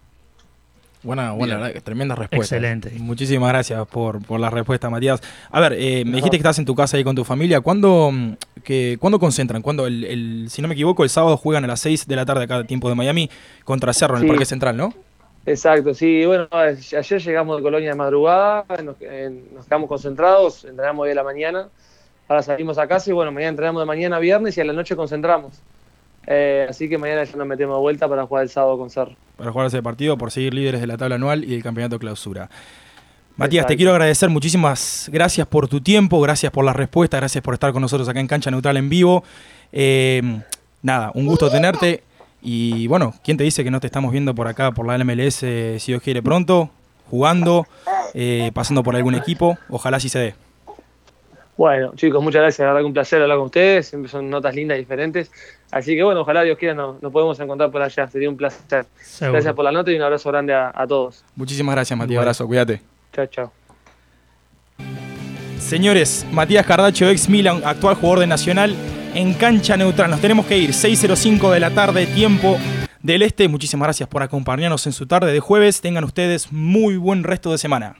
Buena, 1.02 1.32
buena, 1.32 1.72
tremenda 1.84 2.16
respuesta. 2.16 2.56
Excelente. 2.56 2.90
Muchísimas 2.98 3.48
gracias 3.50 3.86
por, 3.86 4.24
por 4.24 4.40
la 4.40 4.50
respuesta, 4.50 4.90
Matías. 4.90 5.20
A 5.50 5.60
ver, 5.60 5.74
eh, 5.74 6.04
me 6.04 6.16
dijiste 6.16 6.32
que 6.32 6.38
estás 6.38 6.58
en 6.58 6.64
tu 6.64 6.74
casa 6.74 6.96
ahí 6.96 7.04
con 7.04 7.14
tu 7.14 7.24
familia. 7.24 7.60
¿Cuándo, 7.60 8.10
mm, 8.12 8.32
que, 8.64 8.96
¿cuándo 9.00 9.20
concentran? 9.20 9.62
¿Cuándo 9.62 9.86
el, 9.86 10.46
si 10.50 10.60
no 10.60 10.66
me 10.66 10.74
equivoco, 10.74 11.04
el 11.04 11.10
sábado 11.10 11.36
juegan 11.36 11.64
a 11.64 11.68
las 11.68 11.80
6 11.80 12.08
de 12.08 12.16
la 12.16 12.26
tarde 12.26 12.44
acá, 12.44 12.64
tiempo 12.64 12.88
de 12.88 12.96
Miami, 12.96 13.30
contra 13.64 13.92
Cerro 13.92 14.16
en 14.16 14.24
el 14.24 14.28
Parque 14.28 14.44
Central, 14.44 14.76
¿no? 14.76 14.92
Exacto, 15.46 15.94
sí. 15.94 16.26
Bueno, 16.26 16.48
ayer 16.50 17.22
llegamos 17.22 17.56
de 17.56 17.62
Colonia 17.62 17.90
de 17.90 17.94
madrugada, 17.94 18.64
nos, 18.82 18.96
quedamos 18.96 19.88
concentrados, 19.88 20.64
entrenamos 20.64 21.04
hoy 21.04 21.12
a 21.12 21.14
la 21.14 21.24
mañana. 21.24 21.68
Ahora 22.28 22.42
salimos 22.42 22.76
a 22.76 22.86
casa 22.88 23.08
y 23.08 23.12
bueno, 23.12 23.30
mañana 23.30 23.50
entrenamos 23.50 23.80
de 23.80 23.86
mañana 23.86 24.18
viernes 24.18 24.58
y 24.58 24.60
a 24.60 24.64
la 24.64 24.72
noche 24.72 24.96
concentramos. 24.96 25.62
Eh, 26.30 26.66
así 26.68 26.90
que 26.90 26.98
mañana 26.98 27.24
ya 27.24 27.36
nos 27.36 27.46
metemos 27.46 27.76
de 27.76 27.80
vuelta 27.80 28.06
para 28.06 28.26
jugar 28.26 28.42
el 28.44 28.50
sábado 28.50 28.76
con 28.76 28.90
Cerro. 28.90 29.12
Para 29.38 29.50
jugar 29.50 29.68
ese 29.68 29.82
partido, 29.82 30.18
por 30.18 30.30
seguir 30.30 30.52
líderes 30.52 30.82
de 30.82 30.86
la 30.86 30.98
tabla 30.98 31.14
anual 31.14 31.42
y 31.42 31.54
el 31.54 31.62
campeonato 31.62 31.98
clausura. 31.98 32.50
Matías, 33.36 33.66
te 33.66 33.76
quiero 33.76 33.92
agradecer 33.92 34.28
muchísimas 34.28 35.08
gracias 35.10 35.46
por 35.46 35.68
tu 35.68 35.80
tiempo, 35.80 36.20
gracias 36.20 36.52
por 36.52 36.66
la 36.66 36.74
respuesta, 36.74 37.16
gracias 37.16 37.42
por 37.42 37.54
estar 37.54 37.72
con 37.72 37.80
nosotros 37.80 38.06
acá 38.10 38.20
en 38.20 38.26
Cancha 38.26 38.50
Neutral 38.50 38.76
en 38.76 38.90
vivo. 38.90 39.24
Eh, 39.72 40.20
nada, 40.82 41.12
un 41.14 41.26
gusto 41.26 41.50
tenerte. 41.50 42.02
Y 42.42 42.86
bueno, 42.88 43.14
¿quién 43.24 43.38
te 43.38 43.44
dice 43.44 43.64
que 43.64 43.70
no 43.70 43.80
te 43.80 43.86
estamos 43.86 44.12
viendo 44.12 44.34
por 44.34 44.48
acá, 44.48 44.72
por 44.72 44.86
la 44.86 45.02
MLS, 45.02 45.36
si 45.36 45.92
Dios 45.92 46.02
quiere 46.02 46.22
pronto, 46.22 46.68
jugando, 47.08 47.66
eh, 48.12 48.50
pasando 48.52 48.82
por 48.82 48.96
algún 48.96 49.14
equipo? 49.14 49.56
Ojalá 49.70 49.98
sí 49.98 50.10
se 50.10 50.18
dé. 50.18 50.34
Bueno, 51.56 51.92
chicos, 51.96 52.22
muchas 52.22 52.42
gracias. 52.42 52.60
La 52.60 52.66
verdad 52.66 52.80
que 52.82 52.86
un 52.86 52.92
placer 52.92 53.22
hablar 53.22 53.38
con 53.38 53.46
ustedes. 53.46 53.88
Siempre 53.88 54.10
son 54.10 54.28
notas 54.28 54.54
lindas 54.54 54.76
y 54.76 54.80
diferentes. 54.80 55.30
Así 55.70 55.94
que 55.94 56.02
bueno, 56.02 56.22
ojalá 56.22 56.42
Dios 56.42 56.56
quiera 56.56 56.74
nos, 56.74 56.96
podemos 57.12 57.38
encontrar 57.40 57.70
por 57.70 57.82
allá. 57.82 58.08
Sería 58.08 58.28
un 58.28 58.36
placer. 58.36 58.86
Gracias 59.20 59.54
por 59.54 59.64
la 59.64 59.72
nota 59.72 59.90
y 59.90 59.96
un 59.96 60.02
abrazo 60.02 60.30
grande 60.30 60.54
a, 60.54 60.86
todos. 60.88 61.24
Muchísimas 61.36 61.74
gracias, 61.74 61.98
Matías. 61.98 62.16
Un 62.16 62.20
abrazo, 62.20 62.46
cuídate. 62.46 62.80
Chao, 63.12 63.26
chao. 63.26 63.52
Señores, 65.58 66.26
Matías 66.32 66.64
Cardacho, 66.64 67.08
ex 67.08 67.28
Milan, 67.28 67.62
actual 67.64 67.96
jugador 67.96 68.20
de 68.20 68.26
Nacional, 68.26 68.74
en 69.14 69.34
cancha 69.34 69.76
neutral. 69.76 70.10
Nos 70.10 70.20
tenemos 70.20 70.46
que 70.46 70.56
ir. 70.56 70.70
6.05 70.70 71.52
de 71.52 71.60
la 71.60 71.70
tarde, 71.70 72.06
tiempo 72.06 72.56
del 73.02 73.22
este. 73.22 73.48
Muchísimas 73.48 73.86
gracias 73.86 74.08
por 74.08 74.22
acompañarnos 74.22 74.86
en 74.86 74.92
su 74.92 75.06
tarde 75.06 75.32
de 75.32 75.40
jueves. 75.40 75.80
Tengan 75.80 76.04
ustedes 76.04 76.52
muy 76.52 76.96
buen 76.96 77.24
resto 77.24 77.50
de 77.50 77.58
semana. 77.58 77.96